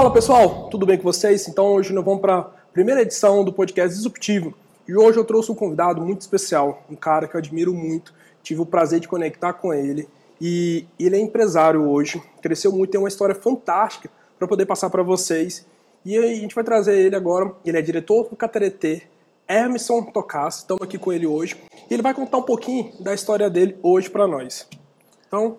[0.00, 1.46] Fala pessoal, tudo bem com vocês?
[1.46, 2.42] Então hoje nós vamos para a
[2.72, 4.54] primeira edição do podcast Disruptivo.
[4.88, 8.62] E hoje eu trouxe um convidado muito especial, um cara que eu admiro muito, tive
[8.62, 10.08] o prazer de conectar com ele.
[10.40, 14.08] E ele é empresário hoje, cresceu muito, tem uma história fantástica
[14.38, 15.66] para poder passar para vocês.
[16.02, 19.02] E a gente vai trazer ele agora, ele é diretor do Cateretê,
[19.46, 21.62] Emerson Tocas, estamos aqui com ele hoje.
[21.90, 24.66] E ele vai contar um pouquinho da história dele hoje para nós.
[25.28, 25.58] Então,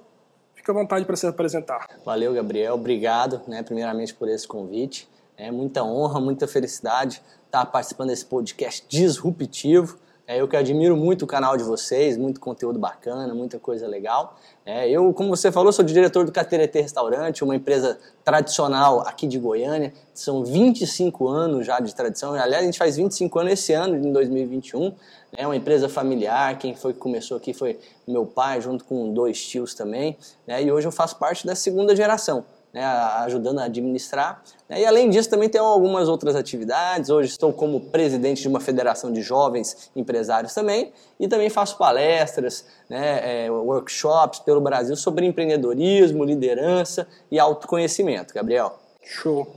[0.72, 1.88] Fica à vontade para se apresentar.
[2.06, 2.76] Valeu, Gabriel.
[2.76, 5.08] Obrigado, né, primeiramente, por esse convite.
[5.38, 9.98] É muita honra, muita felicidade estar participando desse podcast disruptivo.
[10.28, 14.38] É, eu que admiro muito o canal de vocês, muito conteúdo bacana, muita coisa legal.
[14.66, 19.38] É, eu, como você falou, sou diretor do Cateretê Restaurante, uma empresa tradicional aqui de
[19.40, 19.94] Goiânia.
[20.14, 22.34] São 25 anos já de tradição.
[22.34, 24.94] Aliás, a gente faz 25 anos esse ano, em 2021.
[25.36, 26.58] É uma empresa familiar.
[26.58, 30.18] Quem foi que começou aqui foi meu pai, junto com dois tios também.
[30.48, 34.42] Né, e hoje eu faço parte da segunda geração né, ajudando a administrar.
[34.70, 37.10] Né, e além disso, também tenho algumas outras atividades.
[37.10, 42.66] Hoje estou como presidente de uma federação de jovens empresários também, e também faço palestras,
[42.90, 48.34] né, é, workshops pelo Brasil sobre empreendedorismo, liderança e autoconhecimento.
[48.34, 48.80] Gabriel.
[49.04, 49.48] Show.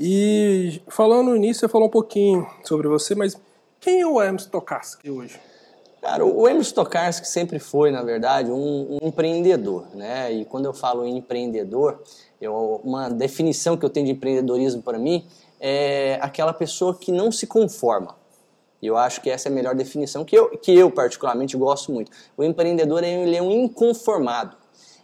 [0.00, 3.36] E falando nisso, você falou um pouquinho sobre você, mas
[3.80, 5.40] quem é o Emerson Tokarski hoje?
[6.00, 10.32] Cara, o Emerson Tokarski sempre foi, na verdade, um, um empreendedor, né?
[10.32, 12.00] E quando eu falo em empreendedor,
[12.40, 15.26] eu, uma definição que eu tenho de empreendedorismo para mim
[15.60, 18.16] é aquela pessoa que não se conforma.
[18.80, 22.12] Eu acho que essa é a melhor definição que eu, que eu particularmente gosto muito.
[22.36, 24.56] O empreendedor ele é um inconformado.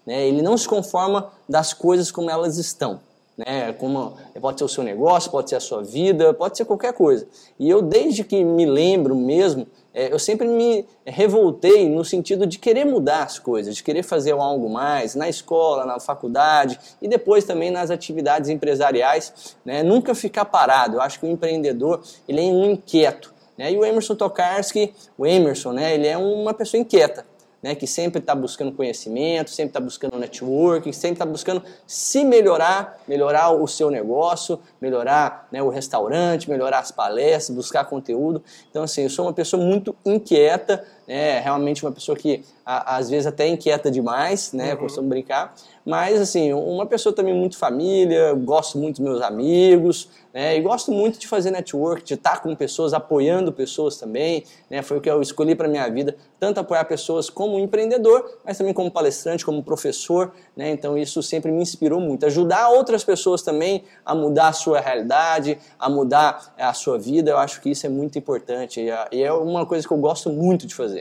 [0.07, 0.27] Né?
[0.29, 3.01] Ele não se conforma das coisas como elas estão.
[3.37, 3.73] Né?
[3.73, 7.27] Como, pode ser o seu negócio, pode ser a sua vida, pode ser qualquer coisa.
[7.59, 12.59] E eu, desde que me lembro mesmo, é, eu sempre me revoltei no sentido de
[12.59, 17.45] querer mudar as coisas, de querer fazer algo mais na escola, na faculdade e depois
[17.45, 19.85] também nas atividades empresariais, né?
[19.85, 20.97] nunca ficar parado.
[20.97, 23.33] Eu acho que o empreendedor ele é um inquieto.
[23.57, 23.71] Né?
[23.71, 25.95] E o Emerson Tokarski, o Emerson, né?
[25.95, 27.25] ele é uma pessoa inquieta
[27.65, 33.01] né, que sempre está buscando conhecimento, sempre está buscando networking, sempre está buscando se melhorar,
[33.09, 38.43] melhorar o seu negócio, melhorar né, o restaurante, melhorar as palestras, buscar conteúdo.
[38.69, 43.11] Então, assim, eu sou uma pessoa muito inquieta, né, realmente uma pessoa que a, às
[43.11, 44.81] vezes até inquieta demais, né, uhum.
[44.81, 45.55] costumo brincar,
[45.85, 50.91] mas assim, uma pessoa também muito família, gosto muito dos meus amigos, né, e gosto
[50.91, 55.11] muito de fazer network, de estar com pessoas, apoiando pessoas também, né, foi o que
[55.11, 59.63] eu escolhi para minha vida, tanto apoiar pessoas como empreendedor, mas também como palestrante, como
[59.63, 64.53] professor, né, então isso sempre me inspirou muito, ajudar outras pessoas também a mudar a
[64.53, 68.81] sua realidade, a mudar a sua vida, eu acho que isso é muito importante.
[69.13, 70.94] E é uma coisa que eu gosto muito de fazer.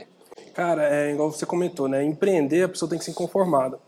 [0.54, 2.04] Cara, é igual você comentou, né?
[2.04, 3.78] Empreender, a pessoa tem que ser conformada.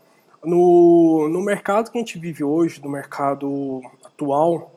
[0.43, 4.71] No, no mercado que a gente vive hoje, no mercado atual,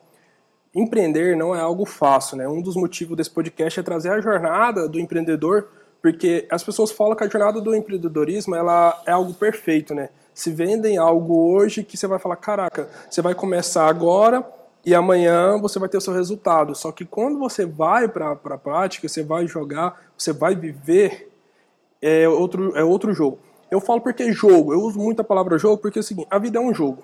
[0.74, 2.48] empreender não é algo fácil, né?
[2.48, 5.68] Um dos motivos desse podcast é trazer a jornada do empreendedor,
[6.00, 10.10] porque as pessoas falam que a jornada do empreendedorismo ela é algo perfeito, né?
[10.32, 14.46] Se vendem algo hoje que você vai falar, caraca, você vai começar agora
[14.86, 16.74] e amanhã você vai ter o seu resultado.
[16.74, 21.29] Só que quando você vai para a prática, você vai jogar, você vai viver,
[22.00, 23.38] é outro, é outro jogo.
[23.70, 26.38] Eu falo porque jogo, eu uso muito a palavra jogo porque é o seguinte, a
[26.38, 27.02] vida é um jogo.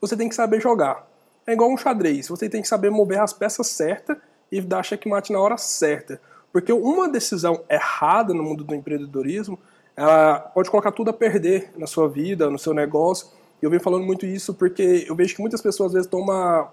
[0.00, 1.08] Você tem que saber jogar.
[1.46, 4.16] É igual um xadrez, você tem que saber mover as peças certas
[4.52, 6.20] e dar checkmate na hora certa.
[6.52, 9.58] Porque uma decisão errada no mundo do empreendedorismo,
[9.96, 13.28] ela pode colocar tudo a perder na sua vida, no seu negócio.
[13.60, 16.68] E eu venho falando muito isso porque eu vejo que muitas pessoas às vezes tomam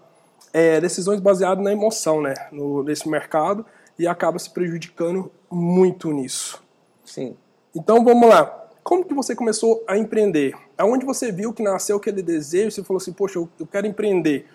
[0.53, 3.65] é, decisões baseadas na emoção, né, no, nesse mercado
[3.97, 6.61] e acaba se prejudicando muito nisso.
[7.03, 7.35] Sim.
[7.75, 8.67] Então vamos lá.
[8.83, 10.55] Como que você começou a empreender?
[10.77, 12.71] Aonde você viu que nasceu aquele desejo?
[12.71, 14.45] Você falou assim, poxa, eu, quero empreender.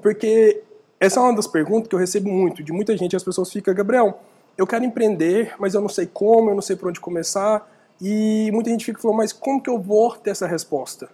[0.00, 0.62] Porque
[0.98, 3.14] essa é uma das perguntas que eu recebo muito de muita gente.
[3.14, 4.20] As pessoas ficam, Gabriel,
[4.56, 7.68] eu quero empreender, mas eu não sei como, eu não sei por onde começar.
[8.00, 11.10] E muita gente fica falando, mas como que eu vou ter essa resposta?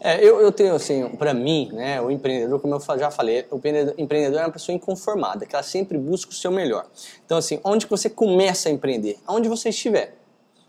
[0.00, 3.56] É, eu, eu tenho, assim, para mim, né, o empreendedor, como eu já falei, o
[3.96, 6.86] empreendedor é uma pessoa inconformada, que ela sempre busca o seu melhor.
[7.24, 9.18] Então, assim, onde que você começa a empreender?
[9.28, 10.21] Onde você estiver.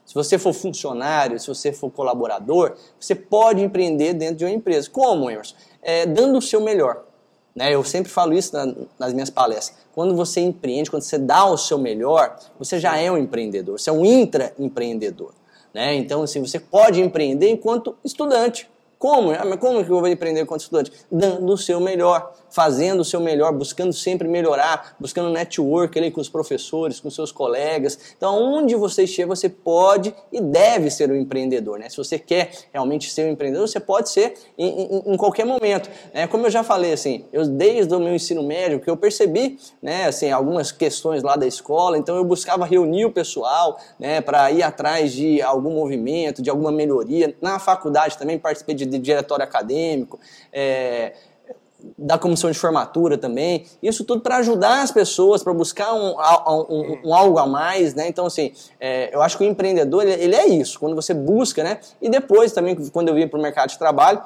[0.05, 4.89] Se você for funcionário, se você for colaborador, você pode empreender dentro de uma empresa.
[4.89, 5.55] Como, Emerson?
[5.81, 7.03] É, dando o seu melhor.
[7.55, 7.73] Né?
[7.73, 9.77] Eu sempre falo isso na, nas minhas palestras.
[9.93, 13.89] Quando você empreende, quando você dá o seu melhor, você já é um empreendedor, você
[13.89, 15.33] é um intraempreendedor.
[15.73, 15.95] Né?
[15.95, 18.69] Então, assim, você pode empreender enquanto estudante
[19.03, 19.31] Como?
[19.31, 20.89] Ah, como que eu vou empreender enquanto estudante?
[21.11, 26.21] Dando o seu melhor, fazendo o seu melhor, buscando sempre melhorar, buscando network ali com
[26.21, 27.99] os professores, com seus colegas.
[28.15, 31.79] Então, onde você estiver, você pode e deve ser um empreendedor.
[31.79, 31.89] Né?
[31.89, 35.89] Se você quer realmente ser um empreendedor, você pode ser em, em, em qualquer momento.
[36.13, 36.25] Né?
[36.25, 40.05] Como eu já falei, assim, eu desde o meu ensino médio, que eu percebi né,
[40.05, 44.63] assim, algumas questões lá da escola, então eu buscava reunir o pessoal né, para ir
[44.63, 47.35] atrás de algum movimento, de alguma melhoria.
[47.41, 50.19] Na faculdade também participei de de diretório acadêmico,
[50.51, 51.13] é,
[51.97, 53.65] da comissão de formatura também.
[53.81, 56.15] Isso tudo para ajudar as pessoas, para buscar um,
[56.69, 58.07] um, um, algo a mais, né?
[58.07, 61.63] Então, assim, é, eu acho que o empreendedor, ele, ele, é isso, quando você busca,
[61.63, 61.79] né?
[62.01, 64.21] E depois também, quando eu vim para o mercado de trabalho,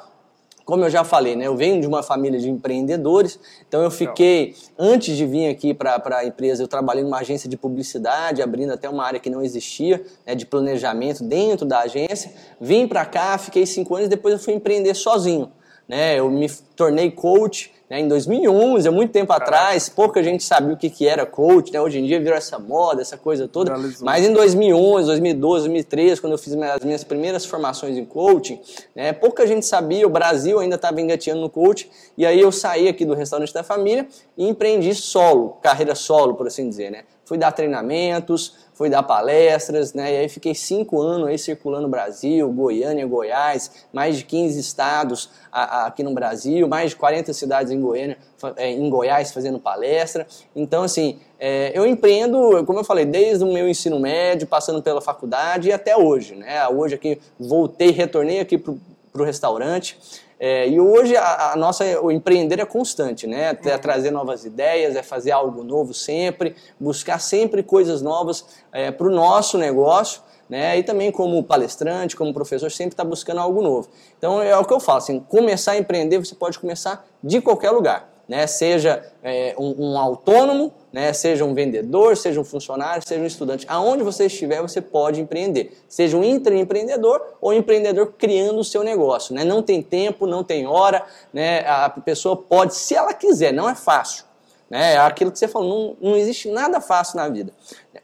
[0.68, 4.54] como eu já falei, né, eu venho de uma família de empreendedores, então eu fiquei,
[4.78, 8.90] antes de vir aqui para a empresa, eu trabalhei numa agência de publicidade, abrindo até
[8.90, 12.34] uma área que não existia, né, de planejamento dentro da agência.
[12.60, 15.50] Vim para cá, fiquei cinco anos, depois eu fui empreender sozinho.
[15.88, 19.46] Né, eu me tornei coach, né, em 2011, há muito tempo Caraca.
[19.46, 21.80] atrás, pouca gente sabia o que, que era coach, né?
[21.80, 23.72] hoje em dia virou essa moda, essa coisa toda.
[23.72, 24.06] Realizou.
[24.06, 28.60] Mas em 2011, 2012, 2013, quando eu fiz as minhas primeiras formações em coaching,
[28.94, 31.88] né, pouca gente sabia, o Brasil ainda estava engateando no coaching,
[32.18, 34.06] e aí eu saí aqui do restaurante da família
[34.38, 36.92] e empreendi solo, carreira solo, por assim dizer.
[36.92, 37.04] Né?
[37.24, 40.14] Fui dar treinamentos, fui dar palestras, né?
[40.14, 45.32] E aí fiquei cinco anos aí circulando o Brasil, Goiânia, Goiás, mais de 15 estados
[45.52, 48.20] aqui no Brasil, mais de 40 cidades em Goiânia,
[48.56, 50.28] é, em Goiás fazendo palestra.
[50.56, 55.02] Então, assim, é, eu empreendo, como eu falei, desde o meu ensino médio, passando pela
[55.02, 56.68] faculdade e até hoje, né?
[56.68, 58.76] Hoje aqui voltei, retornei aqui para
[59.16, 59.98] o restaurante.
[60.40, 63.58] É, e hoje a, a, nossa, o empreender é constante, né?
[63.66, 69.08] É trazer novas ideias, é fazer algo novo sempre, buscar sempre coisas novas é, para
[69.08, 70.78] o nosso negócio, né?
[70.78, 73.90] E também como palestrante, como professor, sempre está buscando algo novo.
[74.18, 77.72] Então é o que eu falo, assim, começar a empreender você pode começar de qualquer
[77.72, 83.22] lugar né, seja é, um, um, autônomo, né, seja um vendedor, seja um funcionário, seja
[83.22, 83.68] um estudante.
[83.70, 85.78] Aonde você estiver, você pode empreender.
[85.88, 89.36] Seja um intraempreendedor ou empreendedor criando o seu negócio.
[89.36, 89.44] Né?
[89.44, 91.60] Não tem tempo, não tem hora, né?
[91.68, 94.26] a pessoa pode, se ela quiser, não é fácil.
[94.68, 94.94] Né?
[94.94, 97.54] É aquilo que você falou, não, não existe nada fácil na vida.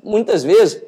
[0.04, 0.80] Muitas vezes,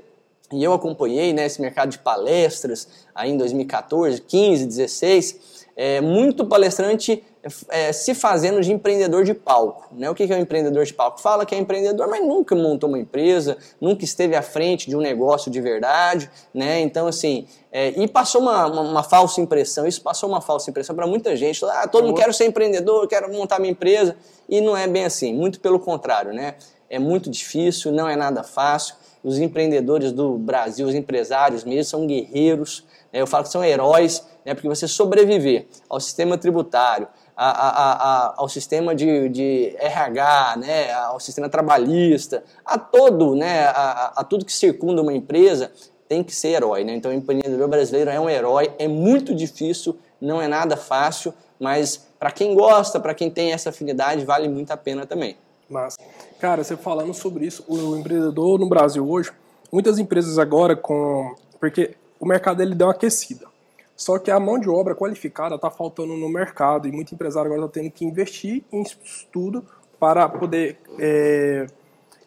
[0.53, 6.45] e eu acompanhei né, esse mercado de palestras aí em 2014, 15, 16, é, muito
[6.45, 7.23] palestrante
[7.69, 9.87] é, se fazendo de empreendedor de palco.
[9.91, 10.09] Né?
[10.09, 11.21] O que é um empreendedor de palco?
[11.21, 14.99] Fala que é empreendedor, mas nunca montou uma empresa, nunca esteve à frente de um
[14.99, 16.29] negócio de verdade.
[16.53, 16.79] Né?
[16.81, 20.95] Então, assim, é, e passou uma, uma, uma, falsa impressão, isso passou uma falsa impressão
[20.95, 21.63] para muita gente.
[21.65, 24.15] Ah, todo mundo quer ser empreendedor, quero montar minha empresa.
[24.49, 26.33] E não é bem assim, muito pelo contrário.
[26.33, 26.55] Né?
[26.89, 28.95] É muito difícil, não é nada fácil.
[29.23, 32.85] Os empreendedores do Brasil, os empresários mesmo, são guerreiros.
[33.13, 33.21] Né?
[33.21, 34.53] Eu falo que são heróis, né?
[34.53, 40.93] porque você sobreviver ao sistema tributário, a, a, a, ao sistema de, de RH, né,
[40.93, 45.71] ao sistema trabalhista, a todo, né, a, tudo que circunda uma empresa,
[46.07, 46.83] tem que ser herói.
[46.83, 46.95] Né?
[46.95, 52.07] Então, o empreendedor brasileiro é um herói, é muito difícil, não é nada fácil, mas
[52.19, 55.37] para quem gosta, para quem tem essa afinidade, vale muito a pena também.
[55.69, 55.97] Mas,
[56.39, 59.31] cara, você falando sobre isso, o empreendedor no Brasil hoje,
[59.71, 61.35] muitas empresas agora com.
[61.59, 63.47] Porque o mercado ele deu uma aquecida.
[63.95, 67.67] Só que a mão de obra qualificada está faltando no mercado e muito empresário agora
[67.67, 69.63] está tendo que investir em estudo
[69.97, 71.65] para poder é,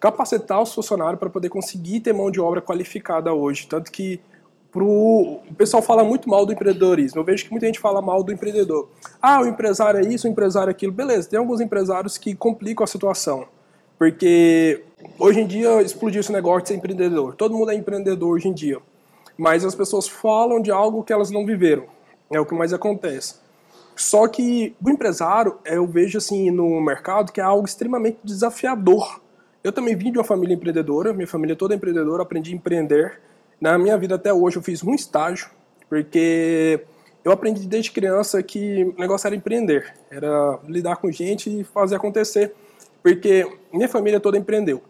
[0.00, 3.66] capacitar os funcionários para poder conseguir ter mão de obra qualificada hoje.
[3.66, 4.18] Tanto que
[4.72, 7.20] pro, o pessoal fala muito mal do empreendedorismo.
[7.20, 8.88] Eu vejo que muita gente fala mal do empreendedor.
[9.20, 10.92] Ah, o empresário é isso, o empresário é aquilo.
[10.92, 13.46] Beleza, tem alguns empresários que complicam a situação.
[13.98, 14.84] Porque
[15.18, 17.34] hoje em dia explodiu esse negócio de ser empreendedor.
[17.34, 18.80] Todo mundo é empreendedor hoje em dia
[19.38, 21.84] mas as pessoas falam de algo que elas não viveram.
[22.30, 23.36] É o que mais acontece.
[23.94, 29.20] Só que o empresário, eu vejo assim no mercado que é algo extremamente desafiador.
[29.62, 33.20] Eu também vim de uma família empreendedora, minha família toda é empreendedora, aprendi a empreender.
[33.60, 35.50] Na minha vida até hoje eu fiz um estágio,
[35.88, 36.84] porque
[37.24, 41.96] eu aprendi desde criança que o negócio era empreender, era lidar com gente e fazer
[41.96, 42.54] acontecer,
[43.02, 44.82] porque minha família toda empreendeu.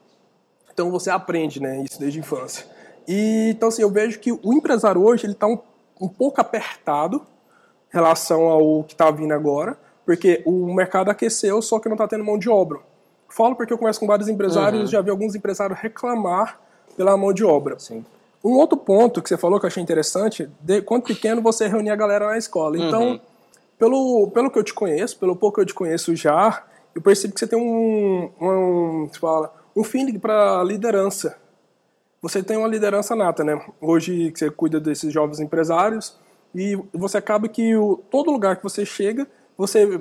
[0.73, 2.77] Então você aprende, né, isso desde a infância.
[3.09, 5.59] E, então, assim, eu vejo que o empresário hoje ele está um,
[5.99, 7.23] um pouco apertado
[7.91, 12.07] em relação ao que está vindo agora, porque o mercado aqueceu, só que não está
[12.07, 12.81] tendo mão de obra.
[13.31, 14.87] Falo porque eu converso com vários empresários, uhum.
[14.88, 16.61] já vi alguns empresários reclamar
[16.99, 17.79] pela mão de obra.
[17.79, 18.05] Sim.
[18.45, 21.91] Um outro ponto que você falou que eu achei interessante, de quanto pequeno você reunir
[21.91, 22.77] a galera na escola.
[22.77, 23.21] Então, uhum.
[23.79, 26.62] pelo, pelo que eu te conheço, pelo pouco que eu te conheço já,
[26.95, 31.38] eu percebo que você tem um, um, um, fala, um feeling para liderança
[32.21, 33.61] você tem uma liderança nata, né?
[33.81, 36.17] Hoje você cuida desses jovens empresários,
[36.55, 40.01] e você acaba que o, todo lugar que você chega, você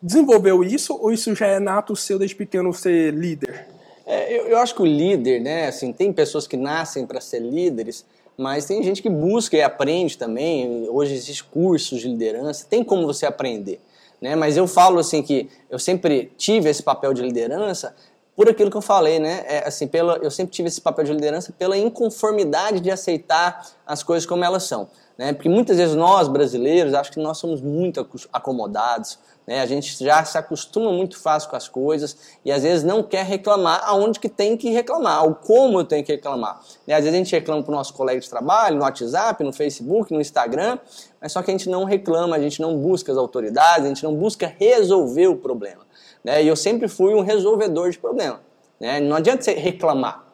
[0.00, 3.66] desenvolveu isso ou isso já é nato seu desde pequeno ser líder?
[4.06, 7.40] É, eu, eu, acho que o líder, né, assim, tem pessoas que nascem para ser
[7.40, 8.04] líderes,
[8.36, 10.86] mas tem gente que busca e aprende também.
[10.90, 13.80] Hoje existem cursos de liderança, tem como você aprender.
[14.20, 14.36] Né?
[14.36, 17.94] Mas eu falo assim que eu sempre tive esse papel de liderança
[18.36, 19.44] por aquilo que eu falei, né?
[19.46, 24.02] É, assim, pela, eu sempre tive esse papel de liderança pela inconformidade de aceitar as
[24.02, 24.88] coisas como elas são.
[25.16, 25.32] Né?
[25.32, 29.60] Porque muitas vezes nós, brasileiros, acho que nós somos muito acomodados, né?
[29.60, 33.24] A gente já se acostuma muito fácil com as coisas e às vezes não quer
[33.24, 36.60] reclamar aonde que tem que reclamar, ou como eu tenho que reclamar.
[36.86, 36.94] Né?
[36.94, 40.12] Às vezes a gente reclama para o nosso colega de trabalho, no WhatsApp, no Facebook,
[40.12, 40.78] no Instagram,
[41.20, 44.02] mas só que a gente não reclama, a gente não busca as autoridades, a gente
[44.02, 45.83] não busca resolver o problema.
[46.24, 46.42] Né?
[46.42, 48.40] E eu sempre fui um resolvedor de problema.
[48.80, 48.98] Né?
[49.00, 50.24] Não adianta você reclamar.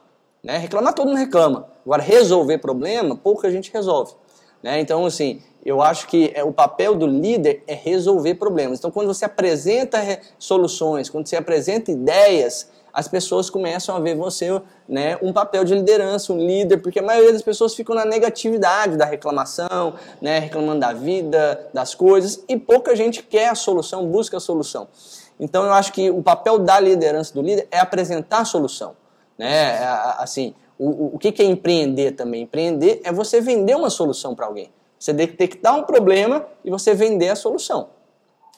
[0.43, 0.57] Né?
[0.57, 1.69] Reclamar todo mundo reclama.
[1.85, 4.15] Agora, resolver problema, pouca gente resolve.
[4.63, 4.81] Né?
[4.81, 8.79] Então, assim, eu acho que é, o papel do líder é resolver problemas.
[8.79, 9.99] Então, quando você apresenta
[10.39, 15.75] soluções, quando você apresenta ideias, as pessoas começam a ver você né, um papel de
[15.75, 20.81] liderança, um líder, porque a maioria das pessoas ficam na negatividade da reclamação, né, reclamando
[20.81, 24.89] da vida, das coisas, e pouca gente quer a solução, busca a solução.
[25.41, 28.95] Então, eu acho que o papel da liderança do líder é apresentar a solução.
[29.39, 29.51] Né?
[29.51, 29.85] É,
[30.19, 32.43] assim, o, o que é empreender também?
[32.43, 34.71] Empreender é você vender uma solução para alguém.
[34.99, 37.89] Você detectar um problema e você vender a solução.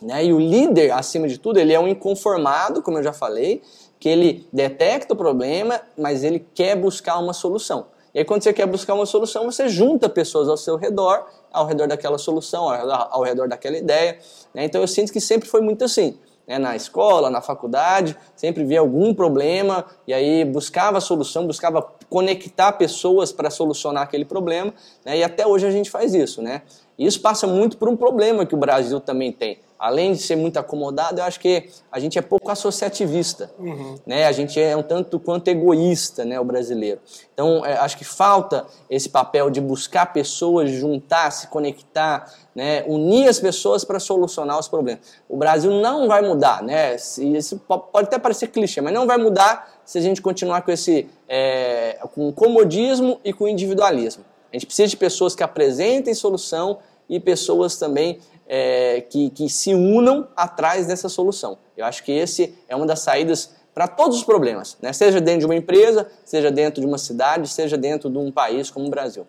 [0.01, 0.25] Né?
[0.25, 3.63] E o líder, acima de tudo, ele é um inconformado, como eu já falei,
[4.01, 7.87] que ele detecta o problema, mas ele quer buscar uma solução.
[8.13, 11.65] E aí, quando você quer buscar uma solução, você junta pessoas ao seu redor, ao
[11.65, 14.19] redor daquela solução, ao redor, ao redor daquela ideia.
[14.53, 14.65] Né?
[14.65, 18.81] Então, eu sinto que sempre foi muito assim né, na escola, na faculdade, sempre via
[18.81, 24.73] algum problema e aí buscava solução, buscava conectar pessoas para solucionar aquele problema,
[25.05, 26.63] né, e até hoje a gente faz isso, né?
[27.07, 29.59] Isso passa muito por um problema que o Brasil também tem.
[29.79, 33.97] Além de ser muito acomodado, eu acho que a gente é pouco associativista, uhum.
[34.07, 34.27] né?
[34.27, 37.01] A gente é um tanto quanto egoísta, né, o brasileiro.
[37.35, 43.27] Então, é, acho que falta esse papel de buscar pessoas, juntar, se conectar, né, unir
[43.27, 45.01] as pessoas para solucionar os problemas.
[45.29, 46.95] O Brasil não vai mudar, né?
[46.95, 51.09] Isso pode até parecer clichê, mas não vai mudar se a gente continuar com esse
[51.29, 54.25] é, com comodismo e com individualismo.
[54.53, 56.79] A gente precisa de pessoas que apresentem solução
[57.09, 61.59] e pessoas também é, que, que se unam atrás dessa solução.
[61.77, 64.93] Eu acho que esse é uma das saídas para todos os problemas, né?
[64.93, 68.71] seja dentro de uma empresa, seja dentro de uma cidade, seja dentro de um país
[68.71, 69.27] como o Brasil.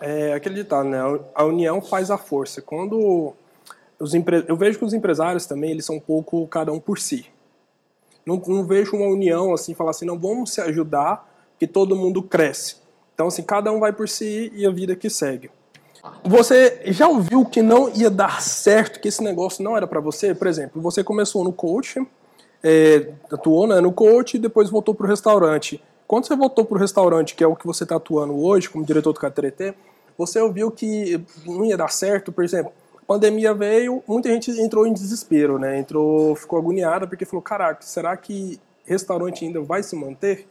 [0.00, 0.98] É aquele ditado, né?
[1.34, 2.62] A união faz a força.
[2.62, 3.34] Quando
[3.98, 4.44] os empre...
[4.48, 7.26] eu vejo que os empresários também eles são um pouco cada um por si.
[8.24, 12.22] Não, não vejo uma união assim, falar assim, não vamos se ajudar, que todo mundo
[12.22, 12.76] cresce.
[13.14, 15.50] Então assim, cada um vai por si e a vida que segue.
[16.24, 20.34] Você já ouviu que não ia dar certo, que esse negócio não era para você?
[20.34, 22.00] Por exemplo, você começou no coach,
[22.62, 25.82] é, atuou né, no coach e depois voltou para o restaurante.
[26.06, 28.84] Quando você voltou para o restaurante, que é o que você está atuando hoje como
[28.84, 29.74] diretor do KTRT,
[30.16, 32.72] você ouviu que não ia dar certo, por exemplo,
[33.06, 35.78] pandemia veio, muita gente entrou em desespero, né?
[35.78, 40.46] Entrou, ficou agoniada porque falou, caraca, será que restaurante ainda vai se manter?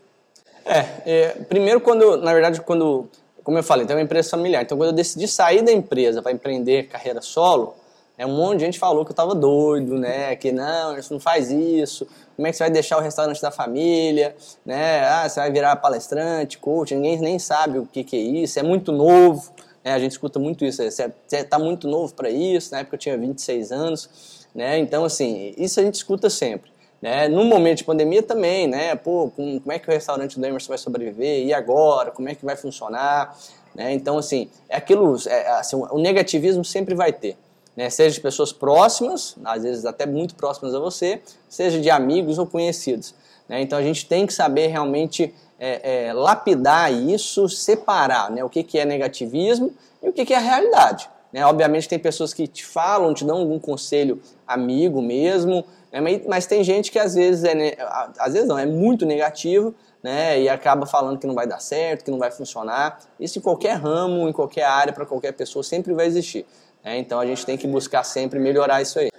[0.65, 3.08] É, é, primeiro quando, na verdade, quando,
[3.43, 6.31] como eu falei, tem uma empresa familiar, então quando eu decidi sair da empresa para
[6.31, 7.75] empreender carreira solo,
[8.19, 10.36] é, um monte de gente falou que eu estava doido, né?
[10.36, 12.05] Que não, isso não faz isso.
[12.36, 14.36] Como é que você vai deixar o restaurante da família?
[14.65, 15.05] Né?
[15.05, 16.93] Ah, você vai virar palestrante, coach.
[16.93, 18.60] Ninguém nem sabe o que, que é isso.
[18.60, 19.50] É muito novo.
[19.86, 19.93] Né?
[19.93, 20.84] A gente escuta muito isso.
[20.84, 22.74] Você está muito novo para isso.
[22.74, 24.48] Na época eu tinha 26 anos.
[24.53, 24.79] Né?
[24.79, 26.69] Então, assim, isso a gente escuta sempre.
[27.01, 27.27] Né?
[27.27, 28.96] No momento de pandemia também, né?
[28.96, 31.46] Pô, como é que o restaurante do Emerson vai sobreviver?
[31.46, 32.12] E agora?
[32.12, 33.38] Como é que vai funcionar?
[33.74, 33.94] Né?
[33.94, 37.38] Então, assim, é aquilo, é, assim, o negativismo sempre vai ter
[37.79, 37.89] né?
[37.89, 42.46] seja de pessoas próximas, às vezes até muito próximas a você, seja de amigos ou
[42.46, 43.15] conhecidos.
[43.48, 43.62] Né?
[43.62, 48.44] Então a gente tem que saber realmente é, é, lapidar isso, separar né?
[48.44, 51.10] o que, que é negativismo e o que, que é realidade.
[51.31, 51.45] Né?
[51.45, 56.01] Obviamente tem pessoas que te falam, te dão algum conselho amigo mesmo, né?
[56.01, 57.77] mas, mas, tem gente que às vezes é,
[58.17, 60.41] às vezes não, é muito negativo, né?
[60.41, 63.00] E acaba falando que não vai dar certo, que não vai funcionar.
[63.19, 66.45] Isso em qualquer ramo, em qualquer área, para qualquer pessoa sempre vai existir.
[66.83, 69.09] É, então a gente tem que buscar sempre melhorar isso aí.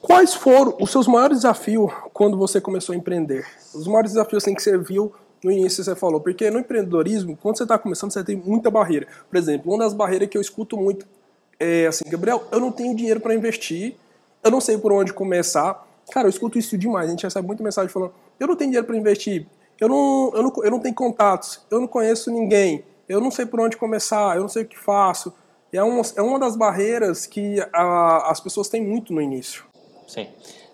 [0.00, 3.46] Quais foram os seus maiores desafios quando você começou a empreender?
[3.74, 7.58] Os maiores desafios assim, que você viu no início você falou, porque no empreendedorismo, quando
[7.58, 9.06] você está começando, você tem muita barreira.
[9.28, 11.06] Por exemplo, uma das barreiras que eu escuto muito
[11.58, 13.96] é assim, Gabriel, eu não tenho dinheiro para investir,
[14.42, 15.86] eu não sei por onde começar.
[16.10, 18.86] Cara, eu escuto isso demais, a gente recebe muita mensagem falando, eu não tenho dinheiro
[18.86, 19.46] para investir,
[19.80, 23.46] eu não, eu, não, eu não tenho contatos, eu não conheço ninguém, eu não sei
[23.46, 25.32] por onde começar, eu não sei o que faço.
[25.72, 29.64] É uma, é uma das barreiras que a, as pessoas têm muito no início.
[30.06, 30.28] Sim.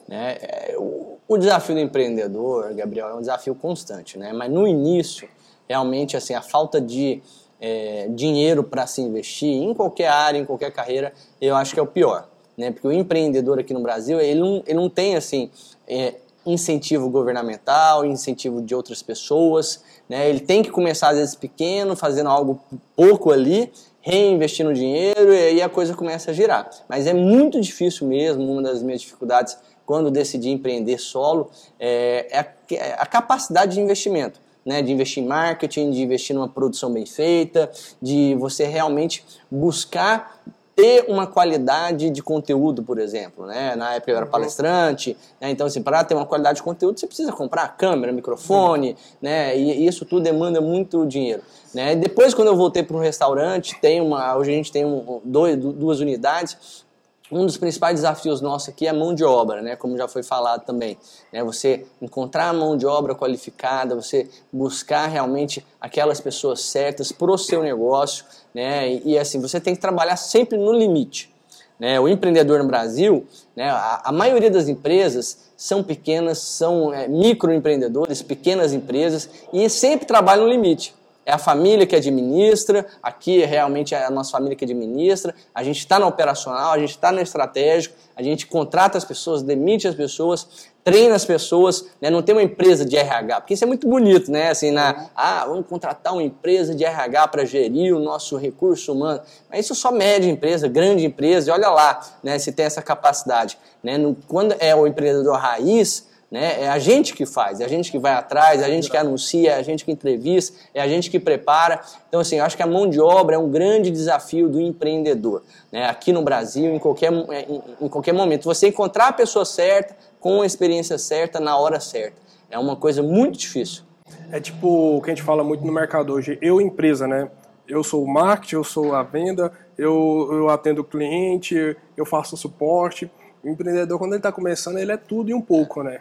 [0.07, 0.37] Né?
[0.41, 4.33] É, o, o desafio do empreendedor, Gabriel, é um desafio constante, né?
[4.33, 5.29] mas no início,
[5.69, 7.23] realmente, assim, a falta de
[7.61, 11.83] é, dinheiro para se investir em qualquer área, em qualquer carreira, eu acho que é
[11.83, 12.29] o pior.
[12.57, 12.71] Né?
[12.71, 15.51] Porque o empreendedor aqui no Brasil, ele não, ele não tem assim,
[15.87, 16.15] é,
[16.47, 19.83] incentivo governamental, incentivo de outras pessoas.
[20.09, 20.29] Né?
[20.29, 22.61] Ele tem que começar, às vezes, pequeno, fazendo algo
[22.97, 26.71] pouco ali, reinvestindo dinheiro e aí a coisa começa a girar.
[26.89, 32.75] Mas é muito difícil mesmo, uma das minhas dificuldades quando decidi empreender solo é, é,
[32.77, 34.41] é a capacidade de investimento.
[34.63, 40.39] Né, de investir em marketing, de investir numa produção bem feita, de você realmente buscar
[40.81, 43.77] ter uma qualidade de conteúdo, por exemplo, né?
[43.77, 44.31] Na época eu era uhum.
[44.33, 45.51] palestrante, né?
[45.51, 49.57] então assim, para ter uma qualidade de conteúdo você precisa comprar câmera, microfone, né?
[49.57, 51.43] E, isso tudo demanda muito dinheiro,
[51.75, 51.95] né?
[51.95, 55.57] Depois quando eu voltei para o restaurante, tem uma, hoje a gente tem um, dois,
[55.57, 56.85] duas unidades,
[57.31, 59.77] um dos principais desafios nossos aqui é a mão de obra, né?
[59.77, 60.99] Como já foi falado também,
[61.33, 61.43] né?
[61.45, 67.39] Você encontrar a mão de obra qualificada, você buscar realmente aquelas pessoas certas para o
[67.39, 68.91] seu negócio, né?
[68.91, 71.33] E, e, assim você tem que trabalhar sempre no limite,
[71.79, 72.01] né?
[72.01, 73.71] O empreendedor no Brasil, né?
[73.71, 80.45] A, a maioria das empresas são pequenas, são é, microempreendedores, pequenas empresas e sempre trabalham
[80.45, 80.95] no limite
[81.31, 85.79] é a família que administra, aqui realmente é a nossa família que administra, a gente
[85.79, 89.95] está no operacional, a gente está no estratégico, a gente contrata as pessoas, demite as
[89.95, 92.11] pessoas, treina as pessoas, né?
[92.11, 94.51] não tem uma empresa de RH, porque isso é muito bonito, né?
[94.51, 99.21] Assim, na, ah, vamos contratar uma empresa de RH para gerir o nosso recurso humano.
[99.49, 103.57] Mas isso só média empresa, grande empresa, e olha lá né, se tem essa capacidade.
[103.85, 103.97] Né?
[103.97, 106.63] No, quando é o empreendedor raiz, né?
[106.63, 108.97] É a gente que faz, é a gente que vai atrás, é a gente que
[108.97, 111.81] anuncia, é a gente que entrevista, é a gente que prepara.
[112.09, 115.43] Então, assim, eu acho que a mão de obra é um grande desafio do empreendedor.
[115.73, 115.87] Né?
[115.87, 118.45] Aqui no Brasil, em qualquer, em, em qualquer momento.
[118.45, 122.17] Você encontrar a pessoa certa, com a experiência certa, na hora certa.
[122.49, 123.83] É uma coisa muito difícil.
[124.31, 126.39] É tipo o que a gente fala muito no mercado hoje.
[126.41, 127.29] Eu, empresa, né?
[127.67, 132.35] Eu sou o marketing, eu sou a venda, eu, eu atendo o cliente, eu faço
[132.35, 133.11] o suporte.
[133.43, 136.01] O empreendedor, quando ele está começando, ele é tudo e um pouco, né?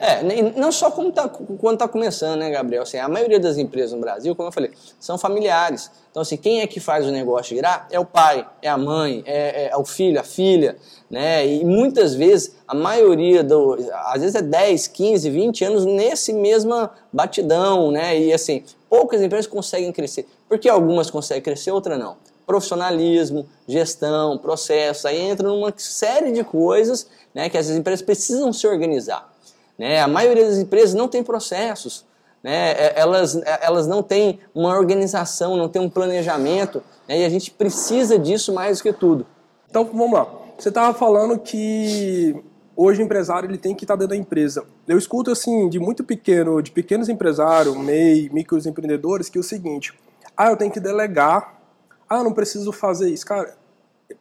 [0.00, 0.22] É,
[0.56, 2.82] não só como tá, quando está começando, né, Gabriel?
[2.82, 5.90] Assim, a maioria das empresas no Brasil, como eu falei, são familiares.
[6.10, 7.88] Então, assim, quem é que faz o negócio girar?
[7.90, 10.76] É o pai, é a mãe, é, é, é o filho, a filha,
[11.10, 11.46] né?
[11.46, 16.92] E muitas vezes, a maioria, do, às vezes é 10, 15, 20 anos nesse mesma
[17.12, 18.18] batidão, né?
[18.18, 20.26] E, assim, poucas empresas conseguem crescer.
[20.48, 22.16] Porque algumas conseguem crescer, outras não.
[22.46, 28.66] Profissionalismo, gestão, processo, aí entra numa série de coisas né, que essas empresas precisam se
[28.66, 29.30] organizar.
[29.78, 30.00] Né?
[30.00, 32.04] A maioria das empresas não tem processos,
[32.42, 32.72] né?
[32.72, 37.20] É, elas, é, elas não têm uma organização, não tem um planejamento, né?
[37.20, 39.26] e a gente precisa disso mais do que tudo.
[39.68, 40.26] Então vamos lá.
[40.58, 42.34] Você estava falando que
[42.76, 44.64] hoje o empresário ele tem que estar dentro da empresa.
[44.86, 49.44] Eu escuto assim de muito pequeno, de pequenos empresários, MEI, micros empreendedores, que é o
[49.44, 49.92] seguinte:
[50.36, 51.60] ah, eu tenho que delegar,
[52.08, 53.26] ah, eu não preciso fazer isso.
[53.26, 53.56] Cara,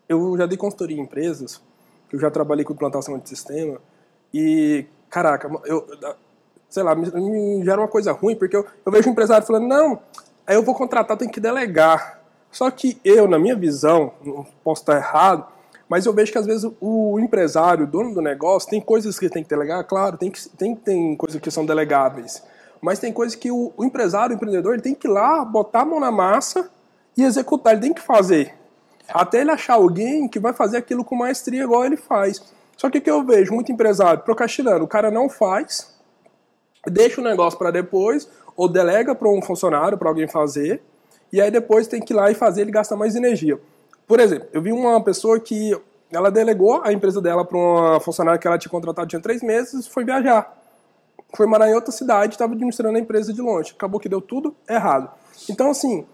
[0.10, 1.62] eu já dei consultoria em empresas,
[2.12, 3.80] eu já trabalhei com implantação de sistema,
[4.34, 5.88] e caraca, eu,
[6.70, 9.68] sei lá, me, me gera uma coisa ruim, porque eu, eu vejo um empresário falando,
[9.68, 10.00] não,
[10.46, 12.22] aí eu vou contratar, tenho que delegar.
[12.52, 14.14] Só que eu, na minha visão,
[14.64, 15.46] posso estar errado,
[15.90, 19.30] mas eu vejo que às vezes o empresário, o dono do negócio, tem coisas que
[19.30, 22.44] tem que delegar, claro, tem, que, tem, tem coisas que são delegáveis.
[22.82, 25.82] Mas tem coisas que o, o empresário, o empreendedor, ele tem que ir lá, botar
[25.82, 26.70] a mão na massa
[27.16, 28.54] e executar, ele tem que fazer.
[29.08, 32.44] Até ele achar alguém que vai fazer aquilo com maestria igual ele faz.
[32.78, 35.98] Só que o que eu vejo muito empresário procrastinando, o cara não faz,
[36.86, 40.82] deixa o negócio para depois, ou delega para um funcionário, para alguém fazer,
[41.34, 43.60] e aí depois tem que ir lá e fazer, ele gasta mais energia.
[44.08, 45.78] Por exemplo, eu vi uma pessoa que
[46.12, 49.88] ela delegou a empresa dela para uma funcionária que ela tinha contratado tinha três meses,
[49.88, 50.56] foi viajar.
[51.36, 53.74] Foi morar em outra cidade, estava administrando a empresa de longe.
[53.76, 55.12] Acabou que deu tudo errado.
[55.50, 56.06] Então, assim,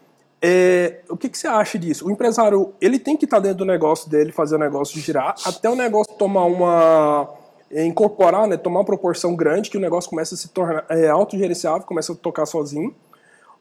[0.45, 2.05] é, o que, que, você acha disso?
[2.05, 5.35] O empresário ele tem que estar tá dentro do negócio dele, fazer o negócio girar,
[5.45, 7.29] até o negócio tomar uma.
[7.71, 11.07] É, incorporar, né, tomar uma proporção grande, que o negócio começa a se tornar é,
[11.07, 12.93] autogerenciável, começa a tocar sozinho.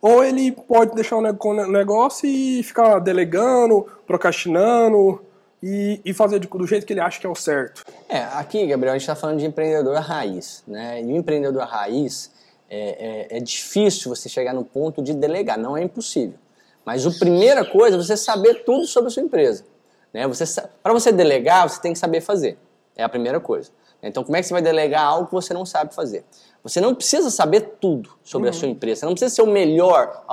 [0.00, 1.22] Ou ele pode deixar o
[1.68, 5.22] negócio e ficar delegando, procrastinando
[5.62, 7.84] e, e fazer do jeito que ele acha que é o certo.
[8.08, 10.64] É, aqui, Gabriel, a gente está falando de empreendedor raiz.
[10.66, 11.00] Né?
[11.00, 12.32] E o empreendedor raiz
[12.68, 16.36] é, é, é difícil você chegar no ponto de delegar, não é impossível.
[16.84, 19.64] Mas a primeira coisa é você saber tudo sobre a sua empresa.
[20.12, 20.26] Né?
[20.26, 20.44] Você,
[20.82, 22.58] Para você delegar, você tem que saber fazer.
[22.96, 23.70] É a primeira coisa.
[24.02, 26.24] Então, como é que você vai delegar algo que você não sabe fazer?
[26.64, 28.54] Você não precisa saber tudo sobre uhum.
[28.54, 29.00] a sua empresa.
[29.00, 30.24] Você não precisa ser o melhor,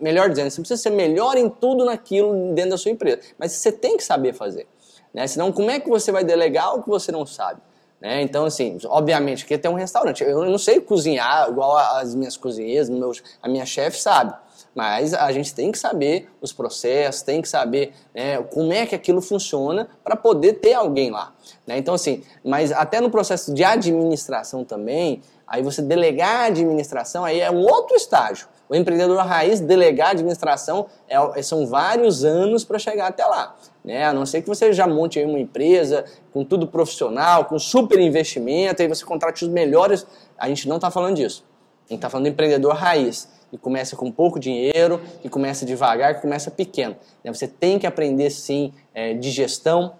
[0.00, 3.20] melhor dizendo, você precisa ser melhor em tudo naquilo dentro da sua empresa.
[3.38, 4.68] Mas você tem que saber fazer.
[5.12, 5.26] Né?
[5.26, 7.60] Senão, como é que você vai delegar o que você não sabe?
[8.00, 8.22] Né?
[8.22, 10.22] Então, assim, obviamente, aqui tem um restaurante.
[10.22, 14.34] Eu não sei cozinhar igual as minhas cozinheiras, meus, a minha chefe sabe.
[14.74, 18.94] Mas a gente tem que saber os processos, tem que saber né, como é que
[18.94, 21.32] aquilo funciona para poder ter alguém lá.
[21.66, 21.78] Né?
[21.78, 27.40] Então, assim, mas até no processo de administração também, aí você delegar a administração, aí
[27.40, 28.48] é um outro estágio.
[28.68, 33.54] O empreendedor raiz, delegar a administração, é, são vários anos para chegar até lá.
[33.84, 34.04] Né?
[34.04, 38.82] A não ser que você já monte uma empresa com tudo profissional, com super investimento,
[38.82, 40.06] aí você contrate os melhores.
[40.38, 41.44] A gente não está falando disso.
[41.86, 46.16] A gente está falando do empreendedor raiz que começa com pouco dinheiro, que começa devagar,
[46.16, 46.96] que começa pequeno.
[47.22, 47.32] Né?
[47.32, 49.94] Você tem que aprender sim é, de gestão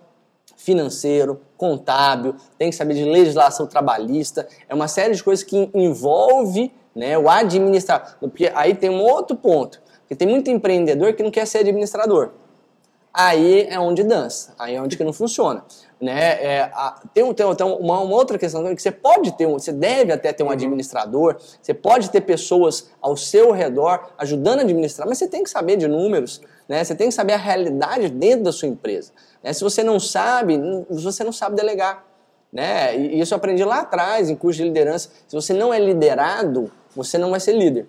[0.56, 6.72] financeiro, contábil, tem que saber de legislação trabalhista, é uma série de coisas que envolve
[6.94, 8.16] né, o administrador.
[8.18, 12.30] Porque aí tem um outro ponto, porque tem muito empreendedor que não quer ser administrador.
[13.14, 15.64] Aí é onde dança, aí é onde que não funciona
[16.04, 16.44] né?
[16.44, 19.72] É, a, tem, tem, tem uma, uma, outra questão que você pode ter, um, você
[19.72, 20.52] deve até ter um uhum.
[20.52, 25.48] administrador, você pode ter pessoas ao seu redor ajudando a administrar, mas você tem que
[25.48, 26.84] saber de números, né?
[26.84, 29.12] Você tem que saber a realidade dentro da sua empresa.
[29.42, 29.52] Né?
[29.54, 32.04] Se você não sabe, você não sabe delegar,
[32.52, 32.94] né?
[32.96, 35.08] E isso eu aprendi lá atrás em curso de liderança.
[35.26, 37.86] Se você não é liderado, você não vai ser líder.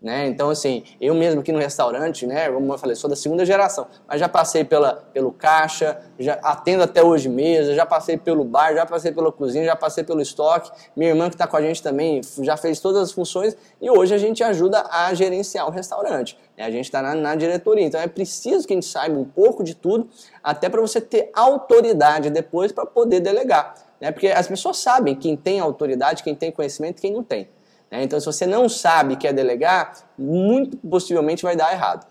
[0.00, 0.26] Né?
[0.28, 3.86] Então, assim, eu mesmo aqui no restaurante, né, como eu falei, sou da segunda geração,
[4.06, 8.74] mas já passei pela, pelo caixa, já atendo até hoje mesa, já passei pelo bar,
[8.74, 10.70] já passei pela cozinha, já passei pelo estoque.
[10.94, 14.14] Minha irmã que está com a gente também já fez todas as funções e hoje
[14.14, 16.38] a gente ajuda a gerenciar o restaurante.
[16.58, 16.64] Né?
[16.64, 19.64] A gente está na, na diretoria, então é preciso que a gente saiba um pouco
[19.64, 20.08] de tudo,
[20.42, 23.74] até para você ter autoridade depois para poder delegar.
[24.00, 24.12] Né?
[24.12, 27.48] Porque as pessoas sabem quem tem autoridade, quem tem conhecimento quem não tem.
[27.90, 28.02] Né?
[28.02, 32.06] Então, se você não sabe que é delegar, muito possivelmente vai dar errado.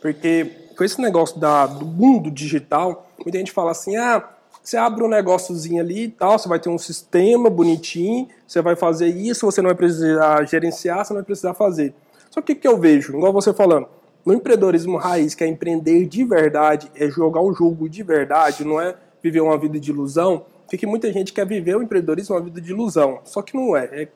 [0.00, 4.28] Porque com esse negócio da, do mundo digital, muita gente fala assim, ah,
[4.62, 8.74] você abre um negóciozinho ali e tal, você vai ter um sistema bonitinho, você vai
[8.74, 11.94] fazer isso, você não vai precisar gerenciar, você não vai precisar fazer.
[12.30, 13.86] Só que o que eu vejo, igual você falando,
[14.24, 18.80] no empreendedorismo raiz, que é empreender de verdade, é jogar um jogo de verdade, não
[18.80, 22.60] é viver uma vida de ilusão, que muita gente quer viver o empreendedorismo uma vida
[22.60, 23.20] de ilusão.
[23.24, 23.84] Só que não é.
[23.92, 24.08] É,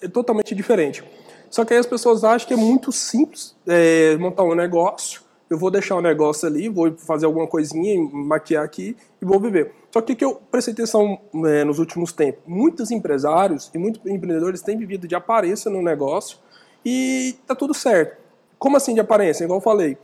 [0.00, 1.02] é, totalmente diferente.
[1.50, 5.22] Só que aí as pessoas acham que é muito simples é, montar um negócio.
[5.48, 9.38] Eu vou deixar o um negócio ali, vou fazer alguma coisinha, maquiar aqui e vou
[9.38, 9.72] viver.
[9.92, 12.42] Só que que eu prestei atenção é, nos últimos tempos?
[12.46, 16.38] Muitos empresários e muitos empreendedores têm vivido de aparência no negócio
[16.84, 18.16] e tá tudo certo.
[18.58, 19.44] Como assim de aparência?
[19.44, 19.98] Igual eu falei,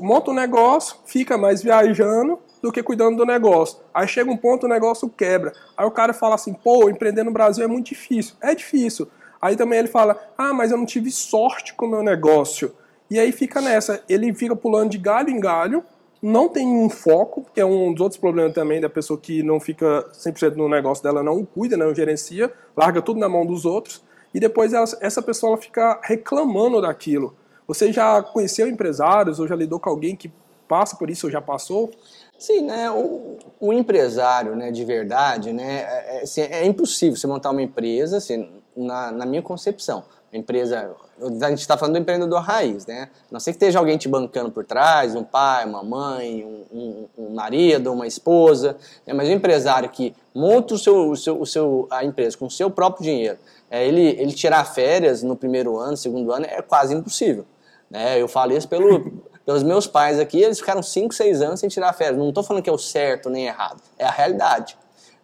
[0.00, 3.80] monta um negócio, fica mais viajando do que cuidando do negócio.
[3.92, 5.52] Aí chega um ponto o negócio quebra.
[5.76, 8.36] Aí o cara fala assim, pô, empreender no Brasil é muito difícil.
[8.40, 9.06] É difícil.
[9.38, 12.72] Aí também ele fala, ah, mas eu não tive sorte com o meu negócio.
[13.10, 15.84] E aí fica nessa, ele fica pulando de galho em galho,
[16.22, 19.60] não tem um foco, que é um dos outros problemas também da pessoa que não
[19.60, 24.02] fica 100% no negócio dela, não cuida, não gerencia, larga tudo na mão dos outros,
[24.32, 27.36] e depois ela, essa pessoa ela fica reclamando daquilo.
[27.68, 30.32] Você já conheceu empresários ou já lidou com alguém que
[30.66, 31.90] passa por isso ou já passou?
[32.38, 32.90] Sim, né?
[32.90, 37.62] O, o, empresário, né, de verdade, né, é, é, assim, é, impossível você montar uma
[37.62, 40.04] empresa, assim, na, na minha concepção.
[40.32, 43.08] Uma empresa, a gente está falando do empreendedor raiz, né?
[43.30, 47.08] Não sei que esteja alguém te bancando por trás, um pai, uma mãe, um, um,
[47.16, 49.14] um marido, uma esposa, né?
[49.14, 52.50] mas o empresário que monta o seu, o seu, o seu, a empresa com o
[52.50, 53.38] seu próprio dinheiro,
[53.70, 57.46] é, ele, ele tirar férias no primeiro ano, segundo ano, é quase impossível.
[57.88, 58.20] Né?
[58.20, 61.92] Eu falo isso pelo, pelos meus pais aqui, eles ficaram 5, 6 anos sem tirar
[61.92, 62.16] férias.
[62.16, 64.76] Não estou falando que é o certo nem errado, é a realidade.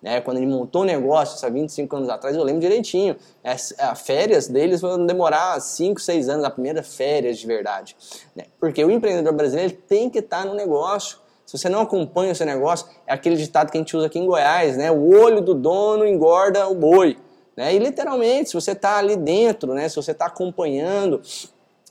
[0.02, 0.20] Né?
[0.20, 3.16] Quando ele montou o negócio, há 25 anos atrás, eu lembro direitinho.
[3.44, 7.96] As, as férias deles vão demorar 5, 6 anos, a primeira férias de verdade.
[8.34, 8.44] Né?
[8.58, 11.18] Porque o empreendedor brasileiro tem que estar no negócio.
[11.44, 14.18] Se você não acompanha o seu negócio, é aquele ditado que a gente usa aqui
[14.18, 14.88] em Goiás, né?
[14.92, 17.18] O olho do dono engorda o boi.
[17.56, 17.74] Né?
[17.74, 19.88] E literalmente, se você está ali dentro, né?
[19.88, 21.20] se você está acompanhando,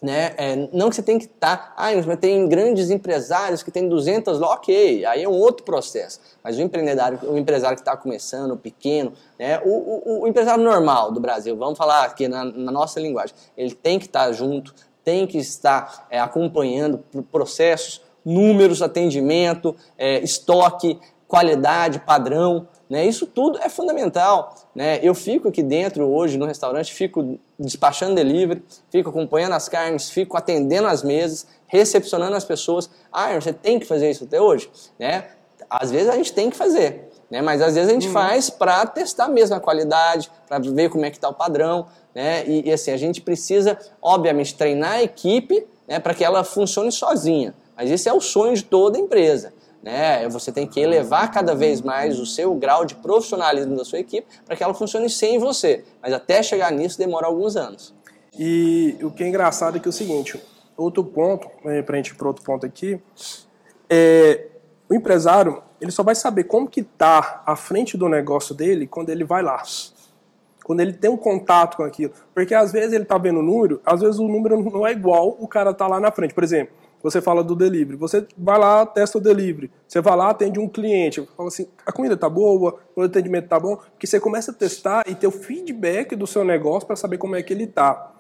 [0.02, 0.34] né?
[0.38, 3.88] É, não que você tem que estar, tá, ah, mas tem grandes empresários que têm
[3.88, 6.20] 200 lá, ok, aí é um outro processo.
[6.44, 9.60] Mas o empresário, o empresário que está começando, pequeno, né?
[9.60, 13.74] O, o, o, empresário normal do Brasil, vamos falar aqui na, na nossa linguagem, ele
[13.74, 21.00] tem que estar tá junto, tem que estar é, acompanhando processos, números, atendimento, é, estoque,
[21.28, 23.06] qualidade, padrão, né?
[23.06, 24.56] Isso tudo é fundamental.
[24.80, 24.98] Né?
[25.04, 30.38] Eu fico aqui dentro hoje no restaurante, fico despachando delivery, fico acompanhando as carnes, fico
[30.38, 32.90] atendendo as mesas, recepcionando as pessoas.
[33.12, 34.72] Ah, você tem que fazer isso até hoje?
[34.98, 35.26] Né?
[35.70, 37.10] Às vezes a gente tem que fazer.
[37.30, 37.42] Né?
[37.42, 38.14] Mas às vezes a gente uhum.
[38.14, 41.86] faz para testar mesmo a qualidade, para ver como é que está o padrão.
[42.16, 42.46] Né?
[42.48, 46.90] E, e, assim, a gente precisa, obviamente, treinar a equipe né, para que ela funcione
[46.94, 47.54] sozinha.
[47.76, 49.52] Mas esse é o sonho de toda empresa.
[49.82, 50.28] Né?
[50.30, 54.28] Você tem que elevar cada vez mais o seu grau de profissionalismo da sua equipe
[54.46, 55.86] para que ela funcione sem você.
[56.02, 57.94] Mas até chegar nisso demora alguns anos.
[58.38, 60.40] E o que é engraçado é que é o seguinte,
[60.78, 63.02] outro ponto, né, para a gente ir para outro ponto aqui,
[63.90, 64.48] é,
[64.90, 69.10] o empresário ele só vai saber como que está à frente do negócio dele quando
[69.10, 69.64] ele vai lá.
[70.64, 72.12] Quando ele tem um contato com aquilo.
[72.34, 75.36] Porque às vezes ele está vendo o número, às vezes o número não é igual
[75.40, 76.34] o cara tá lá na frente.
[76.34, 77.98] Por exemplo, você fala do delivery.
[77.98, 79.72] Você vai lá, testa o delivery.
[79.88, 81.28] Você vai lá, atende um cliente.
[81.36, 83.78] Fala assim, a comida tá boa, o atendimento tá bom.
[83.78, 87.36] Porque você começa a testar e ter o feedback do seu negócio para saber como
[87.36, 88.14] é que ele tá.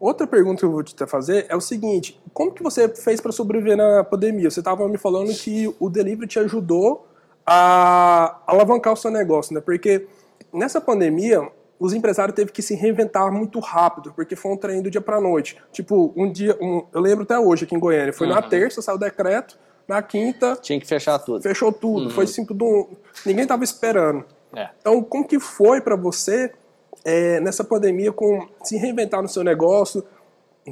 [0.00, 3.32] Outra pergunta que eu vou te fazer é o seguinte: como que você fez para
[3.32, 4.50] sobreviver na pandemia?
[4.50, 7.06] Você estava me falando que o delivery te ajudou
[7.44, 9.60] a alavancar o seu negócio, né?
[9.60, 10.06] Porque
[10.52, 14.90] nessa pandemia os empresários teve que se reinventar muito rápido, porque foi um trem do
[14.90, 15.56] dia para noite.
[15.72, 18.34] Tipo, um dia, um, eu lembro até hoje aqui em Goiânia, foi uhum.
[18.34, 20.56] na terça, saiu o decreto, na quinta.
[20.60, 21.42] Tinha que fechar tudo.
[21.42, 22.04] Fechou tudo.
[22.04, 22.10] Uhum.
[22.10, 22.88] Foi simples do.
[23.24, 24.24] Ninguém tava esperando.
[24.54, 24.68] É.
[24.80, 26.52] Então, como que foi para você
[27.04, 30.04] é, nessa pandemia com se reinventar no seu negócio?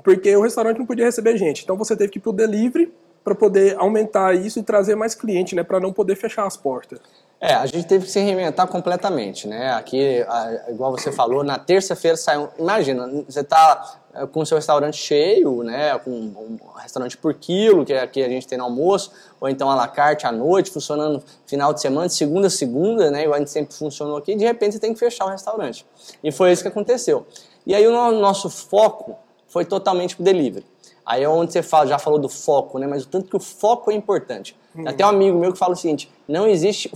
[0.04, 1.64] Porque o restaurante não podia receber gente.
[1.64, 2.92] Então você teve que ir pro delivery
[3.24, 5.62] para poder aumentar isso e trazer mais cliente, né?
[5.62, 7.00] Para não poder fechar as portas.
[7.38, 9.72] É, a gente teve que se reinventar completamente, né?
[9.74, 10.24] Aqui,
[10.68, 12.48] igual você falou, na terça-feira saiu.
[12.58, 15.98] Imagina, você está é, com o seu restaurante cheio, né?
[15.98, 19.70] Com um restaurante por quilo, que é aqui a gente tem no almoço, ou então
[19.70, 23.24] a la carte à noite, funcionando final de semana, segunda a segunda, né?
[23.24, 25.84] Igual a gente sempre funcionou aqui, de repente você tem que fechar o restaurante.
[26.24, 27.26] E foi isso que aconteceu.
[27.66, 29.14] E aí o nosso foco
[29.46, 30.64] foi totalmente pro delivery.
[31.04, 32.86] Aí é onde você fala, já falou do foco, né?
[32.86, 34.56] Mas o tanto que o foco é importante.
[34.76, 34.84] Hum.
[34.86, 36.90] Até um amigo meu que fala o seguinte: não existe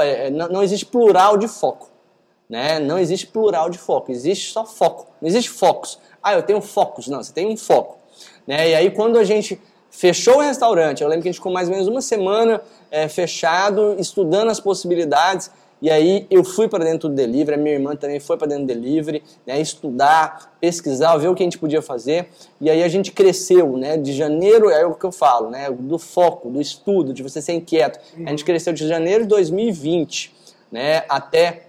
[0.00, 1.90] é, não existe plural de foco.
[2.48, 2.78] Né?
[2.78, 5.06] Não existe plural de foco, existe só foco.
[5.20, 5.98] Não existe focos.
[6.22, 7.08] Ah, eu tenho focos.
[7.08, 7.98] Não, você tem um foco.
[8.46, 8.70] Né?
[8.70, 11.68] E aí quando a gente fechou o restaurante, eu lembro que a gente ficou mais
[11.68, 15.50] ou menos uma semana é, fechado, estudando as possibilidades.
[15.82, 18.64] E aí eu fui para dentro do delivery, a minha irmã também foi para dentro
[18.64, 22.28] do delivery, né, estudar, pesquisar, ver o que a gente podia fazer.
[22.60, 25.98] E aí a gente cresceu, né, de janeiro, é o que eu falo, né, do
[25.98, 27.98] foco, do estudo, de você ser inquieto.
[28.24, 30.32] A gente cresceu de janeiro de 2020,
[30.70, 31.64] né, até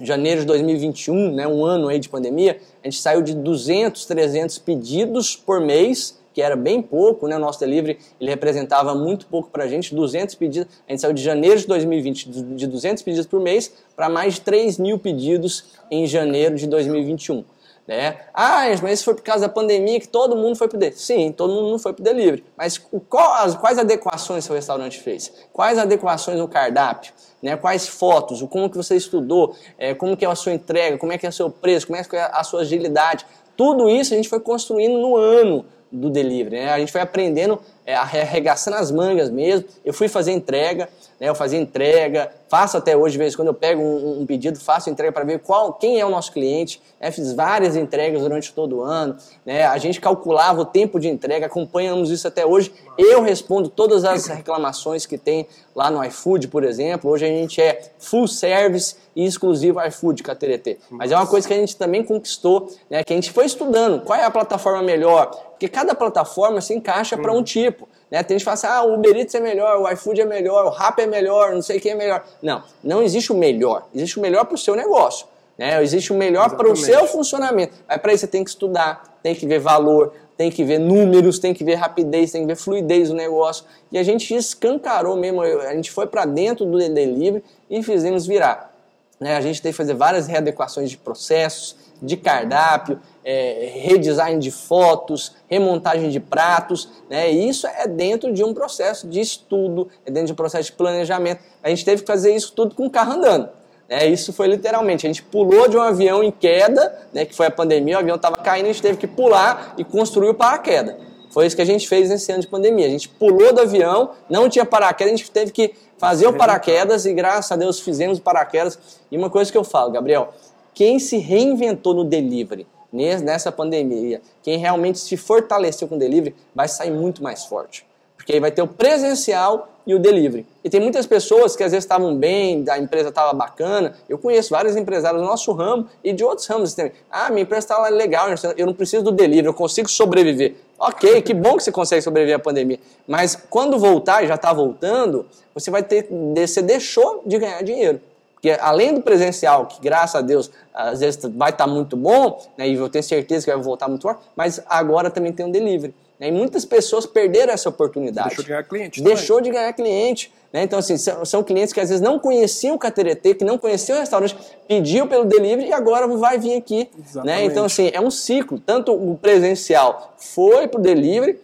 [0.00, 4.58] janeiro de 2021, né, um ano aí de pandemia, a gente saiu de 200, 300
[4.58, 7.36] pedidos por mês que era bem pouco, né?
[7.36, 10.72] O nosso delivery ele representava muito pouco para a gente, 200 pedidos.
[10.88, 14.40] A gente saiu de janeiro de 2020 de 200 pedidos por mês para mais de
[14.42, 17.44] 3 mil pedidos em janeiro de 2021.
[17.90, 18.18] Né?
[18.32, 21.02] Ah, mas isso foi por causa da pandemia que todo mundo foi para o delivery.
[21.02, 22.44] Sim, todo mundo não foi para o delivery.
[22.56, 25.32] Mas quais, quais adequações seu restaurante fez?
[25.52, 27.12] Quais adequações no cardápio?
[27.42, 27.56] Né?
[27.56, 28.42] Quais fotos?
[28.42, 29.56] Como que você estudou?
[29.76, 30.98] É, como que é a sua entrega?
[30.98, 31.88] Como é que é o seu preço?
[31.88, 33.26] Como é que é a sua agilidade?
[33.56, 36.56] Tudo isso a gente foi construindo no ano, do delivery.
[36.56, 36.70] Né?
[36.70, 39.66] A gente foi aprendendo, é, arregaçando as mangas mesmo.
[39.84, 40.88] Eu fui fazer entrega,
[41.18, 41.28] né?
[41.28, 44.58] eu fazia entrega, faço até hoje, de vez em quando eu pego um, um pedido,
[44.58, 46.80] faço entrega para ver qual, quem é o nosso cliente.
[47.00, 47.10] Né?
[47.10, 49.16] Fiz várias entregas durante todo o ano.
[49.44, 49.64] Né?
[49.64, 52.72] A gente calculava o tempo de entrega, acompanhamos isso até hoje.
[52.98, 57.10] Eu respondo todas as reclamações que tem lá no iFood, por exemplo.
[57.10, 60.78] Hoje a gente é full service e exclusivo iFood com a TRT.
[60.90, 63.02] Mas é uma coisa que a gente também conquistou, né?
[63.04, 64.02] que a gente foi estudando.
[64.02, 65.26] Qual é a plataforma melhor?
[65.60, 67.44] Porque cada plataforma se encaixa para um uhum.
[67.80, 67.88] Tipo.
[68.10, 68.22] Né?
[68.22, 70.66] Tem gente que fala assim, ah, o Uber Eats é melhor, o iFood é melhor,
[70.66, 72.24] o Rap é melhor, não sei quem é melhor.
[72.42, 73.86] Não, não existe o melhor.
[73.94, 75.26] Existe o melhor para o seu negócio.
[75.56, 75.82] Né?
[75.82, 77.74] Existe o melhor para o seu funcionamento.
[77.88, 81.38] Mas para isso você tem que estudar, tem que ver valor, tem que ver números,
[81.38, 83.64] tem que ver rapidez, tem que ver fluidez do negócio.
[83.92, 88.74] E a gente escancarou mesmo, a gente foi para dentro do delivery e fizemos virar.
[89.18, 89.36] Né?
[89.36, 95.34] A gente tem que fazer várias readequações de processos, de cardápio, é, redesign de fotos,
[95.48, 97.30] remontagem de pratos, né?
[97.30, 101.42] Isso é dentro de um processo de estudo, é dentro de um processo de planejamento.
[101.62, 103.48] A gente teve que fazer isso tudo com o carro andando.
[103.88, 104.06] Né?
[104.06, 107.50] Isso foi literalmente, a gente pulou de um avião em queda, né, que foi a
[107.50, 110.94] pandemia, o avião estava caindo, a gente teve que pular e construir o paraquedas.
[111.30, 112.86] Foi isso que a gente fez nesse ano de pandemia.
[112.86, 117.06] A gente pulou do avião, não tinha paraquedas, a gente teve que fazer o paraquedas
[117.06, 118.78] e graças a Deus fizemos o paraquedas.
[119.10, 120.32] E uma coisa que eu falo, Gabriel,
[120.74, 126.68] quem se reinventou no delivery nessa pandemia, quem realmente se fortaleceu com o delivery, vai
[126.68, 127.86] sair muito mais forte.
[128.16, 130.46] Porque aí vai ter o presencial e o delivery.
[130.62, 133.94] E tem muitas pessoas que às vezes estavam bem, a empresa estava bacana.
[134.08, 136.92] Eu conheço vários empresários do nosso ramo e de outros ramos também.
[137.10, 140.54] Ah, minha empresa está legal, eu não preciso do delivery, eu consigo sobreviver.
[140.78, 142.78] Ok, que bom que você consegue sobreviver à pandemia.
[143.06, 146.08] Mas quando voltar, e já está voltando, você vai ter.
[146.36, 148.00] Você deixou de ganhar dinheiro.
[148.40, 152.42] Porque além do presencial, que graças a Deus às vezes vai estar tá muito bom,
[152.56, 155.50] né, e eu tenho certeza que vai voltar muito forte, mas agora também tem um
[155.50, 155.94] delivery.
[156.18, 158.28] Né, e muitas pessoas perderam essa oportunidade.
[158.28, 159.02] Deixou de ganhar cliente.
[159.02, 159.52] Deixou também.
[159.52, 160.32] de ganhar cliente.
[160.52, 160.62] Né?
[160.62, 163.96] Então, assim, são, são, clientes que às vezes não conheciam o Cateretê, que não conheciam
[163.96, 166.90] o restaurante, pediu pelo delivery e agora vai vir aqui.
[167.22, 167.44] Né?
[167.44, 168.58] Então, assim, é um ciclo.
[168.58, 171.38] Tanto o presencial foi para o delivery,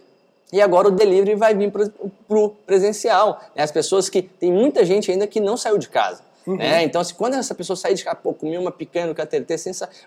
[0.53, 1.91] e agora o delivery vai vir para
[2.31, 3.41] o presencial.
[3.55, 3.63] Né?
[3.63, 4.23] As pessoas que.
[4.23, 6.23] Tem muita gente ainda que não saiu de casa.
[6.47, 6.57] Uhum.
[6.57, 6.85] Né?
[6.85, 9.57] Então, assim, quando essa pessoa sair de casa, pô, comi uma picanha no KTT,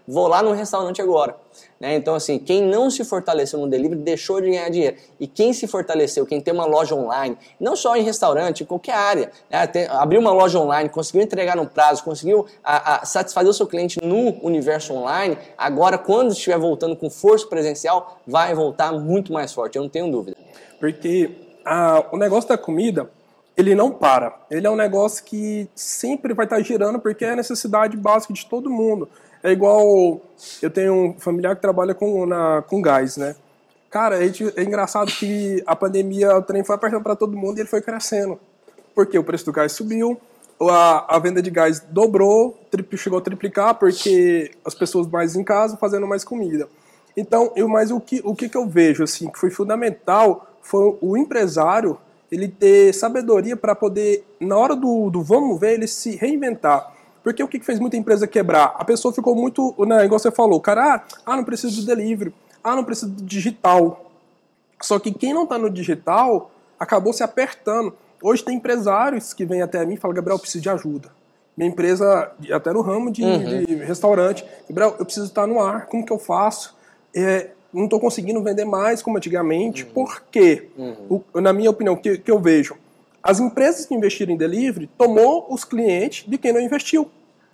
[0.07, 1.35] vou lá no restaurante agora.
[1.79, 1.95] Né?
[1.95, 4.95] Então, assim, quem não se fortaleceu no delivery deixou de ganhar dinheiro.
[5.19, 8.93] E quem se fortaleceu, quem tem uma loja online, não só em restaurante, em qualquer
[8.93, 9.67] área, né?
[9.89, 13.99] abriu uma loja online, conseguiu entregar no prazo, conseguiu a, a satisfazer o seu cliente
[14.01, 19.75] no universo online, agora, quando estiver voltando com força presencial, vai voltar muito mais forte,
[19.75, 20.37] eu não tenho dúvida.
[20.79, 21.31] Porque
[21.65, 23.09] a, o negócio da comida
[23.59, 24.33] ele não para.
[24.49, 28.45] Ele é um negócio que sempre vai estar girando porque é a necessidade básica de
[28.45, 29.09] todo mundo.
[29.43, 30.21] É igual
[30.61, 33.35] eu tenho um familiar que trabalha com, na, com gás, né?
[33.89, 37.69] Cara, é, engraçado que a pandemia, o trem foi apertando para todo mundo e ele
[37.69, 38.39] foi crescendo.
[38.95, 40.17] Porque o preço do gás subiu,
[40.61, 45.43] a, a venda de gás dobrou, tri, chegou a triplicar porque as pessoas mais em
[45.43, 46.69] casa fazendo mais comida.
[47.17, 50.97] Então, eu, mas o que, o que, que eu vejo assim que foi fundamental foi
[51.01, 51.97] o empresário
[52.31, 56.93] ele ter sabedoria para poder, na hora do, do vamos ver, ele se reinventar.
[57.23, 58.75] Porque o que fez muita empresa quebrar?
[58.77, 62.75] A pessoa ficou muito, né, igual você falou, cara, ah, não precisa do delivery, ah,
[62.75, 64.11] não precisa do digital.
[64.81, 67.93] Só que quem não está no digital acabou se apertando.
[68.21, 71.09] Hoje tem empresários que vêm até mim e falam, Gabriel, eu preciso de ajuda.
[71.57, 73.65] Minha empresa, até no ramo de, uhum.
[73.65, 76.75] de restaurante, Gabriel, eu preciso estar no ar, como que eu faço?
[77.13, 79.83] É, não estou conseguindo vender mais como antigamente.
[79.83, 79.89] Uhum.
[79.91, 80.69] Por quê?
[80.77, 81.21] Uhum.
[81.33, 82.75] O, na minha opinião, que, que eu vejo,
[83.21, 87.09] as empresas que investiram em delivery tomou os clientes de quem não investiu.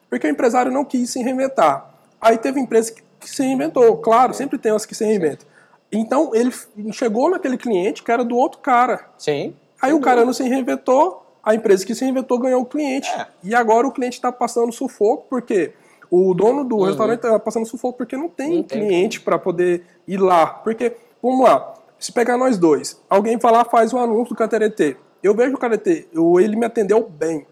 [0.10, 1.94] Porque o empresário não quis se reinventar.
[2.22, 3.98] Aí teve empresa que, que se reinventou.
[3.98, 4.34] Claro, é.
[4.34, 5.48] sempre tem umas que se reinventam.
[5.92, 6.52] Então ele
[6.92, 9.06] chegou naquele cliente que era do outro cara.
[9.18, 9.54] Sim.
[9.82, 13.10] Aí o cara não se reinventou, a empresa que se reinventou ganhou o cliente.
[13.10, 13.28] É.
[13.44, 15.74] E agora o cliente está passando sufoco, porque quê?
[16.10, 16.84] O dono do uhum.
[16.84, 20.48] restaurante tá passando sufoco porque não tem não cliente para poder ir lá.
[20.48, 24.98] Porque, vamos lá, se pegar nós dois, alguém falar, faz um anúncio do Cateretê.
[25.24, 26.08] Eu vejo o Cateretê,
[26.40, 27.46] ele me atendeu bem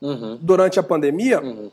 [0.00, 0.38] uhum.
[0.40, 1.40] durante a pandemia.
[1.40, 1.70] Uhum.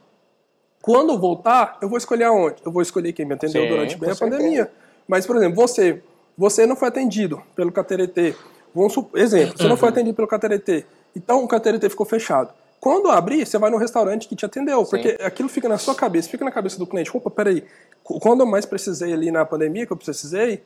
[0.82, 2.56] Quando eu voltar, eu vou escolher aonde?
[2.66, 4.38] Eu vou escolher quem me atendeu Sim, durante bem a certeza.
[4.38, 4.72] pandemia.
[5.08, 6.02] Mas, por exemplo, você,
[6.38, 8.34] você não foi atendido pelo Cateretê.
[8.74, 9.94] Vamos, exemplo, você não foi uhum.
[9.94, 10.86] atendido pelo Cateretê.
[11.16, 12.54] Então o Cateretê ficou fechado.
[12.82, 14.90] Quando abrir, você vai no restaurante que te atendeu, Sim.
[14.90, 17.16] porque aquilo fica na sua cabeça, fica na cabeça do cliente.
[17.16, 17.64] Opa, peraí,
[18.04, 20.64] quando eu mais precisei ali na pandemia, que eu precisei,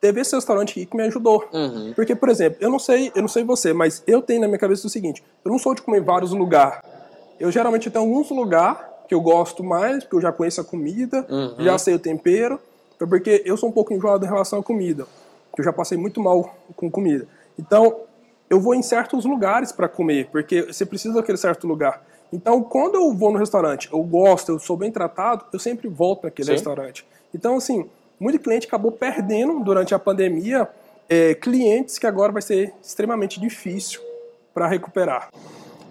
[0.00, 1.44] teve esse restaurante aqui que me ajudou.
[1.52, 1.92] Uhum.
[1.96, 4.60] Porque, por exemplo, eu não sei, eu não sei você, mas eu tenho na minha
[4.60, 6.78] cabeça o seguinte: eu não sou de comer em vários lugares.
[7.40, 11.26] Eu geralmente tenho alguns lugares que eu gosto mais, porque eu já conheço a comida,
[11.28, 11.64] uhum.
[11.64, 12.60] já sei o tempero,
[12.96, 15.04] porque eu sou um pouco enjoado em relação à comida.
[15.58, 17.26] Eu já passei muito mal com comida.
[17.58, 17.96] Então,
[18.48, 22.04] eu vou em certos lugares para comer, porque você precisa daquele certo lugar.
[22.32, 26.24] Então, quando eu vou no restaurante, eu gosto, eu sou bem tratado, eu sempre volto
[26.24, 26.52] naquele Sim.
[26.52, 27.06] restaurante.
[27.32, 30.68] Então, assim, muito cliente acabou perdendo durante a pandemia
[31.08, 34.00] é, clientes que agora vai ser extremamente difícil
[34.52, 35.28] para recuperar.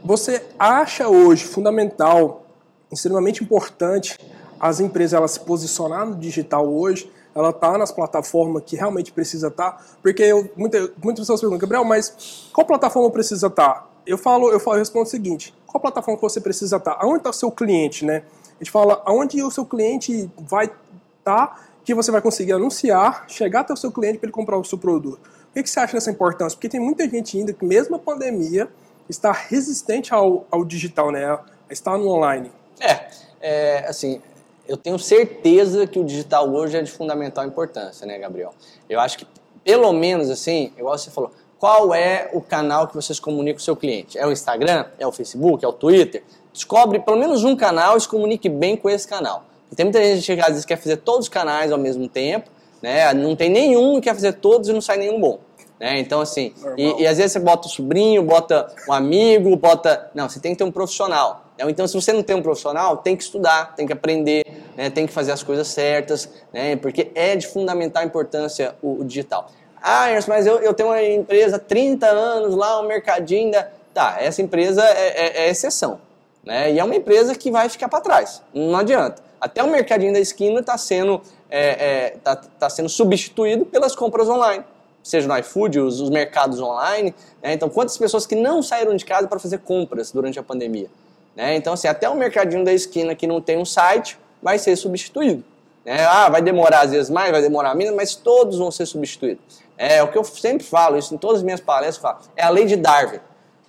[0.03, 2.45] Você acha hoje fundamental,
[2.91, 4.17] extremamente importante,
[4.59, 9.47] as empresas elas se posicionar no digital hoje ela tá nas plataformas que realmente precisa
[9.47, 13.73] estar, tá, porque eu, muita, muitas pessoas perguntam, Gabriel, mas qual plataforma precisa estar?
[13.73, 13.87] Tá?
[14.05, 16.95] Eu falo, eu falo, eu respondo o seguinte: qual plataforma que você precisa estar?
[16.95, 16.99] Tá?
[17.01, 18.23] Aonde está o seu cliente, né?
[18.55, 23.25] A gente fala aonde o seu cliente vai estar, tá, que você vai conseguir anunciar,
[23.27, 25.19] chegar até o seu cliente para ele comprar o seu produto.
[25.49, 26.55] O que, que você acha dessa importância?
[26.55, 28.69] Porque tem muita gente ainda que, mesmo a pandemia,
[29.09, 31.37] está resistente ao, ao digital, né?
[31.69, 32.51] Está no online.
[32.79, 33.07] É,
[33.41, 34.21] é assim,
[34.67, 38.53] eu tenho certeza que o digital hoje é de fundamental importância, né, Gabriel?
[38.89, 39.27] Eu acho que,
[39.63, 43.63] pelo menos assim, igual você falou, qual é o canal que vocês comunicam com o
[43.63, 44.17] seu cliente?
[44.17, 44.85] É o Instagram?
[44.99, 45.63] É o Facebook?
[45.63, 46.23] É o Twitter?
[46.51, 49.45] Descobre pelo menos um canal e se comunique bem com esse canal.
[49.75, 52.49] Tem muita gente que às vezes quer fazer todos os canais ao mesmo tempo,
[52.81, 53.13] né?
[53.13, 55.39] Não tem nenhum que quer fazer todos e não sai nenhum bom.
[55.83, 55.99] Né?
[55.99, 60.09] Então, assim, e, e, às vezes você bota o sobrinho, bota um amigo, bota.
[60.15, 61.43] Não, você tem que ter um profissional.
[61.59, 61.65] Né?
[61.69, 64.45] Então, se você não tem um profissional, tem que estudar, tem que aprender,
[64.77, 64.89] né?
[64.89, 66.77] tem que fazer as coisas certas, né?
[66.77, 69.51] porque é de fundamental importância o, o digital.
[69.81, 73.51] Ah, mas eu, eu tenho uma empresa há 30 anos lá, um mercadinho.
[73.51, 73.67] Da...
[73.93, 75.99] Tá, essa empresa é, é, é exceção.
[76.45, 76.71] Né?
[76.71, 78.41] E é uma empresa que vai ficar para trás.
[78.53, 79.21] Não adianta.
[79.41, 84.63] Até o mercadinho da esquina está sendo é, é, tá sendo substituído pelas compras online
[85.03, 87.13] seja no iFood, os, os mercados online.
[87.41, 87.53] Né?
[87.53, 90.89] Então, quantas pessoas que não saíram de casa para fazer compras durante a pandemia?
[91.35, 91.55] Né?
[91.55, 95.43] Então, assim, até o mercadinho da esquina que não tem um site vai ser substituído.
[95.85, 96.03] Né?
[96.05, 99.61] Ah, vai demorar às vezes mais, vai demorar menos, mas todos vão ser substituídos.
[99.77, 102.49] É o que eu sempre falo, isso em todas as minhas palestras, falo, é a
[102.49, 103.19] lei de Darwin.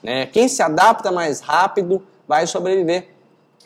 [0.03, 0.27] Né?
[0.27, 3.09] Quem se adapta mais rápido vai sobreviver.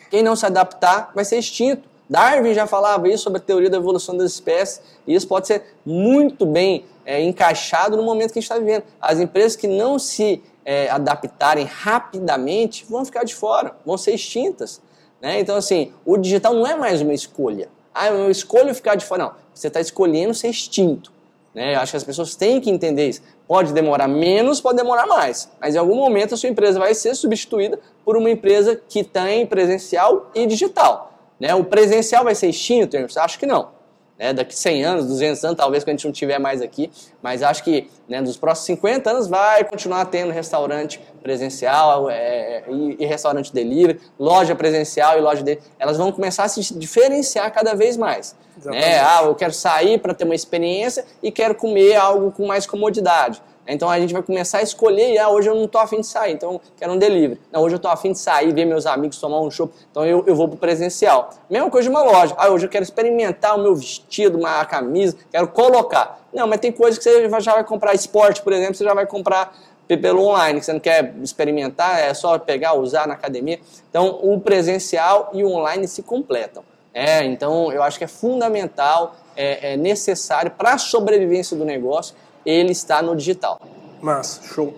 [0.09, 1.88] Quem não se adaptar vai ser extinto.
[2.09, 5.63] Darwin já falava isso sobre a teoria da evolução das espécies, e isso pode ser
[5.85, 8.83] muito bem é, encaixado no momento que a gente está vivendo.
[8.99, 14.81] As empresas que não se é, adaptarem rapidamente vão ficar de fora, vão ser extintas.
[15.21, 15.39] Né?
[15.39, 17.69] Então, assim, o digital não é mais uma escolha.
[17.93, 19.23] Ah, eu escolho ficar de fora.
[19.23, 21.11] Não, você está escolhendo ser extinto.
[21.53, 21.75] Né?
[21.75, 23.21] Eu acho que as pessoas têm que entender isso.
[23.47, 25.49] Pode demorar menos, pode demorar mais.
[25.59, 29.45] Mas em algum momento a sua empresa vai ser substituída por uma empresa que tem
[29.45, 31.08] presencial e digital.
[31.39, 31.53] Né?
[31.55, 32.97] O presencial vai ser extinto?
[33.17, 33.79] Acho que não
[34.19, 37.41] né, daqui 100 anos, 200 anos, talvez quando a gente não tiver mais aqui, mas
[37.41, 43.05] acho que né, nos próximos 50 anos vai continuar tendo restaurante presencial é, e, e,
[43.05, 47.95] restaurante delivery, loja presencial e loja delivery, elas vão começar a se diferenciar cada vez
[47.95, 48.35] mais.
[48.65, 48.99] Né?
[48.99, 53.41] Ah, eu quero sair para ter uma experiência e quero comer algo com mais comodidade.
[53.69, 56.07] Então a gente vai começar a escolher, e ah, hoje eu não estou afim de
[56.07, 57.39] sair, então quero um delivery.
[57.51, 60.23] Não, hoje eu estou afim de sair, ver meus amigos, tomar um show, então eu,
[60.25, 61.29] eu vou para o presencial.
[61.49, 62.33] Mesma coisa de uma loja.
[62.37, 66.19] Ah, hoje eu quero experimentar o meu vestido, uma camisa, quero colocar.
[66.33, 69.05] Não, mas tem coisas que você já vai comprar esporte, por exemplo, você já vai
[69.05, 69.55] comprar
[69.87, 73.59] pelo online, que você não quer experimentar, é só pegar, usar na academia.
[73.89, 76.63] Então, o presencial e o online se completam.
[76.93, 82.15] É, então, eu acho que é fundamental, é, é necessário para a sobrevivência do negócio
[82.45, 83.61] ele está no digital.
[84.01, 84.73] Massa, show.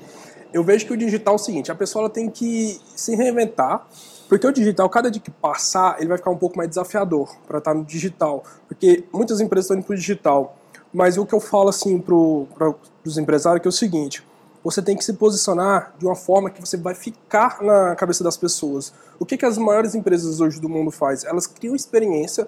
[0.53, 3.87] Eu vejo que o digital é o seguinte, a pessoa tem que se reinventar,
[4.31, 7.57] porque o digital, cada dia que passar, ele vai ficar um pouco mais desafiador para
[7.57, 8.43] estar no digital.
[8.65, 10.55] Porque muitas empresas estão indo para o digital.
[10.93, 14.25] Mas o que eu falo assim para os empresários é, é o seguinte,
[14.63, 18.37] você tem que se posicionar de uma forma que você vai ficar na cabeça das
[18.37, 18.93] pessoas.
[19.19, 21.29] O que, que as maiores empresas hoje do mundo fazem?
[21.29, 22.47] Elas criam experiência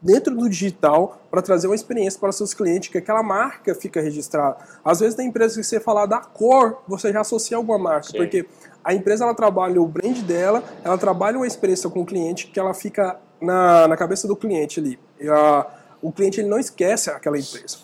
[0.00, 4.56] dentro do digital para trazer uma experiência para seus clientes, que aquela marca fica registrada.
[4.84, 8.18] Às vezes, tem empresas que você falar da cor, você já associa alguma marca, Sim.
[8.18, 8.46] porque
[8.84, 12.58] a empresa ela trabalha o brand dela, ela trabalha uma experiência com o cliente que
[12.58, 14.98] ela fica na, na cabeça do cliente ali.
[15.28, 15.66] A,
[16.00, 17.78] o cliente ele não esquece aquela empresa.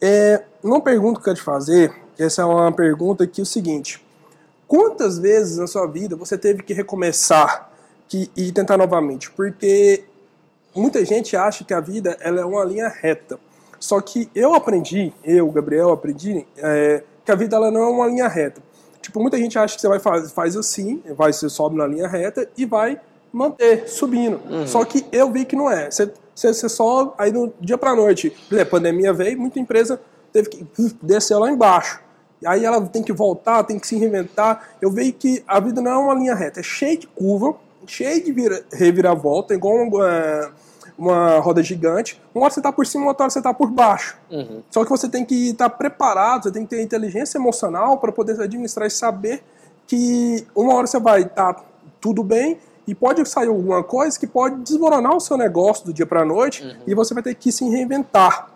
[0.00, 4.04] É, uma pergunta que eu te fazer, essa é uma pergunta que é o seguinte:
[4.66, 7.70] quantas vezes na sua vida você teve que recomeçar
[8.08, 9.30] que, e tentar novamente?
[9.30, 10.04] Porque
[10.74, 13.38] muita gente acha que a vida ela é uma linha reta.
[13.78, 18.06] Só que eu aprendi, eu, Gabriel, aprendi é, que a vida ela não é uma
[18.06, 18.62] linha reta.
[19.00, 22.06] Tipo, muita gente acha que você vai fazer faz assim, vai você sobe na linha
[22.06, 23.00] reta e vai
[23.32, 24.40] manter subindo.
[24.48, 24.66] Uhum.
[24.66, 25.90] Só que eu vi que não é.
[25.90, 30.00] Você, você, você sobe, aí no dia pra noite, a pandemia veio, muita empresa
[30.32, 30.66] teve que
[31.02, 32.00] descer lá embaixo.
[32.46, 34.70] Aí ela tem que voltar, tem que se reinventar.
[34.80, 37.54] Eu vejo que a vida não é uma linha reta, é cheia de curva,
[37.86, 40.50] cheio de vira, reviravolta, igual uma, é,
[40.98, 42.20] uma roda gigante.
[42.34, 44.16] Uma hora você está por cima, outra hora você está por baixo.
[44.30, 44.62] Uhum.
[44.70, 48.12] Só que você tem que estar tá preparado, você tem que ter inteligência emocional para
[48.12, 49.42] poder administrar e saber
[49.86, 51.64] que uma hora você vai estar tá
[52.00, 56.06] tudo bem e pode sair alguma coisa que pode desmoronar o seu negócio do dia
[56.06, 56.82] para a noite uhum.
[56.86, 58.50] e você vai ter que se reinventar.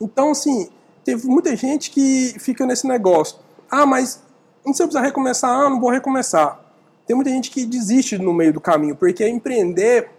[0.00, 0.68] Então, assim,
[1.04, 3.38] teve muita gente que fica nesse negócio.
[3.70, 4.22] Ah, mas
[4.64, 6.60] não sei precisar recomeçar, ah, não vou recomeçar.
[7.06, 10.10] Tem muita gente que desiste no meio do caminho, porque empreender,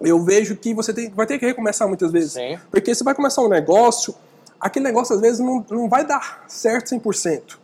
[0.00, 2.32] eu vejo que você tem, vai ter que recomeçar muitas vezes.
[2.32, 2.58] Sim.
[2.70, 4.14] Porque você vai começar um negócio,
[4.60, 7.58] aquele negócio às vezes não, não vai dar certo 100%.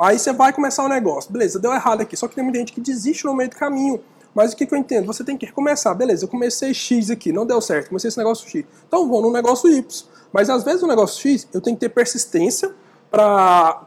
[0.00, 2.16] Aí você vai começar o um negócio, beleza, deu errado aqui.
[2.16, 4.00] Só que tem muita gente que desiste no meio do caminho.
[4.32, 5.06] Mas o que, que eu entendo?
[5.06, 5.92] Você tem que recomeçar.
[5.96, 8.64] Beleza, eu comecei X aqui, não deu certo, comecei esse negócio X.
[8.86, 10.06] Então vou no negócio Y.
[10.32, 12.72] Mas às vezes o negócio X, eu tenho que ter persistência
[13.10, 13.82] para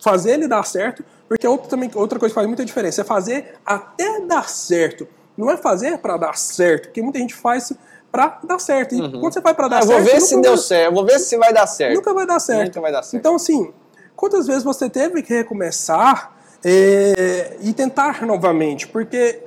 [0.00, 3.54] fazer ele dar certo porque outra, também, outra coisa que faz muita diferença é fazer
[3.64, 5.08] até dar certo.
[5.36, 7.72] Não é fazer para dar certo, porque muita gente faz
[8.12, 8.94] para dar certo.
[8.94, 9.20] E uhum.
[9.20, 10.04] quando você faz para dar ah, certo.
[10.04, 11.96] Vou ver se deu certo, vou ver se vai dar certo.
[11.96, 12.66] Nunca vai dar certo.
[12.66, 13.20] Nunca vai dar certo.
[13.20, 13.72] Então, assim,
[14.14, 18.86] quantas vezes você teve que recomeçar é, e tentar novamente?
[18.86, 19.42] Porque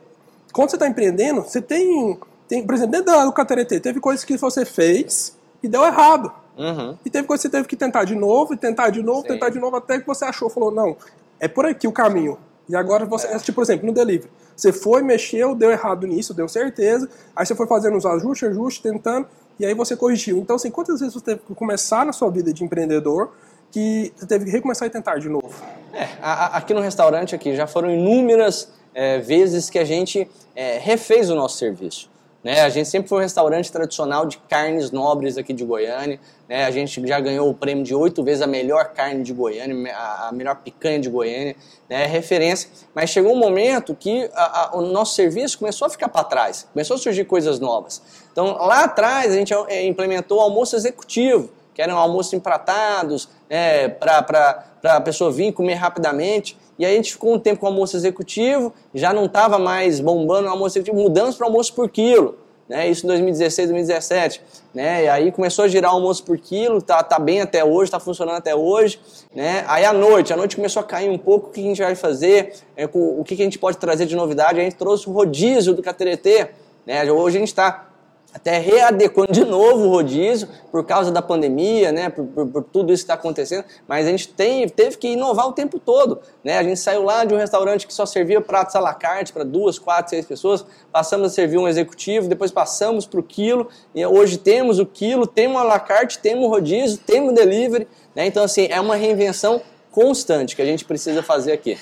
[0.52, 2.20] quando você está empreendendo, você tem,
[2.50, 2.66] tem.
[2.66, 6.34] Por exemplo, dentro do KTRT, teve coisas que você fez e deu errado.
[6.58, 6.98] Uhum.
[7.06, 9.28] E teve coisas que você teve que tentar de novo, e tentar de novo, Sim.
[9.28, 10.98] tentar de novo, até que você achou, falou, não,
[11.40, 12.38] é por aqui o caminho.
[12.68, 13.38] E agora você, é.
[13.38, 14.30] tipo, por exemplo, no delivery.
[14.56, 17.08] Você foi, mexeu, deu errado nisso, deu certeza.
[17.36, 19.28] Aí você foi fazendo os ajustes, ajustes, tentando,
[19.60, 20.40] e aí você corrigiu.
[20.40, 23.32] Então, assim, quantas vezes você teve que começar na sua vida de empreendedor
[23.72, 25.54] que você teve que recomeçar e tentar de novo?
[25.94, 31.30] É, aqui no restaurante aqui já foram inúmeras é, vezes que a gente é, refez
[31.30, 32.10] o nosso serviço.
[32.48, 32.62] Né?
[32.62, 36.18] A gente sempre foi um restaurante tradicional de carnes nobres aqui de Goiânia.
[36.48, 36.64] Né?
[36.64, 40.32] A gente já ganhou o prêmio de oito vezes a melhor carne de Goiânia, a
[40.32, 41.58] melhor picanha de Goiânia,
[41.90, 42.06] né?
[42.06, 42.70] referência.
[42.96, 46.66] Mas chegou um momento que a, a, o nosso serviço começou a ficar para trás,
[46.72, 48.02] começou a surgir coisas novas.
[48.32, 53.90] Então lá atrás a gente é, implementou o almoço executivo, que eram almoços empratados, né?
[53.90, 56.58] para a pessoa vir comer rapidamente.
[56.78, 60.00] E aí a gente ficou um tempo com o almoço executivo, já não estava mais
[60.00, 62.36] bombando o almoço executivo, mudamos para almoço por quilo.
[62.70, 64.42] Né, isso em 2016, 2017,
[64.74, 67.86] né, e aí começou a girar o almoço por quilo, tá, tá bem até hoje,
[67.86, 69.00] está funcionando até hoje,
[69.34, 71.82] né, aí à noite, à noite começou a cair um pouco, o que a gente
[71.82, 75.14] vai fazer, é, o que a gente pode trazer de novidade, a gente trouxe o
[75.14, 76.50] rodízio do KTRT,
[76.86, 77.88] né, hoje a gente está
[78.34, 82.94] até readequando de novo o rodízio por causa da pandemia, né, por, por, por tudo
[82.94, 86.20] isso que está acontecendo, mas a gente tem, teve que inovar o tempo todo.
[86.44, 86.58] Né?
[86.58, 89.44] A gente saiu lá de um restaurante que só servia pratos à la carte para
[89.44, 94.06] duas, quatro, seis pessoas, passamos a servir um executivo, depois passamos para o quilo, e
[94.06, 97.88] hoje temos o quilo, temos a la carte, temos o rodízio, temos o delivery.
[98.14, 98.28] Né?
[98.28, 99.62] Então, assim, é uma reinvenção
[99.92, 101.78] constante que a gente precisa fazer aqui.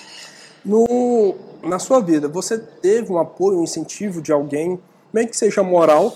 [0.64, 4.80] No, na sua vida, você teve um apoio, um incentivo de alguém,
[5.12, 6.16] nem que seja moral,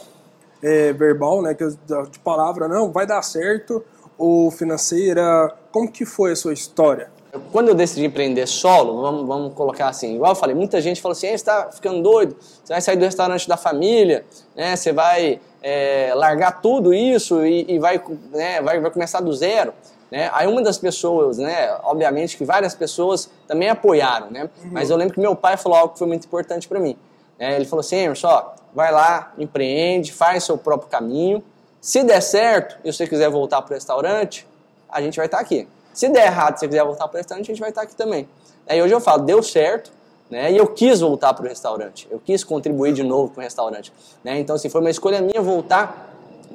[0.62, 3.84] é, verbal, né, de palavra, não, vai dar certo,
[4.18, 7.10] ou financeira, como que foi a sua história?
[7.51, 11.14] Quando eu decidi empreender solo, vamos, vamos colocar assim, igual eu falei, muita gente falou
[11.14, 15.39] assim, você está ficando doido, você vai sair do restaurante da família, né, você vai
[15.62, 18.01] é, largar tudo isso e, e vai,
[18.32, 19.74] né, vai, vai começar do zero.
[20.12, 20.30] Né?
[20.34, 24.49] Aí uma das pessoas, né, obviamente que várias pessoas também apoiaram, né?
[24.64, 24.70] Uhum.
[24.72, 26.97] mas eu lembro que meu pai falou algo que foi muito importante para mim.
[27.38, 27.55] Né?
[27.55, 28.43] Ele falou assim, Emerson,
[28.74, 31.43] vai lá, empreende, faz seu próprio caminho.
[31.82, 34.47] Se der certo e você quiser voltar para o restaurante,
[34.89, 35.67] a gente vai estar tá aqui.
[35.93, 37.88] Se der errado e você quiser voltar para o restaurante, a gente vai estar tá
[37.88, 38.28] aqui também.
[38.67, 39.91] Aí hoje eu falo, deu certo,
[40.30, 40.51] né?
[40.51, 42.07] E eu quis voltar para o restaurante.
[42.11, 43.91] Eu quis contribuir de novo para o restaurante.
[44.24, 44.39] Né?
[44.39, 46.07] Então, assim, foi uma escolha minha voltar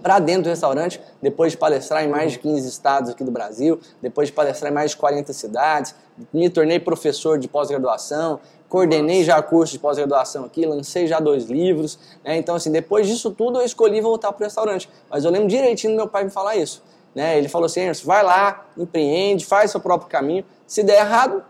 [0.02, 3.80] para dentro do restaurante, depois de palestrar em mais de 15 estados aqui do Brasil,
[4.02, 5.94] depois de palestrar em mais de 40 cidades,
[6.30, 8.38] me tornei professor de pós-graduação,
[8.74, 12.36] coordenei já curso de pós-graduação aqui, lancei já dois livros, né?
[12.36, 14.90] Então, assim, depois disso tudo eu escolhi voltar para o restaurante.
[15.08, 16.82] Mas eu lembro direitinho do meu pai me falar isso.
[17.14, 17.38] Né?
[17.38, 20.44] Ele falou assim, Anderson, vai lá, empreende, faz seu próprio caminho.
[20.66, 21.44] Se der errado,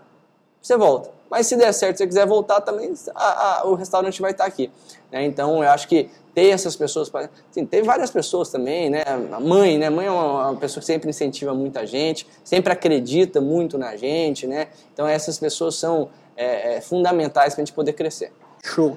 [0.61, 1.09] você volta.
[1.31, 4.45] Mas se der certo, se você quiser voltar também, a, a, o restaurante vai estar
[4.45, 4.70] aqui.
[5.11, 5.25] Né?
[5.25, 7.11] Então, eu acho que ter essas pessoas,
[7.51, 9.03] assim, tem várias pessoas também, né?
[9.33, 9.87] A mãe, né?
[9.87, 13.97] A mãe é uma, uma, pessoa que sempre incentiva muita gente, sempre acredita muito na
[13.97, 14.66] gente, né?
[14.93, 18.32] Então essas pessoas são é, é, fundamentais para a gente poder crescer.
[18.62, 18.97] Show.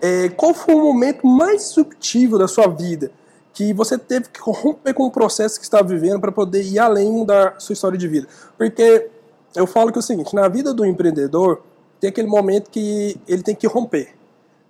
[0.00, 3.10] É, qual foi o momento mais disruptivo da sua vida
[3.54, 7.24] que você teve que romper com o processo que estava vivendo para poder ir além
[7.24, 8.26] da sua história de vida?
[8.56, 9.08] Porque
[9.54, 11.62] eu falo que é o seguinte, na vida do empreendedor
[12.00, 14.14] tem aquele momento que ele tem que romper,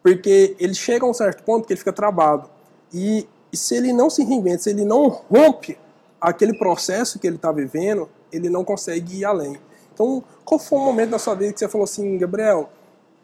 [0.02, 2.50] porque ele chega a um certo ponto que ele fica travado
[2.92, 5.78] e, e se ele não se reinventa, se ele não rompe
[6.20, 9.56] aquele processo que ele está vivendo, ele não consegue ir além.
[9.92, 12.70] Então, qual foi o momento da sua vida que você falou assim, Gabriel,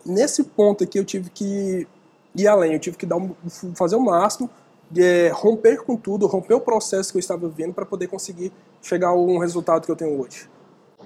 [0.05, 1.87] nesse ponto aqui eu tive que
[2.35, 3.35] ir além, eu tive que dar um,
[3.75, 4.49] fazer o máximo,
[4.97, 8.53] é, romper com tudo, romper o processo que eu estava vivendo para poder conseguir
[8.83, 10.49] chegar a um resultado que eu tenho hoje.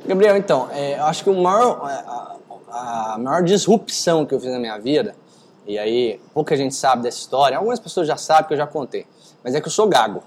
[0.07, 2.37] Gabriel, então, é, eu acho que maior, é, a,
[3.15, 5.15] a maior disrupção que eu fiz na minha vida,
[5.67, 9.07] e aí pouca gente sabe dessa história, algumas pessoas já sabem que eu já contei,
[9.45, 10.23] mas é que eu sou gago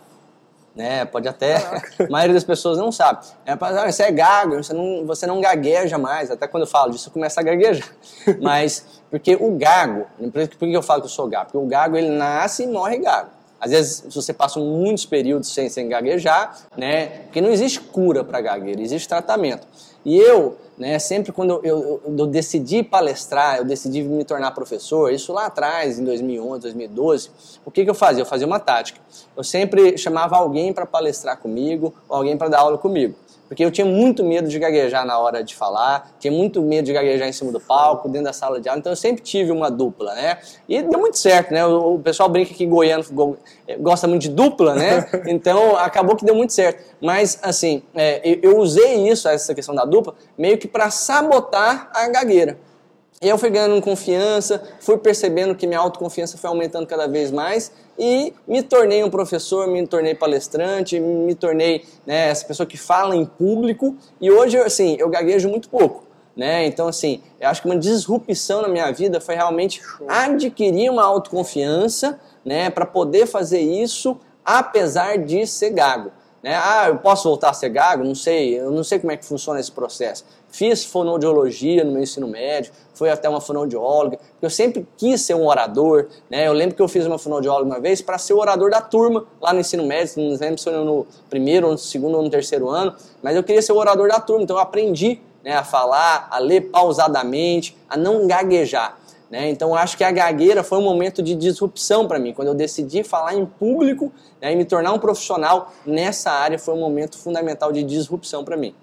[0.75, 1.05] né?
[1.05, 1.55] Pode até.
[1.55, 3.25] a maioria das pessoas não sabe.
[3.45, 6.29] É, você é gago, você não, você não gagueja mais.
[6.29, 7.87] Até quando eu falo disso, eu começo a gaguejar.
[8.41, 11.45] Mas, porque o gago, por que eu falo que eu sou gago?
[11.45, 13.29] Porque o gago ele nasce e morre gago.
[13.59, 17.07] Às vezes, se você passa muitos períodos sem, sem gaguejar, né?
[17.23, 19.65] Porque não existe cura para gagueira, existe tratamento.
[20.05, 25.11] E eu, né, sempre quando eu, eu, eu, decidi palestrar, eu decidi me tornar professor,
[25.11, 27.29] isso lá atrás, em 2011, 2012,
[27.65, 28.21] o que, que eu fazia?
[28.21, 29.01] Eu fazia uma tática.
[29.35, 33.15] Eu sempre chamava alguém para palestrar comigo, alguém para dar aula comigo.
[33.47, 36.93] Porque eu tinha muito medo de gaguejar na hora de falar, tinha muito medo de
[36.93, 39.69] gaguejar em cima do palco, dentro da sala de aula, então eu sempre tive uma
[39.69, 40.37] dupla, né?
[40.67, 41.65] E deu muito certo, né?
[41.65, 43.03] O, pessoal brinca que goiano
[43.79, 45.07] gosta muito de dupla, né?
[45.27, 46.83] Então acabou que deu muito certo.
[47.01, 52.07] Mas, assim, é, eu usei isso, essa questão da dupla, meio que para sabotar a
[52.09, 52.57] gagueira.
[53.21, 57.71] E eu fui ganhando confiança, fui percebendo que minha autoconfiança foi aumentando cada vez mais
[57.97, 63.15] e me tornei um professor, me tornei palestrante, me tornei né, essa pessoa que fala
[63.15, 66.03] em público e hoje, assim, eu gaguejo muito pouco.
[66.35, 66.65] Né?
[66.65, 72.19] Então, assim, eu acho que uma disrupção na minha vida foi realmente adquirir uma autoconfiança
[72.43, 76.11] né, para poder fazer isso apesar de ser gago.
[76.43, 76.53] Né?
[76.55, 78.03] Ah, eu posso voltar a ser gago?
[78.03, 80.25] Não sei, eu não sei como é que funciona esse processo.
[80.49, 85.45] Fiz fonoaudiologia no meu ensino médio, fui até uma fonoaudióloga, eu sempre quis ser um
[85.45, 86.47] orador, né?
[86.47, 89.25] Eu lembro que eu fiz uma fonoaudióloga uma vez para ser o orador da turma
[89.39, 92.29] lá no ensino médio, não lembro se foi no primeiro, ou no segundo ou no
[92.29, 95.63] terceiro ano, mas eu queria ser o orador da turma, então eu aprendi né, a
[95.63, 98.97] falar, a ler pausadamente, a não gaguejar.
[99.29, 99.49] Né?
[99.49, 102.33] Então acho que a gagueira foi um momento de disrupção para mim.
[102.33, 106.73] Quando eu decidi falar em público né, e me tornar um profissional nessa área, foi
[106.73, 108.73] um momento fundamental de disrupção para mim.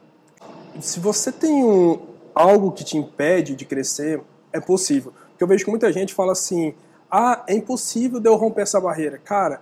[0.80, 1.98] Se você tem um,
[2.34, 4.20] algo que te impede de crescer,
[4.52, 5.12] é possível.
[5.30, 6.74] Porque eu vejo que muita gente fala assim:
[7.10, 9.18] ah, é impossível de eu romper essa barreira.
[9.18, 9.60] Cara,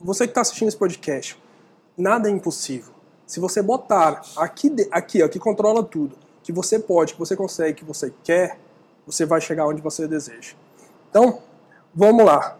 [0.00, 1.38] você que está assistindo esse podcast,
[1.96, 2.92] nada é impossível.
[3.26, 7.78] Se você botar aqui, aqui, ó, que controla tudo, que você pode, que você consegue,
[7.78, 8.58] que você quer,
[9.06, 10.54] você vai chegar onde você deseja.
[11.08, 11.38] Então,
[11.94, 12.58] vamos lá.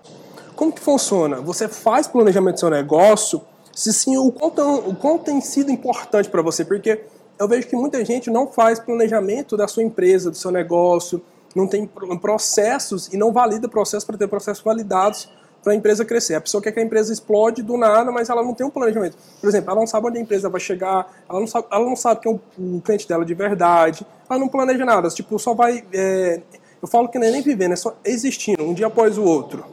[0.56, 1.40] Como que funciona?
[1.40, 3.42] Você faz planejamento do seu negócio,
[3.74, 7.04] se sim, o quanto, o quanto tem sido importante para você, porque
[7.38, 11.20] eu vejo que muita gente não faz planejamento da sua empresa, do seu negócio,
[11.54, 11.88] não tem
[12.20, 15.28] processos e não valida processos para ter processos validados
[15.62, 16.34] para a empresa crescer.
[16.34, 19.16] A pessoa quer que a empresa explode do nada, mas ela não tem um planejamento.
[19.40, 21.96] Por exemplo, ela não sabe onde a empresa vai chegar, ela não sabe, ela não
[21.96, 25.82] sabe quem é o, cliente dela de verdade, ela não planeja nada, tipo, só vai.
[25.92, 26.40] É,
[26.82, 29.64] eu falo que não é nem vivendo, é só existindo, um dia após o outro.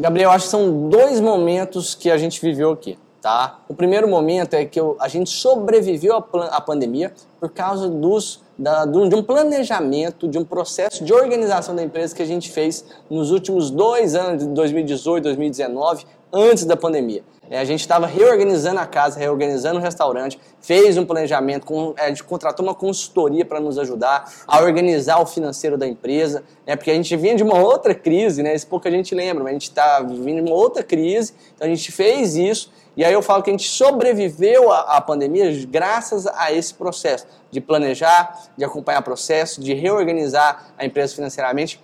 [0.00, 2.98] Gabriel, acho que são dois momentos que a gente viveu aqui.
[3.26, 3.58] Tá?
[3.68, 8.84] O primeiro momento é que eu, a gente sobreviveu à, pandemia por causa dos, da,
[8.84, 13.32] de um planejamento, de um processo de organização da empresa que a gente fez nos
[13.32, 17.24] últimos dois anos, de 2018, 2019, antes da pandemia.
[17.50, 22.06] É, a gente estava reorganizando a casa, reorganizando o restaurante, fez um planejamento, com, é,
[22.06, 26.76] a gente contratou uma consultoria para nos ajudar a organizar o financeiro da empresa, né,
[26.76, 29.54] porque a gente vinha de uma outra crise, né, isso pouca gente lembra, mas a
[29.54, 33.20] gente está vindo de uma outra crise, então a gente fez isso e aí eu
[33.20, 38.64] falo que a gente sobreviveu à, à pandemia graças a esse processo de planejar, de
[38.64, 41.80] acompanhar o processo, de reorganizar a empresa financeiramente.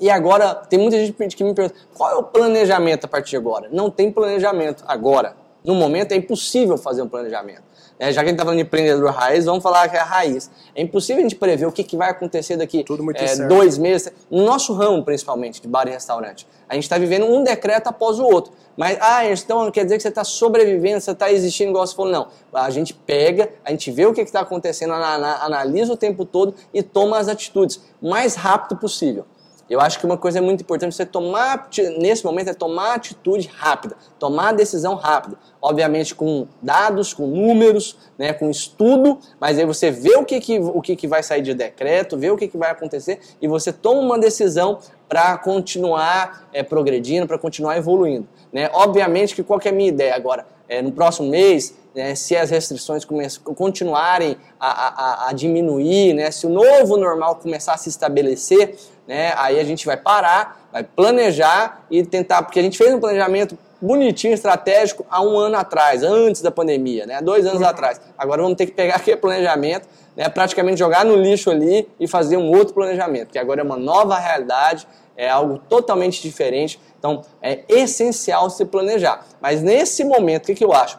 [0.00, 3.36] E agora, tem muita gente que me pergunta, qual é o planejamento a partir de
[3.36, 3.68] agora?
[3.72, 5.36] Não tem planejamento agora.
[5.64, 7.62] No momento é impossível fazer um planejamento.
[7.98, 10.04] É, já que a gente está falando de empreendedor raiz, vamos falar que é a
[10.04, 10.50] raiz.
[10.74, 12.84] É impossível a gente prever o que, que vai acontecer daqui
[13.14, 14.12] é, dois meses.
[14.28, 16.44] No nosso ramo, principalmente, de bar e restaurante.
[16.68, 18.52] A gente está vivendo um decreto após o outro.
[18.76, 22.10] Mas, ah, então quer dizer que você está sobrevivendo, você está existindo igual você falou.
[22.10, 22.28] Não.
[22.52, 26.82] A gente pega, a gente vê o que está acontecendo, analisa o tempo todo e
[26.82, 29.26] toma as atitudes mais rápido possível.
[29.72, 33.48] Eu acho que uma coisa é muito importante você tomar, nesse momento, é tomar atitude
[33.56, 35.38] rápida, tomar decisão rápida.
[35.62, 40.58] Obviamente com dados, com números, né, com estudo, mas aí você vê o que, que,
[40.58, 43.72] o que, que vai sair de decreto, vê o que, que vai acontecer e você
[43.72, 48.28] toma uma decisão para continuar é, progredindo, para continuar evoluindo.
[48.52, 48.68] Né?
[48.74, 50.44] Obviamente que qual que é a minha ideia agora?
[50.68, 56.46] É, no próximo mês, né, se as restrições continuarem a, a, a, diminuir, né, se
[56.46, 58.76] o novo normal começar a se estabelecer,
[59.06, 63.00] né, aí a gente vai parar, vai planejar e tentar, porque a gente fez um
[63.00, 68.00] planejamento bonitinho, estratégico, há um ano atrás, antes da pandemia, né, dois anos atrás.
[68.16, 72.36] Agora vamos ter que pegar aquele planejamento, né, praticamente jogar no lixo ali e fazer
[72.36, 74.86] um outro planejamento, que agora é uma nova realidade,
[75.16, 76.80] é algo totalmente diferente.
[76.98, 79.26] Então é essencial se planejar.
[79.40, 80.98] Mas nesse momento, o que, que eu acho?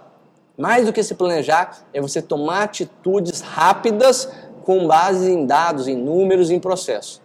[0.58, 4.30] Mais do que se planejar, é você tomar atitudes rápidas
[4.64, 7.23] com base em dados, em números, em processo.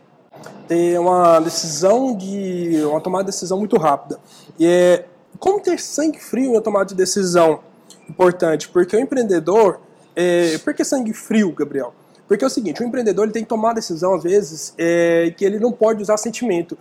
[0.67, 2.83] Ter uma decisão de.
[2.85, 4.19] uma tomada de decisão muito rápida.
[4.59, 5.07] E é.
[5.39, 7.61] Como ter sangue frio em tomada de decisão?
[8.09, 9.81] Importante, porque o empreendedor.
[10.17, 11.95] É, por que sangue frio, Gabriel?
[12.27, 15.45] Porque é o seguinte, o empreendedor ele tem que tomar decisão, às vezes, é, que
[15.45, 16.77] ele não pode usar sentimento.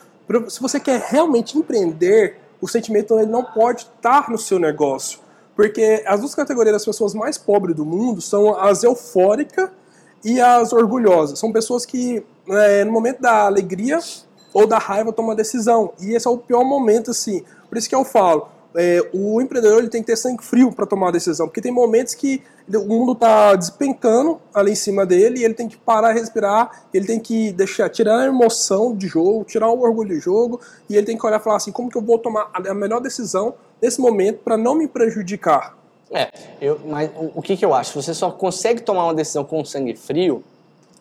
[0.50, 5.20] Se você quer realmente empreender, o sentimento ele não pode estar no seu negócio.
[5.56, 9.70] Porque as duas categorias das pessoas mais pobres do mundo são as eufóricas
[10.24, 11.40] e as orgulhosas.
[11.40, 14.00] São pessoas que, é, no momento da alegria
[14.54, 15.94] ou da raiva, tomam a decisão.
[16.00, 17.44] E esse é o pior momento, assim.
[17.70, 20.86] Por isso que eu falo, é, o empreendedor ele tem que ter sangue frio para
[20.86, 22.44] tomar a decisão, porque tem momentos que
[22.74, 27.08] o mundo está despencando ali em cima dele e ele tem que parar, respirar, ele
[27.08, 31.06] tem que deixar tirar a emoção de jogo, tirar o orgulho de jogo e ele
[31.06, 34.02] tem que olhar e falar assim, como que eu vou tomar a melhor decisão nesse
[34.02, 35.78] momento para não me prejudicar.
[36.12, 36.32] É,
[36.62, 38.02] eu, mas o que, que eu acho?
[38.02, 40.44] Você só consegue tomar uma decisão com sangue frio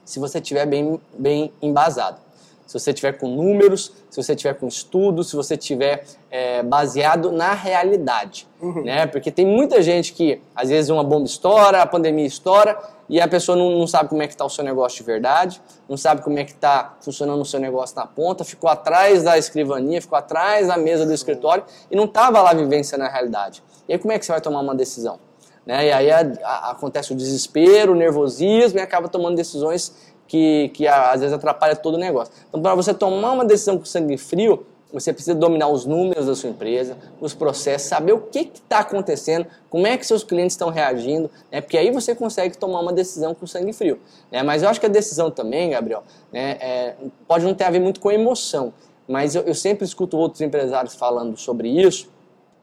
[0.06, 2.24] se você estiver bem, bem embasado.
[2.66, 7.30] Se você tiver com números, se você tiver com estudos, se você tiver é, baseado
[7.30, 8.82] na realidade, uhum.
[8.82, 9.06] né?
[9.06, 12.76] Porque tem muita gente que às vezes uma bomba estoura, a pandemia estoura
[13.08, 15.62] e a pessoa não, não sabe como é que está o seu negócio de verdade,
[15.88, 19.38] não sabe como é que está funcionando o seu negócio na ponta, ficou atrás da
[19.38, 23.62] escrivania, ficou atrás da mesa do escritório e não estava lá vivência na realidade.
[23.88, 25.20] E aí como é que você vai tomar uma decisão?
[25.66, 25.88] Né?
[25.88, 29.92] E aí a, a, acontece o desespero, o nervosismo e acaba tomando decisões
[30.28, 32.32] que, que às vezes atrapalha todo o negócio.
[32.48, 36.34] Então, para você tomar uma decisão com sangue frio, você precisa dominar os números da
[36.34, 40.70] sua empresa, os processos, saber o que está acontecendo, como é que seus clientes estão
[40.70, 41.60] reagindo, né?
[41.60, 43.98] porque aí você consegue tomar uma decisão com sangue frio.
[44.30, 44.42] Né?
[44.42, 46.94] Mas eu acho que a decisão também, Gabriel, né, é,
[47.26, 48.72] pode não ter a ver muito com emoção,
[49.08, 52.08] mas eu, eu, sempre escuto outros empresários falando sobre isso,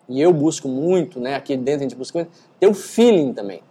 [0.07, 3.61] e eu busco muito, né, aqui dentro a gente busca muito, ter o feeling também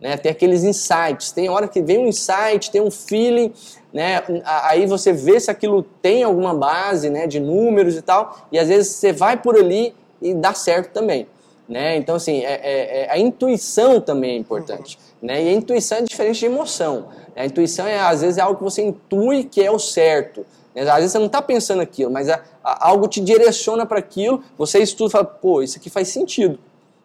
[0.00, 0.16] né?
[0.16, 3.52] Tem aqueles insights, tem hora que vem um insight, tem um feeling,
[3.92, 4.22] né?
[4.44, 8.68] Aí você vê se aquilo tem alguma base, né, de números e tal, e às
[8.68, 11.26] vezes você vai por ali e dá certo também,
[11.68, 11.96] né?
[11.96, 15.28] Então assim, é, é, é a intuição também é importante, uhum.
[15.28, 15.44] né?
[15.44, 17.08] E a intuição é diferente de emoção.
[17.36, 20.46] A intuição é às vezes é algo que você intui que é o certo.
[20.74, 20.82] Né?
[20.82, 24.42] Às vezes você não está pensando aquilo, mas a, a, algo te direciona para aquilo,
[24.56, 26.58] você estuda e fala, pô, isso aqui faz sentido.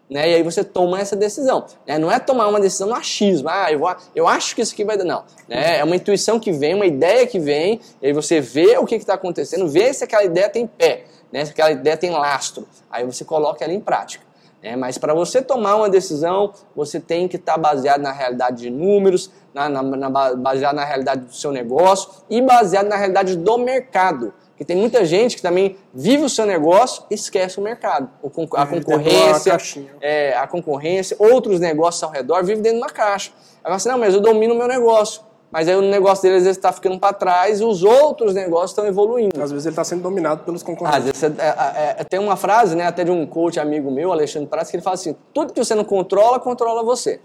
[0.09, 0.31] Né?
[0.31, 1.65] E aí você toma essa decisão.
[1.87, 1.97] Né?
[1.97, 4.83] Não é tomar uma decisão no achismo, ah, eu, vou, eu acho que isso aqui
[4.83, 5.03] vai dar.
[5.03, 5.23] Não.
[5.47, 5.79] Né?
[5.79, 8.95] É uma intuição que vem, uma ideia que vem, e aí você vê o que
[8.95, 11.43] está acontecendo, vê se aquela ideia tem pé, né?
[11.43, 12.67] se aquela ideia tem lastro.
[12.89, 14.23] Aí você coloca ela em prática.
[14.61, 14.75] Né?
[14.75, 18.69] Mas para você tomar uma decisão, você tem que estar tá baseado na realidade de
[18.69, 23.57] números, na, na, na, baseado na realidade do seu negócio e baseado na realidade do
[23.57, 24.33] mercado.
[24.49, 28.09] Porque tem muita gente que também vive o seu negócio e esquece o mercado.
[28.53, 29.57] a é, concorrência,
[30.01, 33.31] é, a concorrência, outros negócios ao redor vivem dentro de uma caixa.
[33.63, 35.21] Agora assim, não, mas eu domino o meu negócio.
[35.51, 38.71] Mas aí o negócio dele às vezes está ficando para trás e os outros negócios
[38.71, 39.41] estão evoluindo.
[39.41, 40.99] Às vezes ele está sendo dominado pelos concorrentes.
[40.99, 44.11] Às vezes é, é, é, tem uma frase, né, até de um coach amigo meu,
[44.11, 47.21] Alexandre Prats, que ele fala assim: tudo que você não controla, controla você.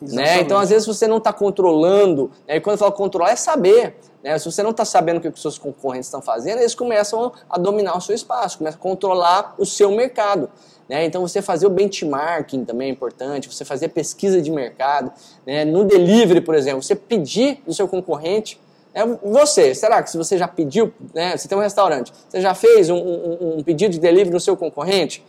[0.00, 0.40] Né?
[0.40, 2.56] Então, às vezes, você não está controlando, né?
[2.56, 3.96] e quando eu falo controlar, é saber.
[4.22, 4.38] Né?
[4.38, 7.58] Se você não está sabendo o que os seus concorrentes estão fazendo, eles começam a
[7.58, 10.50] dominar o seu espaço, começam a controlar o seu mercado.
[10.88, 11.04] Né?
[11.04, 15.12] Então, você fazer o benchmarking também é importante, você fazer pesquisa de mercado.
[15.46, 15.64] Né?
[15.64, 18.60] No delivery, por exemplo, você pedir do seu concorrente
[18.94, 22.54] é você, será que se você já pediu, né, você tem um restaurante, você já
[22.54, 25.24] fez um, um, um pedido de delivery no seu concorrente?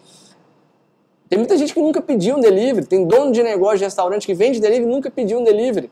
[1.30, 4.34] Tem muita gente que nunca pediu um delivery, tem dono de negócio de restaurante que
[4.34, 5.89] vende delivery e nunca pediu um delivery.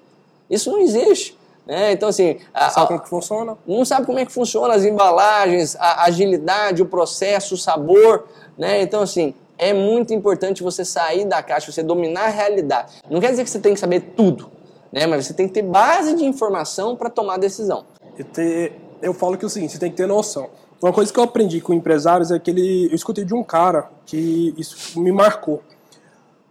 [0.49, 1.38] Isso não existe.
[1.65, 1.93] Né?
[1.93, 2.38] Então, assim.
[2.53, 3.57] Não sabe como que funciona?
[3.65, 8.27] Não sabe como é que funciona as embalagens, a agilidade, o processo, o sabor.
[8.57, 8.81] Né?
[8.81, 12.95] Então, assim, é muito importante você sair da caixa, você dominar a realidade.
[13.09, 14.51] Não quer dizer que você tem que saber tudo,
[14.91, 15.07] né?
[15.07, 17.86] mas você tem que ter base de informação para tomar decisão.
[18.17, 18.71] Eu, te,
[19.01, 20.49] eu falo que é o seguinte: você tem que ter noção.
[20.84, 23.89] Uma coisa que eu aprendi com empresários é que ele, eu escutei de um cara
[24.05, 25.63] que isso me marcou.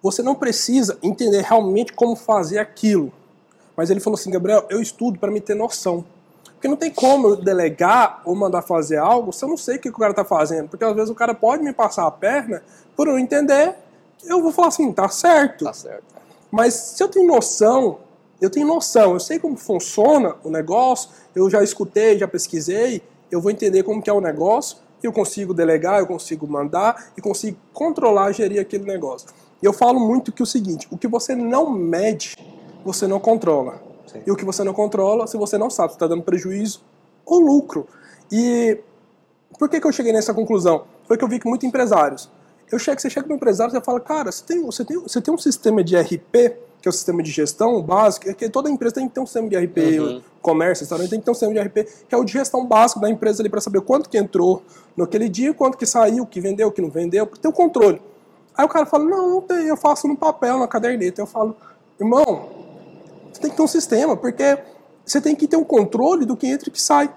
[0.02, 3.12] Você não precisa entender realmente como fazer aquilo.
[3.76, 6.02] Mas ele falou assim, Gabriel, eu estudo para me ter noção.
[6.54, 9.78] Porque não tem como eu delegar ou mandar fazer algo se eu não sei o
[9.78, 10.70] que o cara está fazendo.
[10.70, 12.62] Porque às vezes o cara pode me passar a perna,
[12.96, 13.74] por eu entender,
[14.24, 15.66] eu vou falar assim, tá certo.
[15.66, 16.04] Tá certo.
[16.50, 17.98] Mas se eu tenho noção,
[18.40, 23.02] eu tenho noção, eu sei como funciona o negócio, eu já escutei, já pesquisei,
[23.32, 27.20] eu vou entender como que é o negócio, eu consigo delegar, eu consigo mandar e
[27.20, 29.28] consigo controlar, gerir aquele negócio.
[29.60, 32.36] E eu falo muito que o seguinte, o que você não mede,
[32.84, 33.82] você não controla.
[34.06, 34.22] Sim.
[34.26, 36.82] E o que você não controla, se você não sabe se está dando prejuízo
[37.24, 37.86] ou lucro.
[38.30, 38.78] E
[39.58, 40.84] por que, que eu cheguei nessa conclusão?
[41.08, 42.30] Foi que eu vi que muitos empresários,
[42.70, 45.20] eu chego, você chega para um empresário e fala, cara, você tem, você, tem, você
[45.20, 48.68] tem um sistema de RP que é o sistema de gestão básico, é que toda
[48.68, 50.22] empresa tem que ter um sistema de RP, uhum.
[50.42, 53.00] comércio, restaurante tem que ter um sistema de RP, que é o de gestão básico
[53.00, 54.64] da empresa ali para saber quanto que entrou
[54.96, 58.02] naquele dia, quanto que saiu, que vendeu, que não vendeu, para ter o controle.
[58.56, 61.22] Aí o cara fala, não, não tem, eu faço no papel, na caderneta.
[61.22, 61.56] Eu falo,
[61.98, 62.48] irmão,
[63.32, 64.58] você tem que ter um sistema, porque
[65.04, 67.10] você tem que ter um controle do que entra e que sai.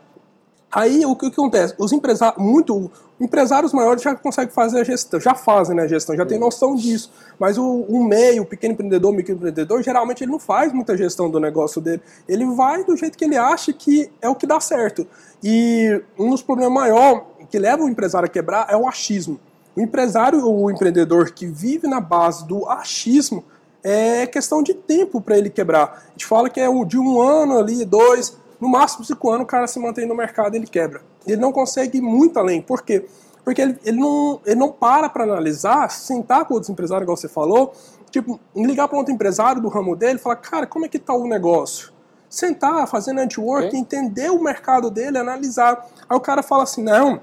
[0.76, 1.74] Aí o que, o que acontece?
[1.78, 6.18] Os empresários, muito, empresários maiores já conseguem fazer a gestão, já fazem né, a gestão,
[6.18, 7.10] já tem noção disso.
[7.40, 11.32] Mas o, o meio, o pequeno empreendedor, o microempreendedor, geralmente ele não faz muita gestão
[11.32, 12.02] do negócio dele.
[12.28, 15.08] Ele vai do jeito que ele acha que é o que dá certo.
[15.42, 19.40] E um dos problemas maiores que leva o empresário a quebrar é o achismo.
[19.78, 23.46] O empresário ou o empreendedor que vive na base do achismo
[23.82, 26.04] é questão de tempo para ele quebrar.
[26.06, 29.47] A gente fala que é de um ano ali, dois, no máximo cinco anos o
[29.47, 31.01] cara se mantém no mercado e ele quebra.
[31.26, 32.62] Ele não consegue ir muito além.
[32.62, 33.06] Por quê?
[33.43, 37.30] Porque ele, ele não, ele não para para analisar, sentar com outros empresários, igual você
[37.30, 37.74] falou,
[38.10, 41.14] tipo, ligar para outro empresário do ramo dele e falar, cara, como é que tá
[41.14, 41.93] o negócio?
[42.28, 43.80] Sentar, fazer network, okay.
[43.80, 45.86] entender o mercado dele, analisar.
[46.10, 47.22] Aí o cara fala assim, não,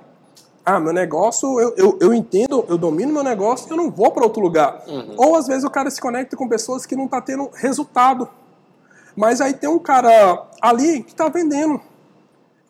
[0.65, 4.23] ah, meu negócio, eu, eu, eu entendo, eu domino meu negócio, eu não vou para
[4.23, 4.83] outro lugar.
[4.87, 5.15] Uhum.
[5.17, 8.29] Ou às vezes o cara se conecta com pessoas que não tá tendo resultado.
[9.17, 11.81] Mas aí tem um cara ali que está vendendo,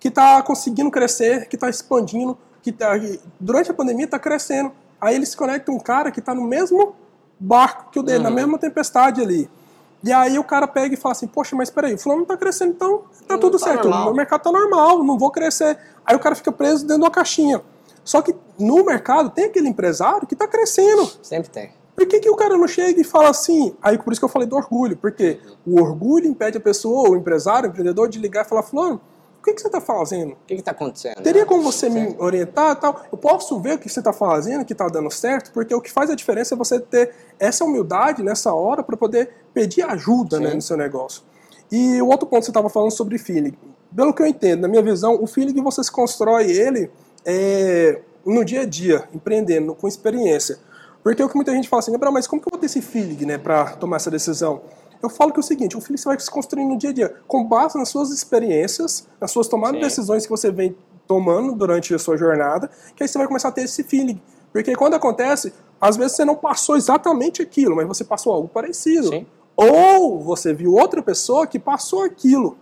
[0.00, 2.92] que está conseguindo crescer, que está expandindo, que tá,
[3.38, 4.72] durante a pandemia está crescendo.
[5.00, 6.94] Aí ele se conecta com um cara que está no mesmo
[7.38, 8.24] barco que o dele, uhum.
[8.24, 9.50] na mesma tempestade ali.
[10.04, 12.72] E aí o cara pega e fala assim, poxa, mas peraí, o fulano tá crescendo,
[12.72, 14.10] então tá não tudo tá certo, normal.
[14.10, 15.78] o mercado tá normal, não vou crescer.
[16.04, 17.62] Aí o cara fica preso dentro de uma caixinha.
[18.04, 21.08] Só que no mercado tem aquele empresário que tá crescendo.
[21.22, 21.72] Sempre tem.
[21.94, 23.74] Por que, que o cara não chega e fala assim?
[23.82, 27.16] Aí por isso que eu falei do orgulho, porque o orgulho impede a pessoa, o
[27.16, 29.00] empresário, o empreendedor, de ligar e falar, fulano,
[29.42, 30.32] o que, que você está fazendo?
[30.32, 31.20] O que está acontecendo?
[31.20, 33.02] Teria como você me orientar tal?
[33.10, 35.90] Eu posso ver o que você está fazendo, que está dando certo, porque o que
[35.90, 40.54] faz a diferença é você ter essa humildade nessa hora para poder pedir ajuda né,
[40.54, 41.24] no seu negócio.
[41.72, 43.56] E o outro ponto que você estava falando sobre feeling.
[43.94, 46.88] Pelo que eu entendo, na minha visão, o feeling você se constrói ele
[47.26, 50.58] é, no dia a dia, empreendendo, com experiência.
[51.02, 53.26] Porque o que muita gente fala assim, mas como que eu vou ter esse feeling
[53.26, 54.62] né, para tomar essa decisão?
[55.02, 56.92] Eu falo que é o seguinte, o feeling você vai se construindo no dia a
[56.92, 60.76] dia, com base nas suas experiências, nas suas tomadas de decisões que você vem
[61.08, 64.20] tomando durante a sua jornada, que aí você vai começar a ter esse feeling.
[64.52, 69.08] Porque quando acontece, às vezes você não passou exatamente aquilo, mas você passou algo parecido.
[69.08, 69.26] Sim.
[69.56, 72.56] Ou você viu outra pessoa que passou aquilo.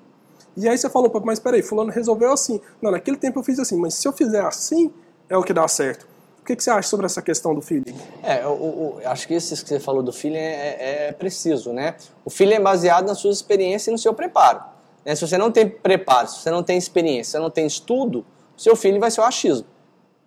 [0.56, 2.60] E aí você falou, mas peraí, fulano resolveu assim.
[2.80, 4.90] Não, naquele tempo eu fiz assim, mas se eu fizer assim,
[5.28, 6.06] é o que dá certo.
[6.50, 7.94] Que, que você acha sobre essa questão do feeling?
[8.24, 11.94] É, eu, eu, acho que isso que você falou do feeling é, é, preciso, né?
[12.24, 14.60] O feeling é baseado nas suas experiências e no seu preparo.
[15.04, 15.14] Né?
[15.14, 18.26] Se você não tem preparo, se você não tem experiência, se você não tem estudo,
[18.58, 19.64] o seu feeling vai ser o achismo.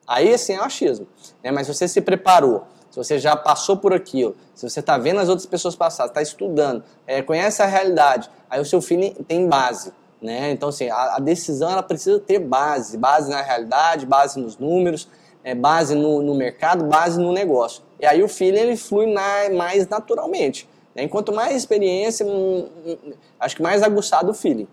[0.08, 1.06] Aí sim é o achismo.
[1.44, 1.52] Né?
[1.52, 5.20] Mas se você se preparou, se você já passou por aquilo, se você está vendo
[5.20, 9.46] as outras pessoas passar, está estudando, é, conhece a realidade, aí o seu feeling tem
[9.46, 9.92] base.
[10.22, 10.52] Né?
[10.52, 15.10] Então, assim, a, a decisão ela precisa ter base, base na realidade, base nos números,
[15.44, 17.84] é, base no, no, mercado, base no negócio.
[18.00, 20.68] E aí o feeling ele flui na, mais naturalmente.
[20.96, 21.04] Né?
[21.04, 24.68] Enquanto mais experiência, hum, hum, acho que mais aguçado o feeling.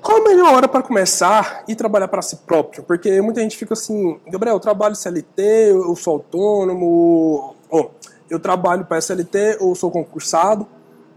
[0.00, 2.82] Qual a melhor hora para começar e trabalhar para si próprio?
[2.82, 7.86] Porque muita gente fica assim, Gabriel, eu trabalho CLT, eu sou autônomo, oh,
[8.28, 10.66] eu trabalho para SLT ou sou concursado.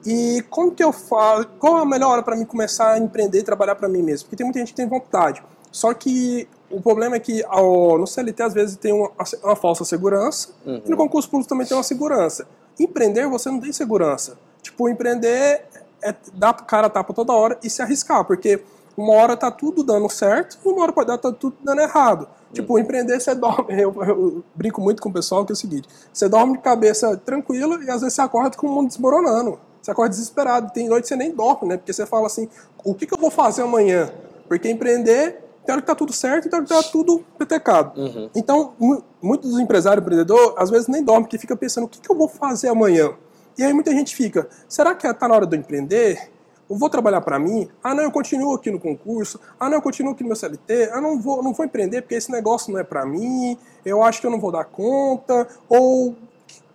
[0.06, 1.46] E como que eu falo?
[1.60, 4.26] Qual a melhor hora para mim começar a empreender e trabalhar para mim mesmo?
[4.26, 5.44] Porque tem muita gente que tem vontade.
[5.70, 9.12] Só que o problema é que ao, no CLT às vezes tem uma,
[9.44, 10.82] uma falsa segurança uhum.
[10.86, 12.48] e no concurso público também tem uma segurança.
[12.80, 14.38] Empreender você não tem segurança.
[14.62, 15.64] Tipo, empreender
[16.02, 18.62] é dar cara a tapa toda hora e se arriscar, porque
[18.96, 22.28] uma hora tá tudo dando certo e uma hora pode dar tá tudo dando errado.
[22.52, 22.80] Tipo, uhum.
[22.80, 23.66] empreender você dorme.
[23.80, 27.16] Eu, eu, brinco muito com o pessoal que é o seguinte: você dorme de cabeça
[27.18, 29.60] tranquila e às vezes você acorda com o mundo desmoronando.
[29.82, 30.72] Você acorda desesperado.
[30.74, 31.78] Tem noite que você nem dorme, né?
[31.78, 32.50] Porque você fala assim:
[32.84, 34.12] o que, que eu vou fazer amanhã?
[34.48, 38.00] Porque empreender tem hora que tá tudo certo e tem hora que tá tudo petecado.
[38.00, 38.30] Uhum.
[38.34, 38.74] Então,
[39.22, 42.16] muitos dos empresários, empreendedores, às vezes nem dormem, porque fica pensando, o que, que eu
[42.16, 43.14] vou fazer amanhã?
[43.58, 46.32] E aí muita gente fica, será que tá na hora de eu empreender?
[46.70, 47.68] Eu vou trabalhar para mim?
[47.84, 49.40] Ah, não, eu continuo aqui no concurso.
[49.60, 50.90] Ah, não, eu continuo aqui no meu CLT.
[50.94, 53.58] Ah, não vou, não vou empreender porque esse negócio não é para mim.
[53.86, 55.48] Eu acho que eu não vou dar conta.
[55.70, 56.16] Ou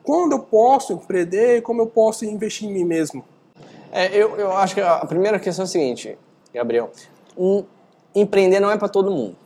[0.03, 3.23] quando eu posso empreender, como eu posso investir em mim mesmo?
[3.91, 6.19] É, eu, eu acho que a primeira questão é a seguinte,
[6.55, 6.91] Gabriel.
[7.37, 7.63] Um,
[8.15, 9.37] empreender não é para todo mundo.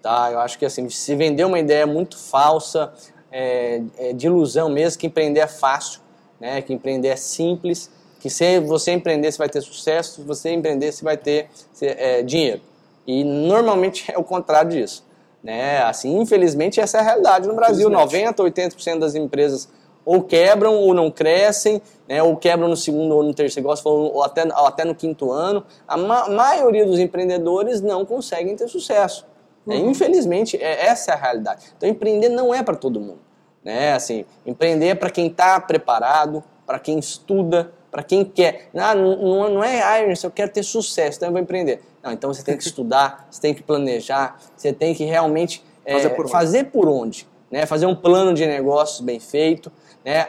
[0.00, 0.30] Tá?
[0.32, 2.92] Eu acho que assim, se vender uma ideia muito falsa,
[3.30, 6.00] é, é, de ilusão mesmo, que empreender é fácil,
[6.40, 6.60] né?
[6.60, 7.90] que empreender é simples,
[8.20, 11.48] que se você empreender você vai ter sucesso, se você empreender você vai ter
[11.80, 12.60] é, dinheiro.
[13.06, 15.04] E normalmente é o contrário disso.
[15.42, 15.82] Né?
[15.82, 17.88] Assim, infelizmente essa é a realidade no Brasil.
[17.88, 19.68] 90, 80% das empresas
[20.04, 24.44] ou quebram ou não crescem, né, ou quebram no segundo ou no terceiro, ou até,
[24.44, 25.64] ou até no quinto ano.
[25.86, 29.26] A ma maioria dos empreendedores não conseguem ter sucesso.
[29.66, 29.76] Né?
[29.76, 29.90] Uhum.
[29.90, 31.66] Infelizmente, é, essa é a realidade.
[31.76, 33.20] Então, empreender não é para todo mundo.
[33.64, 33.92] Né?
[33.92, 38.68] Assim, empreender é para quem está preparado, para quem estuda, para quem quer.
[38.74, 41.82] Ah, não, não é, ah, eu quero ter sucesso, então eu vou empreender.
[42.02, 45.94] Não, então você tem que estudar, você tem que planejar, você tem que realmente é,
[45.94, 47.28] fazer, por fazer por onde.
[47.50, 47.66] Né?
[47.66, 49.70] Fazer um plano de negócios bem feito,
[50.04, 50.28] né?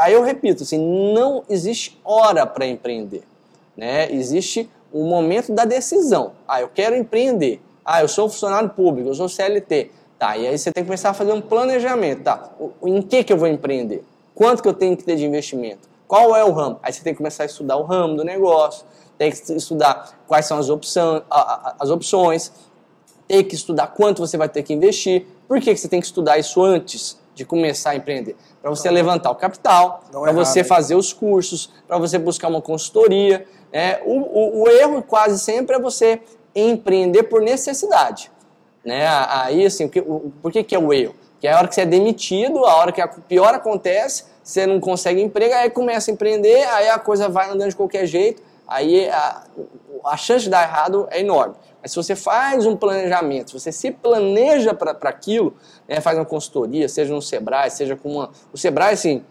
[0.00, 0.78] Aí eu repito, assim,
[1.12, 3.22] não existe hora para empreender.
[3.76, 4.12] Né?
[4.12, 6.32] Existe o momento da decisão.
[6.46, 7.60] Ah, eu quero empreender.
[7.84, 9.90] Ah, eu sou funcionário público, eu sou CLT.
[10.18, 12.22] Tá, e aí você tem que começar a fazer um planejamento.
[12.24, 12.50] Tá,
[12.82, 14.02] em que, que eu vou empreender?
[14.34, 15.88] Quanto que eu tenho que ter de investimento?
[16.08, 16.80] Qual é o ramo?
[16.82, 18.84] Aí você tem que começar a estudar o ramo do negócio,
[19.16, 22.52] tem que estudar quais são as, opção, as opções,
[23.28, 25.26] tem que estudar quanto você vai ter que investir.
[25.46, 28.34] Por que, que você tem que estudar isso antes de começar a empreender?
[28.60, 33.46] Para você levantar o capital, para você fazer os cursos, para você buscar uma consultoria.
[33.72, 34.00] Né?
[34.04, 36.20] O, o, o, erro quase sempre é você
[36.54, 38.30] empreender por necessidade.
[38.84, 39.06] Né?
[39.28, 41.14] Aí, assim, o que, o, por que, que é o erro?
[41.40, 44.66] Que é a hora que você é demitido, a hora que a pior acontece, você
[44.66, 48.42] não consegue emprego, aí começa a empreender, aí a coisa vai andando de qualquer jeito,
[48.68, 49.44] aí a,
[50.04, 51.54] a chance de dar errado é enorme.
[51.80, 55.56] Mas se você faz um planejamento, se você se planeja para aquilo,
[55.88, 58.30] né, faz uma consultoria, seja no Sebrae, seja com uma.
[58.52, 59.24] O Sebrae, assim,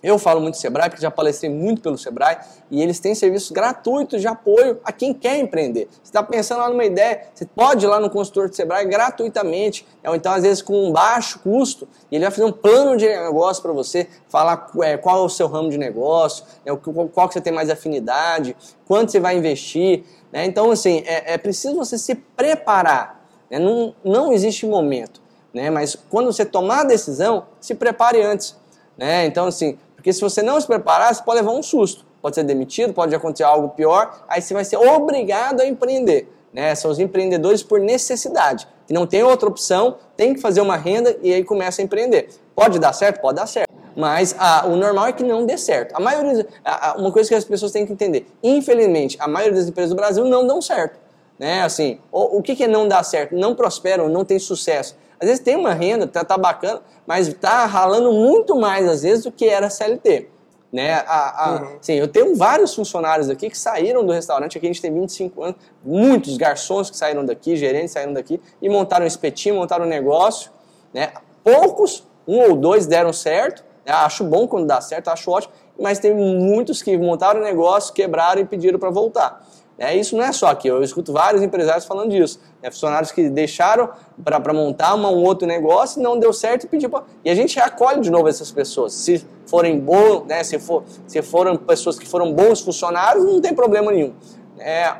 [0.00, 2.36] Eu falo muito do Sebrae, porque já palestrei muito pelo Sebrae,
[2.70, 5.88] e eles têm serviços gratuitos de apoio a quem quer empreender.
[5.90, 9.84] Você está pensando lá numa ideia, você pode ir lá no consultor do Sebrae gratuitamente,
[10.06, 13.08] ou então às vezes com um baixo custo, e ele vai fazer um plano de
[13.08, 17.26] negócio para você, falar é, qual é o seu ramo de negócio, é, qual, qual
[17.26, 20.04] que você tem mais afinidade, quanto você vai investir.
[20.32, 20.44] Né?
[20.44, 23.20] Então, assim, é, é, preciso você se preparar.
[23.50, 23.58] Né?
[23.58, 25.20] Não, não existe momento,
[25.52, 25.70] né?
[25.70, 28.56] mas quando você tomar a decisão, se prepare antes.
[28.96, 29.26] Né?
[29.26, 29.78] Então, assim,
[30.08, 32.06] porque se você não se preparar, você pode levar um susto.
[32.22, 36.32] Pode ser demitido, pode acontecer algo pior, aí você vai ser obrigado a empreender.
[36.50, 36.74] Né?
[36.74, 41.14] São os empreendedores por necessidade, que não tem outra opção, tem que fazer uma renda
[41.22, 42.30] e aí começa a empreender.
[42.54, 43.20] Pode dar certo?
[43.20, 43.68] Pode dar certo.
[43.94, 45.94] Mas ah, o normal é que não dê certo.
[45.94, 49.68] A maioria, ah, uma coisa que as pessoas têm que entender, infelizmente, a maioria das
[49.68, 50.98] empresas do Brasil não dão certo.
[51.38, 51.60] Né?
[51.60, 53.36] Assim, o, o que, que é não dar certo?
[53.36, 54.96] Não prosperam, não tem sucesso.
[55.20, 59.24] Às vezes tem uma renda, tá, tá bacana, mas tá ralando muito mais às vezes
[59.24, 60.28] do que era CLT.
[60.72, 60.92] Né?
[61.06, 61.78] A, a, uhum.
[61.80, 65.42] sim, eu tenho vários funcionários aqui que saíram do restaurante, aqui a gente tem 25
[65.42, 69.88] anos, muitos garçons que saíram daqui, gerentes saíram daqui e montaram um espetinho, montaram um
[69.88, 70.50] negócio.
[70.92, 71.10] Né?
[71.42, 73.92] Poucos, um ou dois deram certo, né?
[73.92, 78.42] acho bom quando dá certo, acho ótimo, mas tem muitos que montaram o negócio, quebraram
[78.42, 79.46] e pediram para voltar.
[79.78, 82.40] É, isso não é só aqui, eu escuto vários empresários falando disso.
[82.62, 82.70] Né?
[82.70, 83.90] Funcionários que deixaram
[84.22, 87.04] para montar uma, um outro negócio, não deu certo e pediu pra...
[87.24, 88.92] E a gente acolhe de novo essas pessoas.
[88.92, 93.54] Se forem bons, né, se, for, se foram pessoas que foram bons funcionários, não tem
[93.54, 94.12] problema nenhum.
[94.58, 94.92] É,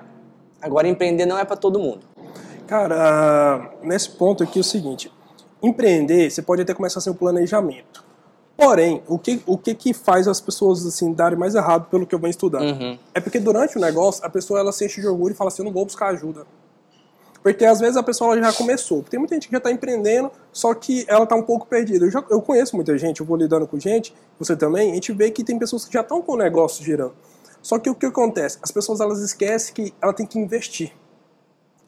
[0.62, 2.00] agora, empreender não é para todo mundo.
[2.66, 5.10] Cara, nesse ponto aqui é o seguinte:
[5.62, 8.06] empreender, você pode até começar sem um planejamento.
[8.56, 12.14] Porém, o que, o que que faz as pessoas assim darem mais errado pelo que
[12.14, 12.64] eu venho estudando?
[12.64, 12.98] Uhum.
[13.14, 15.62] É porque durante o negócio, a pessoa ela se enche de orgulho e fala assim,
[15.62, 16.44] eu não vou buscar ajuda.
[17.48, 19.02] Porque às vezes a pessoa já começou.
[19.02, 22.04] Tem muita gente que já está empreendendo, só que ela está um pouco perdida.
[22.04, 25.14] Eu, já, eu conheço muita gente, eu vou lidando com gente, você também, a gente
[25.14, 27.14] vê que tem pessoas que já estão com o negócio girando.
[27.62, 28.58] Só que o que acontece?
[28.62, 30.92] As pessoas elas esquecem que ela tem que investir.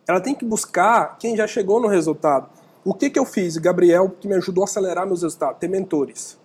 [0.09, 2.49] Ela tem que buscar quem já chegou no resultado.
[2.83, 5.59] O que, que eu fiz, Gabriel, que me ajudou a acelerar meus resultados?
[5.59, 6.40] Ter mentores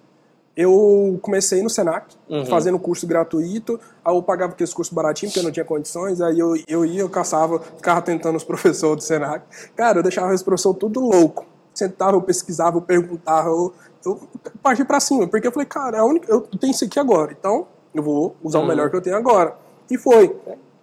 [0.56, 2.46] eu comecei no Senac, uhum.
[2.46, 6.40] fazendo curso gratuito, aí eu pagava aqueles cursos baratinhos, porque eu não tinha condições, aí
[6.40, 9.46] eu, eu ia, eu caçava, ficava tentando os professores do Senac.
[9.76, 11.46] Cara, eu deixava os professores tudo louco.
[11.74, 13.74] Sentava, eu pesquisava, eu perguntava, eu,
[14.06, 14.22] eu
[14.64, 17.36] parti pra cima, porque eu falei, cara, é a única, eu tenho isso aqui agora,
[17.38, 18.66] então eu vou usar uhum.
[18.66, 19.56] o melhor que eu tenho agora.
[19.90, 20.36] E foi.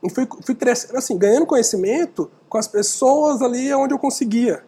[0.02, 4.64] E fui, fui crescendo, assim, ganhando conhecimento com as pessoas ali onde eu conseguia.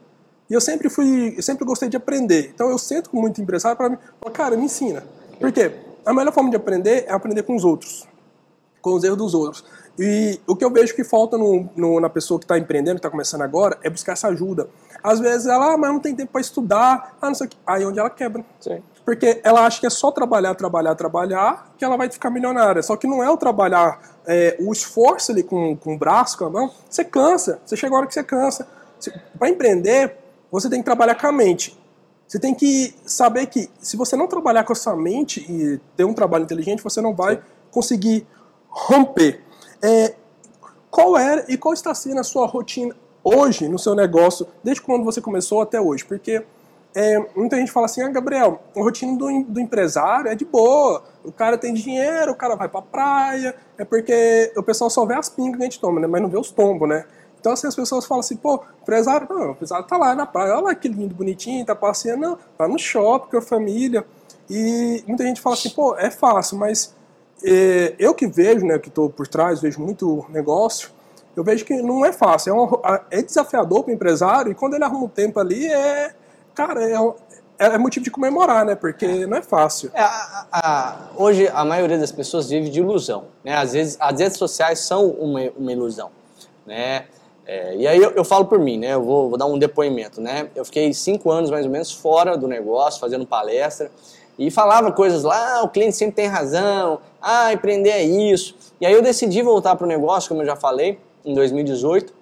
[0.48, 2.50] E eu sempre fui, eu sempre gostei de aprender.
[2.54, 3.98] Então eu sento com muito empresário para mim,
[4.32, 5.04] cara, me ensina.
[5.40, 5.72] Por quê?
[6.04, 8.06] A melhor forma de aprender é aprender com os outros,
[8.82, 9.64] com os erros dos outros.
[9.98, 12.98] E o que eu vejo que falta no, no, na pessoa que está empreendendo, que
[12.98, 14.68] está começando agora, é buscar essa ajuda.
[15.02, 17.56] Às vezes ela, ah, mas não tem tempo para estudar, ah, não sei o que.
[17.66, 18.44] Aí é onde ela quebra.
[18.58, 18.82] Sim.
[19.04, 22.82] Porque ela acha que é só trabalhar, trabalhar, trabalhar, que ela vai ficar milionária.
[22.82, 26.46] Só que não é o trabalhar, é, o esforço ali com, com o braço, com
[26.46, 27.60] a mão, você cansa.
[27.64, 28.66] Você chega a hora que você cansa.
[29.38, 30.16] Para empreender,
[30.50, 31.78] você tem que trabalhar com a mente.
[32.26, 36.04] Você tem que saber que se você não trabalhar com a sua mente e ter
[36.04, 38.26] um trabalho inteligente, você não vai conseguir
[38.68, 39.42] romper.
[39.82, 40.14] É,
[40.90, 45.04] qual era e qual está sendo a sua rotina hoje no seu negócio, desde quando
[45.04, 46.04] você começou até hoje?
[46.04, 46.44] Porque
[46.94, 51.02] é, muita gente fala assim, ah, Gabriel, a rotina do, do, empresário é de boa,
[51.24, 55.14] o cara tem dinheiro, o cara vai pra praia, é porque o pessoal só vê
[55.14, 57.04] as pingas que a gente toma, né, mas não vê os tombos, né?
[57.44, 60.54] Então, assim, as pessoas falam assim, pô, empresário, não, o empresário tá lá na praia,
[60.54, 64.02] olha lá que lindo, bonitinho, tá passeando, não, tá no shopping com a família.
[64.48, 66.94] E muita gente fala assim, pô, é fácil, mas
[67.44, 70.88] é, eu que vejo, né, que estou por trás, vejo muito negócio,
[71.36, 72.70] eu vejo que não é fácil, é, um,
[73.10, 76.14] é desafiador para o empresário, e quando ele arruma um tempo ali, é,
[76.54, 76.94] cara, é,
[77.58, 78.74] é, é motivo de comemorar, né?
[78.74, 79.90] Porque não é fácil.
[79.92, 83.54] É, a, a, hoje a maioria das pessoas vive de ilusão, né?
[83.54, 86.10] Às vezes as redes sociais são uma, uma ilusão,
[86.66, 87.04] né?
[87.46, 88.94] É, e aí eu, eu, falo por mim, né?
[88.94, 90.48] Eu vou, vou, dar um depoimento, né?
[90.54, 93.90] Eu fiquei cinco anos mais ou menos fora do negócio, fazendo palestra
[94.38, 98.56] e falava coisas lá, ah, o cliente sempre tem razão, ah, empreender é isso.
[98.80, 102.12] E aí eu decidi voltar para o negócio, como eu já falei, em 2018.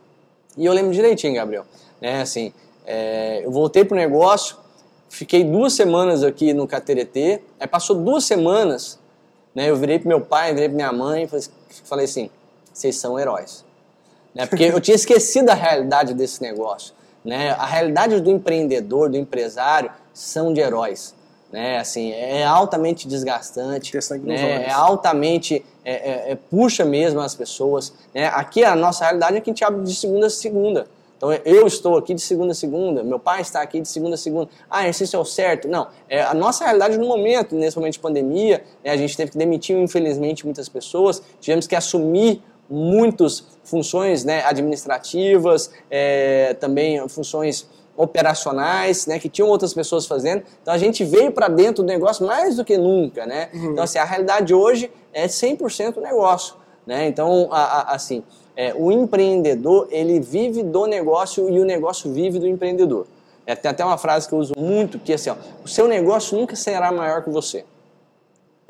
[0.56, 1.64] E eu lembro direitinho, Gabriel,
[2.00, 2.20] né?
[2.20, 2.52] Assim,
[2.84, 4.56] é, eu voltei para o negócio,
[5.08, 8.98] fiquei duas semanas aqui no KTRT, aí passou duas semanas,
[9.54, 9.70] né?
[9.70, 11.28] Eu virei para meu pai, virei para minha mãe,
[11.84, 12.28] falei assim,
[12.72, 13.64] vocês são heróis
[14.34, 14.46] né?
[14.46, 17.50] Porque eu tinha esquecido a realidade desse negócio, né?
[17.50, 21.14] A realidade do empreendedor, do empresário, são de heróis,
[21.52, 21.78] né?
[21.78, 24.66] Assim, é altamente desgastante, né?
[24.66, 28.26] é altamente é, é, é, puxa mesmo as pessoas, né?
[28.26, 30.86] Aqui a nossa realidade é que a gente abre de segunda a segunda.
[31.16, 34.18] Então eu estou aqui de segunda a segunda, meu pai está aqui de segunda a
[34.18, 34.48] segunda.
[34.68, 35.68] Ah, isso é o certo?
[35.68, 39.30] Não, é a nossa realidade no momento, nesse momento de pandemia, né, a gente teve
[39.30, 47.68] que demitir, infelizmente, muitas pessoas, tivemos que assumir muitas funções né, administrativas, é, também funções
[47.96, 50.42] operacionais, né, que tinham outras pessoas fazendo.
[50.62, 53.50] Então a gente veio para dentro do negócio mais do que nunca, né?
[53.52, 53.72] Uhum.
[53.72, 56.54] Então assim, a realidade hoje é 100% negócio,
[56.86, 57.06] né?
[57.06, 58.22] Então a, a, assim,
[58.56, 63.06] é, o empreendedor ele vive do negócio e o negócio vive do empreendedor.
[63.44, 65.86] É, tem até uma frase que eu uso muito que é assim, ó, o seu
[65.86, 67.64] negócio nunca será maior que você.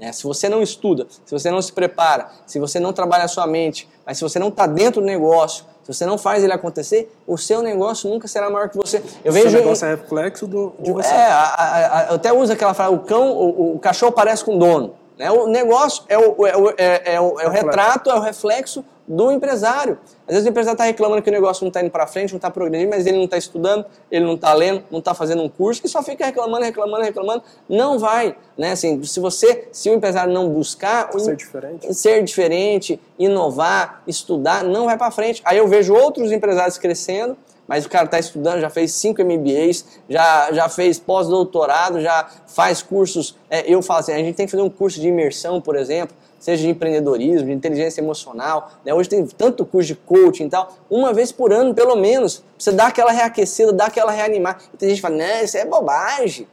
[0.02, 3.28] É, se você não estuda, se você não se prepara, se você não trabalha a
[3.28, 6.52] sua mente, mas se você não está dentro do negócio, se você não faz ele
[6.52, 9.00] acontecer, o seu negócio nunca será maior que você.
[9.24, 9.56] Eu vejo.
[9.56, 11.08] O negócio é reflexo do, de você.
[11.08, 14.44] É, a, a, a, eu até uso aquela frase: o cão, o, o cachorro parece
[14.44, 14.94] com o dono.
[15.16, 15.30] Né?
[15.30, 18.84] O negócio é o, é o, é, é o, é o retrato, é o reflexo
[19.06, 19.98] do empresário.
[20.26, 22.36] Às vezes o empresário está reclamando que o negócio não está indo para frente, não
[22.36, 25.48] está progredindo, mas ele não está estudando, ele não está lendo, não está fazendo um
[25.48, 27.42] curso e só fica reclamando, reclamando, reclamando.
[27.68, 28.72] Não vai, né?
[28.72, 34.86] Assim, se você, se o empresário não buscar ser diferente, ser diferente, inovar, estudar, não
[34.86, 35.42] vai para frente.
[35.44, 37.36] Aí eu vejo outros empresários crescendo
[37.66, 42.82] mas o cara está estudando, já fez cinco MBAs, já, já fez pós-doutorado, já faz
[42.82, 43.36] cursos.
[43.48, 46.14] É, eu falo assim, a gente tem que fazer um curso de imersão, por exemplo,
[46.42, 48.72] seja de empreendedorismo, de inteligência emocional.
[48.84, 48.92] Né?
[48.92, 50.76] Hoje tem tanto curso de coaching e tal.
[50.90, 54.58] Uma vez por ano, pelo menos, você dá aquela reaquecida, dá aquela reanimar.
[54.74, 56.48] E tem gente que fala, não, isso é bobagem.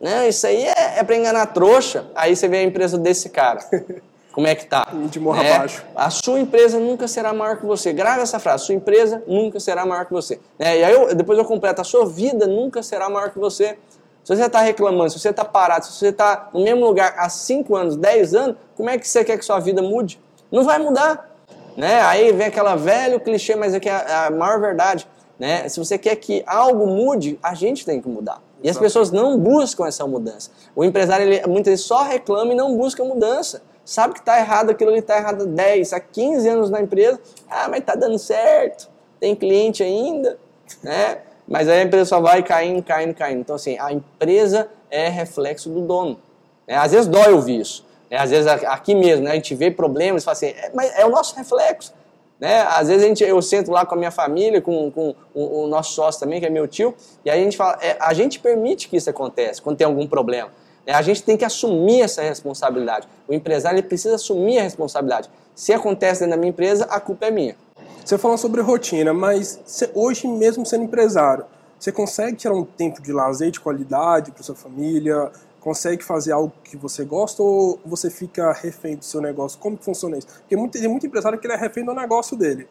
[0.00, 2.06] Não, isso aí é, é para enganar trouxa.
[2.14, 3.58] Aí você vê a empresa desse cara.
[4.30, 4.86] Como é que tá?
[5.10, 5.54] De morra né?
[5.54, 5.84] abaixo.
[5.94, 7.92] A sua empresa nunca será maior que você.
[7.92, 8.64] Grave essa frase.
[8.64, 10.38] Sua empresa nunca será maior que você.
[10.58, 10.78] Né?
[10.78, 11.80] E aí eu, depois eu completo.
[11.80, 13.76] A sua vida nunca será maior que você.
[14.24, 17.28] Se você está reclamando, se você está parado, se você está no mesmo lugar há
[17.28, 20.20] 5 anos, 10 anos, como é que você quer que sua vida mude?
[20.50, 21.30] Não vai mudar.
[21.76, 22.00] Né?
[22.02, 25.08] Aí vem aquela velho clichê, mas é que é a maior verdade.
[25.38, 25.68] Né?
[25.68, 28.40] Se você quer que algo mude, a gente tem que mudar.
[28.62, 30.50] E as pessoas não buscam essa mudança.
[30.76, 34.70] O empresário ele, muitas vezes só reclama e não busca mudança sabe que está errado,
[34.70, 38.18] aquilo ali está errado há 10, há 15 anos na empresa, ah, mas está dando
[38.18, 40.38] certo, tem cliente ainda,
[40.82, 41.18] né?
[41.52, 43.40] Mas aí a empresa só vai caindo, caindo, caindo.
[43.40, 46.18] Então, assim, a empresa é reflexo do dono.
[46.66, 46.76] Né?
[46.76, 47.84] Às vezes dói ouvir isso.
[48.10, 48.16] Né?
[48.16, 49.32] Às vezes aqui mesmo, né?
[49.32, 51.92] a gente vê problemas e fala assim, é, mas é o nosso reflexo.
[52.40, 52.62] Né?
[52.62, 55.66] Às vezes a gente, eu sento lá com a minha família, com, com o, o
[55.66, 58.38] nosso sócio também, que é meu tio, e aí a gente fala, é, a gente
[58.38, 60.48] permite que isso aconteça quando tem algum problema.
[60.86, 63.06] É, a gente tem que assumir essa responsabilidade.
[63.28, 65.28] O empresário ele precisa assumir a responsabilidade.
[65.54, 67.56] Se acontece dentro da minha empresa, a culpa é minha.
[68.04, 71.44] Você falou sobre rotina, mas você, hoje mesmo sendo empresário,
[71.78, 75.30] você consegue tirar um tempo de lazer de qualidade para sua família?
[75.60, 79.58] Consegue fazer algo que você gosta ou você fica refém do seu negócio?
[79.58, 80.26] Como funciona isso?
[80.26, 82.68] Porque muito, tem muito empresário que ele é refém do negócio dele.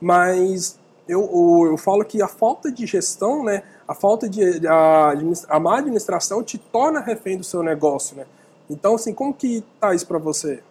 [0.00, 5.14] Mas eu, eu, eu falo que a falta de gestão, né, a falta de a,
[5.48, 8.26] a má administração te torna refém do seu negócio, né?
[8.68, 10.62] Então, assim, como que tá isso para você?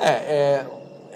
[0.00, 0.66] É, é,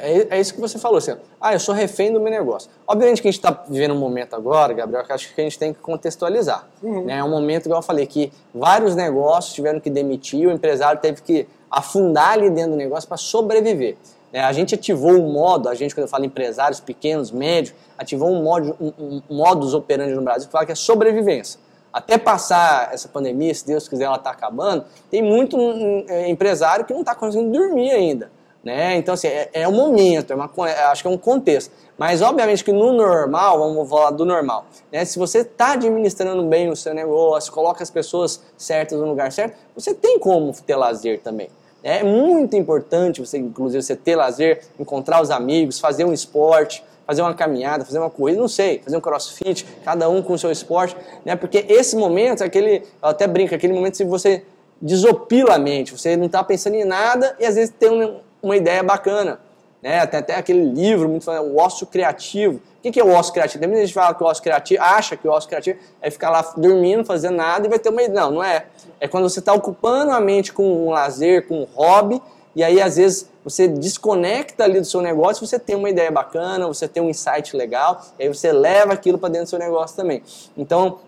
[0.02, 2.70] é, é, isso que você falou, assim, ah, eu sou refém do meu negócio.
[2.86, 5.58] Obviamente que a gente está vivendo um momento agora, Gabriel, que acho que a gente
[5.58, 6.66] tem que contextualizar.
[6.82, 7.04] Uhum.
[7.04, 7.18] Né?
[7.18, 11.22] É um momento, igual eu falei, que vários negócios tiveram que demitir, o empresário teve
[11.22, 13.96] que afundar ali dentro do negócio para sobreviver.
[14.32, 18.30] É, a gente ativou um modo, a gente, quando eu falo empresários pequenos, médios, ativou
[18.30, 21.58] um, modo, um, um modus operandi no Brasil que fala que é sobrevivência.
[21.92, 26.84] Até passar essa pandemia, se Deus quiser ela está acabando, tem muito hum, é, empresário
[26.84, 28.30] que não está conseguindo dormir ainda.
[28.62, 28.96] Né?
[28.96, 31.72] Então, assim, é, é um momento, é uma, é, acho que é um contexto.
[31.96, 35.04] Mas, obviamente, que no normal, vamos falar do normal, né?
[35.04, 39.56] se você está administrando bem o seu negócio, coloca as pessoas certas no lugar certo,
[39.74, 41.48] você tem como ter lazer também.
[41.82, 47.22] É muito importante você, inclusive, você ter lazer, encontrar os amigos, fazer um esporte, fazer
[47.22, 50.50] uma caminhada, fazer uma corrida, não sei, fazer um crossfit, cada um com o seu
[50.50, 50.94] esporte,
[51.24, 51.34] né?
[51.34, 54.44] Porque esse momento, aquele, eu até brinco, aquele momento que você
[54.80, 58.56] desopila a mente, você não está pensando em nada e às vezes tem uma, uma
[58.56, 59.40] ideia bacana.
[59.82, 60.00] Né?
[60.00, 62.60] Até aquele livro muito falando, o ócio criativo.
[62.84, 63.60] O que é o ócio criativo?
[63.60, 66.30] Tem muita gente fala que o ócio criativo, acha que o ócio criativo é ficar
[66.30, 68.20] lá dormindo, fazendo nada e vai ter uma ideia.
[68.20, 68.66] Não, não é.
[68.98, 72.20] É quando você está ocupando a mente com um lazer, com um hobby,
[72.54, 76.66] e aí às vezes você desconecta ali do seu negócio, você tem uma ideia bacana,
[76.66, 79.96] você tem um insight legal, e aí você leva aquilo para dentro do seu negócio
[79.96, 80.22] também.
[80.56, 80.98] Então,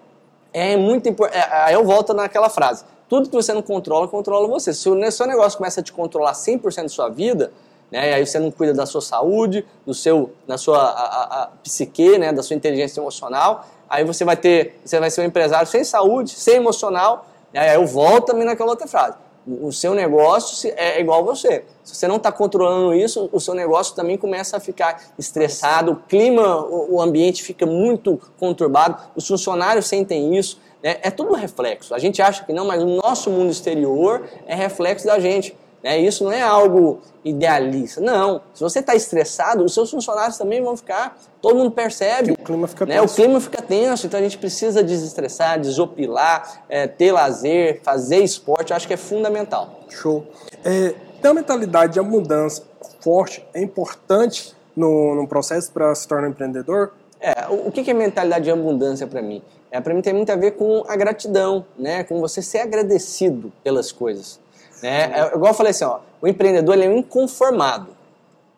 [0.52, 1.38] é muito importante.
[1.38, 4.72] É, aí eu volto naquela frase: tudo que você não controla, controla você.
[4.72, 7.52] Se o seu negócio começa a te controlar 100% da sua vida,
[7.90, 8.08] né?
[8.08, 11.46] E aí você não cuida da sua saúde, do seu, da sua a, a, a
[11.62, 12.32] psique, né?
[12.32, 13.66] Da sua inteligência emocional.
[13.86, 17.26] Aí você vai ter, você vai ser um empresário sem saúde, sem emocional.
[17.52, 19.16] E aí eu volto também naquela outra frase.
[19.46, 21.66] O seu negócio é igual você.
[21.84, 25.96] Se você não está controlando isso, o seu negócio também começa a ficar estressado, o
[25.96, 30.58] clima, o ambiente fica muito conturbado, os funcionários sentem isso.
[30.82, 30.98] Né?
[31.02, 31.94] É tudo reflexo.
[31.94, 35.56] A gente acha que não, mas o nosso mundo exterior é reflexo da gente.
[35.82, 35.98] Né?
[35.98, 38.00] Isso não é algo idealista.
[38.00, 38.40] Não.
[38.54, 41.18] Se você está estressado, os seus funcionários também vão ficar.
[41.40, 42.32] Todo mundo percebe.
[42.32, 43.00] O clima fica né?
[43.00, 43.12] tenso.
[43.12, 44.06] O clima fica tenso.
[44.06, 48.70] Então a gente precisa desestressar, desopilar, é, ter lazer, fazer esporte.
[48.70, 49.80] Eu acho que é fundamental.
[49.88, 50.26] Show.
[50.64, 52.64] É, ter uma mentalidade de abundância
[53.00, 56.92] forte é importante no, no processo para se tornar um empreendedor?
[57.20, 59.42] É, o, o que é mentalidade de abundância para mim?
[59.72, 62.04] É, para mim tem muito a ver com a gratidão, né?
[62.04, 64.38] com você ser agradecido pelas coisas.
[64.82, 65.10] Né?
[65.18, 67.88] É, igual eu falei assim, ó, o empreendedor ele é um inconformado,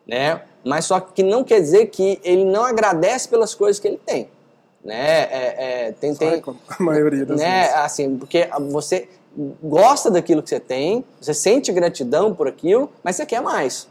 [0.05, 0.41] né?
[0.61, 4.27] mas só que não quer dizer que ele não agradece pelas coisas que ele tem.
[4.83, 5.21] Né?
[5.21, 5.55] É,
[5.87, 7.61] é, tem, tem, a maioria das né?
[7.61, 7.75] vezes.
[7.77, 9.07] Assim, porque você
[9.63, 13.87] gosta daquilo que você tem, você sente gratidão por aquilo, mas você quer mais.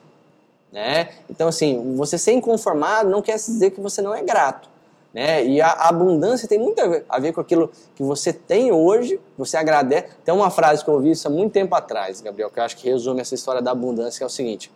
[0.71, 1.09] Né?
[1.31, 4.74] Então, assim, você ser inconformado não quer dizer que você não é grato.
[5.15, 5.47] Né?
[5.47, 9.21] E a abundância tem muito a ver, a ver, com aquilo que você tem hoje,
[9.39, 10.09] você agradece.
[10.25, 12.77] Tem uma frase que eu ouvi isso há muito tempo atrás, Gabriel, que eu acho
[12.77, 14.73] que resume essa história da abundância, que é o seguinte.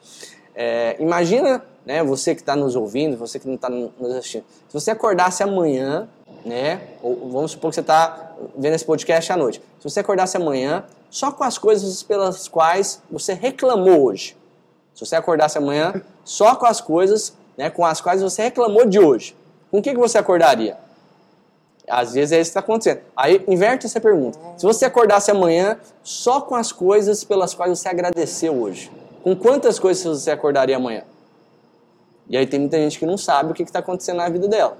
[0.54, 4.74] É, imagina, né, você que está nos ouvindo, você que não está nos assistindo, se
[4.74, 6.08] você acordasse amanhã,
[6.44, 10.36] né, ou vamos supor que você está vendo esse podcast à noite, se você acordasse
[10.36, 14.36] amanhã só com as coisas pelas quais você reclamou hoje,
[14.94, 19.00] se você acordasse amanhã só com as coisas né, com as quais você reclamou de
[19.00, 19.36] hoje,
[19.70, 20.76] com o que, que você acordaria?
[21.88, 23.00] Às vezes é isso que está acontecendo.
[23.16, 24.38] Aí inverte essa pergunta.
[24.56, 28.90] Se você acordasse amanhã só com as coisas pelas quais você agradeceu hoje,
[29.22, 31.02] com quantas coisas você acordaria amanhã?
[32.28, 34.76] E aí tem muita gente que não sabe o que está acontecendo na vida dela.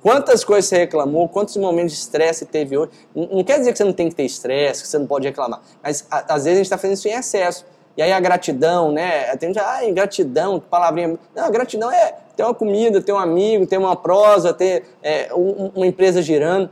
[0.00, 2.92] Quantas coisas você reclamou, quantos momentos de estresse teve hoje.
[3.14, 5.60] Não quer dizer que você não tem que ter estresse, que você não pode reclamar.
[5.82, 7.66] Mas às vezes a gente está fazendo isso em excesso.
[7.98, 9.36] E aí a gratidão, né?
[9.38, 11.18] Tem gente, ah, gratidão, palavrinha.
[11.34, 15.72] Não, gratidão é ter uma comida, ter um amigo, ter uma prosa, ter é, um,
[15.74, 16.70] uma empresa girando.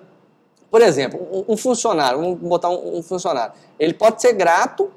[0.70, 4.88] Por exemplo, um, um funcionário, vamos botar um, um, funcionário, ele pode ser grato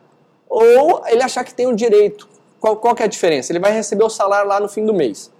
[0.47, 2.30] ou ele achar que tem o um direito.
[2.60, 3.51] Qual, qual que é a diferença?
[3.51, 5.31] Ele vai receber o salário lá no fim do mês.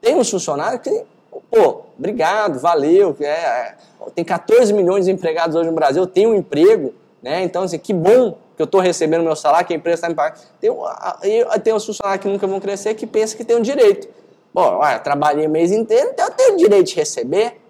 [0.00, 1.04] Tem uns funcionários que,
[1.48, 3.74] pô, obrigado, valeu, é, é,
[4.16, 6.92] tem 14 milhões de empregados hoje no Brasil, tenho um emprego,
[7.22, 7.44] né?
[7.44, 10.16] Então, assim, que bom que eu estou recebendo meu salário, que a empresa está me
[10.16, 10.40] pagando.
[10.60, 10.70] Tem,
[11.62, 14.08] tem os funcionários que nunca vão crescer que pensam que tem o um direito.
[14.52, 17.60] Pô, eu trabalhei o mês inteiro, então eu tenho o direito de receber.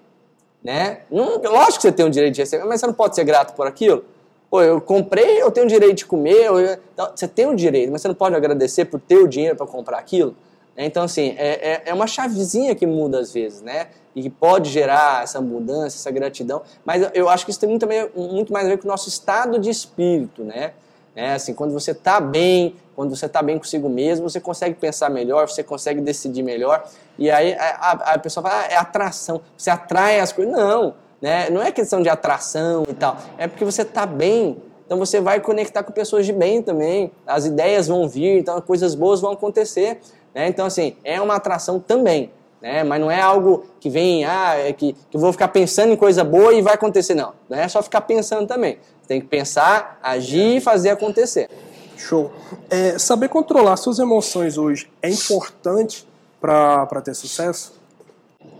[0.65, 1.01] Né?
[1.11, 3.55] Não, lógico que você tem o direito de receber, mas você não pode ser grato
[3.55, 4.03] por aquilo.
[4.51, 6.47] Pô, eu comprei, eu tenho o direito de comer.
[6.47, 9.57] Eu, então, você tem o direito, mas você não pode agradecer por ter o dinheiro
[9.57, 10.35] para comprar aquilo.
[10.85, 13.89] Então, assim, é, é, é, uma chavezinha que muda às vezes, né?
[14.15, 16.63] E que pode gerar essa mudança, essa gratidão.
[16.85, 19.59] Mas eu acho que isso tem muito, muito mais a ver com o nosso estado
[19.59, 20.73] de espírito, né?
[21.17, 25.11] É, assim, quando você está bem, quando você está bem consigo mesmo, você consegue pensar
[25.11, 26.89] melhor, você consegue decidir melhor.
[27.19, 30.55] E aí a, a, a pessoa fala, ah, é atração, você atrai as coisas.
[30.55, 31.51] Não, né?
[31.51, 33.17] não é questão de atração e tal.
[33.37, 37.11] É porque você está bem, então você vai conectar com pessoas de bem também.
[37.27, 40.01] As ideias vão vir, então coisas boas vão acontecer.
[40.39, 40.47] Né?
[40.47, 42.31] Então, assim, é uma atração também.
[42.63, 42.85] Né?
[42.85, 45.97] Mas não é algo que vem, ah, é que, que eu vou ficar pensando em
[45.97, 47.17] coisa boa e vai acontecer.
[47.17, 48.79] Não, não é só ficar pensando também.
[49.09, 51.51] Tem que pensar, agir e fazer acontecer.
[51.97, 52.31] Show.
[52.71, 56.07] É, saber controlar suas emoções hoje é importante
[56.41, 57.75] para ter sucesso?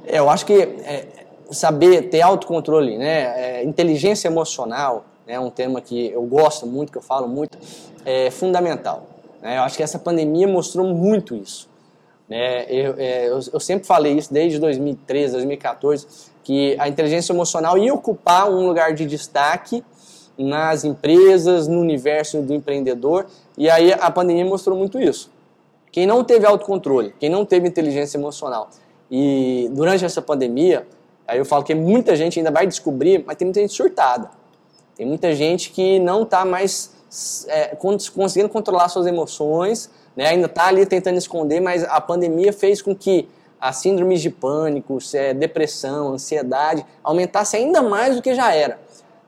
[0.05, 1.07] É, eu acho que é,
[1.53, 3.61] saber ter autocontrole, né?
[3.61, 5.39] É, inteligência emocional é né?
[5.39, 7.57] um tema que eu gosto muito, que eu falo muito,
[8.05, 9.07] é fundamental.
[9.43, 9.59] Né?
[9.59, 11.69] Eu acho que essa pandemia mostrou muito isso.
[12.29, 12.65] Né?
[12.65, 16.07] Eu, é, eu, eu sempre falei isso desde 2013, 2014,
[16.45, 19.85] que a inteligência emocional ia ocupar um lugar de destaque
[20.39, 25.31] nas empresas, no universo do empreendedor, e aí a pandemia mostrou muito isso.
[25.91, 28.71] Quem não teve autocontrole, quem não teve inteligência emocional,
[29.11, 30.87] e durante essa pandemia,
[31.27, 34.31] aí eu falo que muita gente ainda vai descobrir, mas tem muita gente surtada.
[34.97, 36.98] Tem muita gente que não está mais
[37.49, 37.77] é,
[38.15, 40.27] conseguindo controlar suas emoções, né?
[40.27, 43.29] ainda está ali tentando esconder, mas a pandemia fez com que
[43.61, 48.79] a síndrome de pânico, é, depressão, ansiedade aumentasse ainda mais do que já era.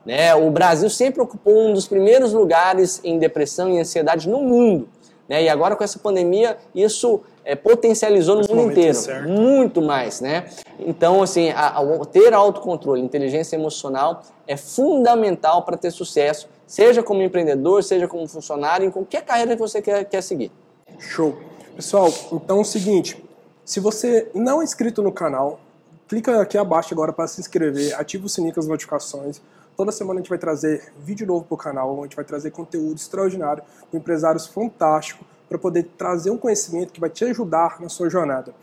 [0.05, 0.33] Né?
[0.33, 4.87] O Brasil sempre ocupou um dos primeiros lugares em depressão e ansiedade no mundo.
[5.27, 5.43] Né?
[5.43, 8.97] E agora com essa pandemia, isso é, potencializou no Esse mundo inteiro.
[9.09, 10.21] É muito mais.
[10.21, 10.45] Né?
[10.79, 17.21] Então, assim, a, a, ter autocontrole, inteligência emocional é fundamental para ter sucesso, seja como
[17.21, 20.49] empreendedor, seja como funcionário, em qualquer carreira que você quer, quer seguir.
[20.97, 21.37] Show.
[21.75, 23.21] Pessoal, então é o seguinte,
[23.65, 25.59] se você não é inscrito no canal,
[26.07, 29.41] clica aqui abaixo agora para se inscrever, ativa o sininho com as notificações.
[29.75, 32.51] Toda semana a gente vai trazer vídeo novo para o canal, a gente vai trazer
[32.51, 33.61] conteúdo extraordinário
[33.91, 38.55] com empresários fantásticos para poder trazer um conhecimento que vai te ajudar na sua jornada.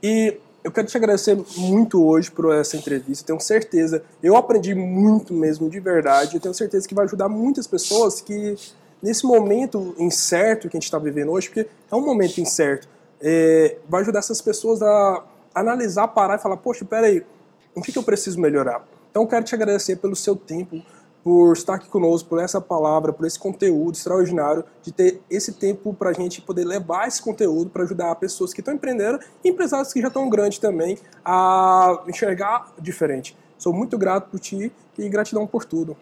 [0.00, 3.24] E eu quero te agradecer muito hoje por essa entrevista.
[3.24, 6.34] Tenho certeza, eu aprendi muito mesmo de verdade.
[6.34, 8.56] Eu tenho certeza que vai ajudar muitas pessoas que
[9.00, 12.88] nesse momento incerto que a gente está vivendo hoje, porque é um momento incerto,
[13.22, 15.22] é, vai ajudar essas pessoas a
[15.54, 17.24] analisar, parar e falar: poxa, peraí,
[17.72, 18.84] o que, que eu preciso melhorar?
[19.08, 20.82] Então, eu quero te agradecer pelo seu tempo,
[21.26, 25.92] por estar aqui conosco, por essa palavra, por esse conteúdo extraordinário, de ter esse tempo
[25.92, 29.92] para a gente poder levar esse conteúdo para ajudar pessoas que estão empreendendo e empresários
[29.92, 33.36] que já estão grandes também a enxergar diferente.
[33.58, 35.96] Sou muito grato por ti e gratidão por tudo.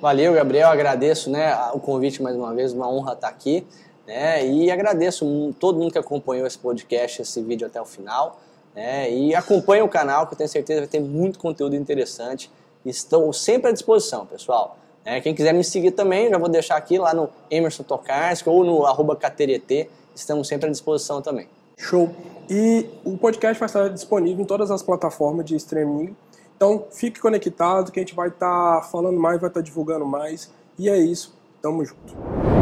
[0.00, 0.68] Valeu, Gabriel.
[0.68, 3.66] Agradeço né, o convite mais uma vez, uma honra estar aqui.
[4.06, 8.38] Né, e agradeço todo mundo que acompanhou esse podcast, esse vídeo até o final.
[8.76, 12.48] Né, e acompanhe o canal, que eu tenho certeza vai ter muito conteúdo interessante.
[12.88, 14.78] Estou sempre à disposição, pessoal.
[15.04, 18.64] É, quem quiser me seguir também, já vou deixar aqui lá no Emerson Tokarski ou
[18.64, 19.88] no arroba KTRT.
[20.14, 21.48] Estamos sempre à disposição também.
[21.76, 22.10] Show.
[22.50, 26.16] E o podcast vai estar disponível em todas as plataformas de streaming.
[26.56, 30.50] Então fique conectado que a gente vai estar falando mais, vai estar divulgando mais.
[30.78, 31.36] E é isso.
[31.62, 32.57] Tamo junto.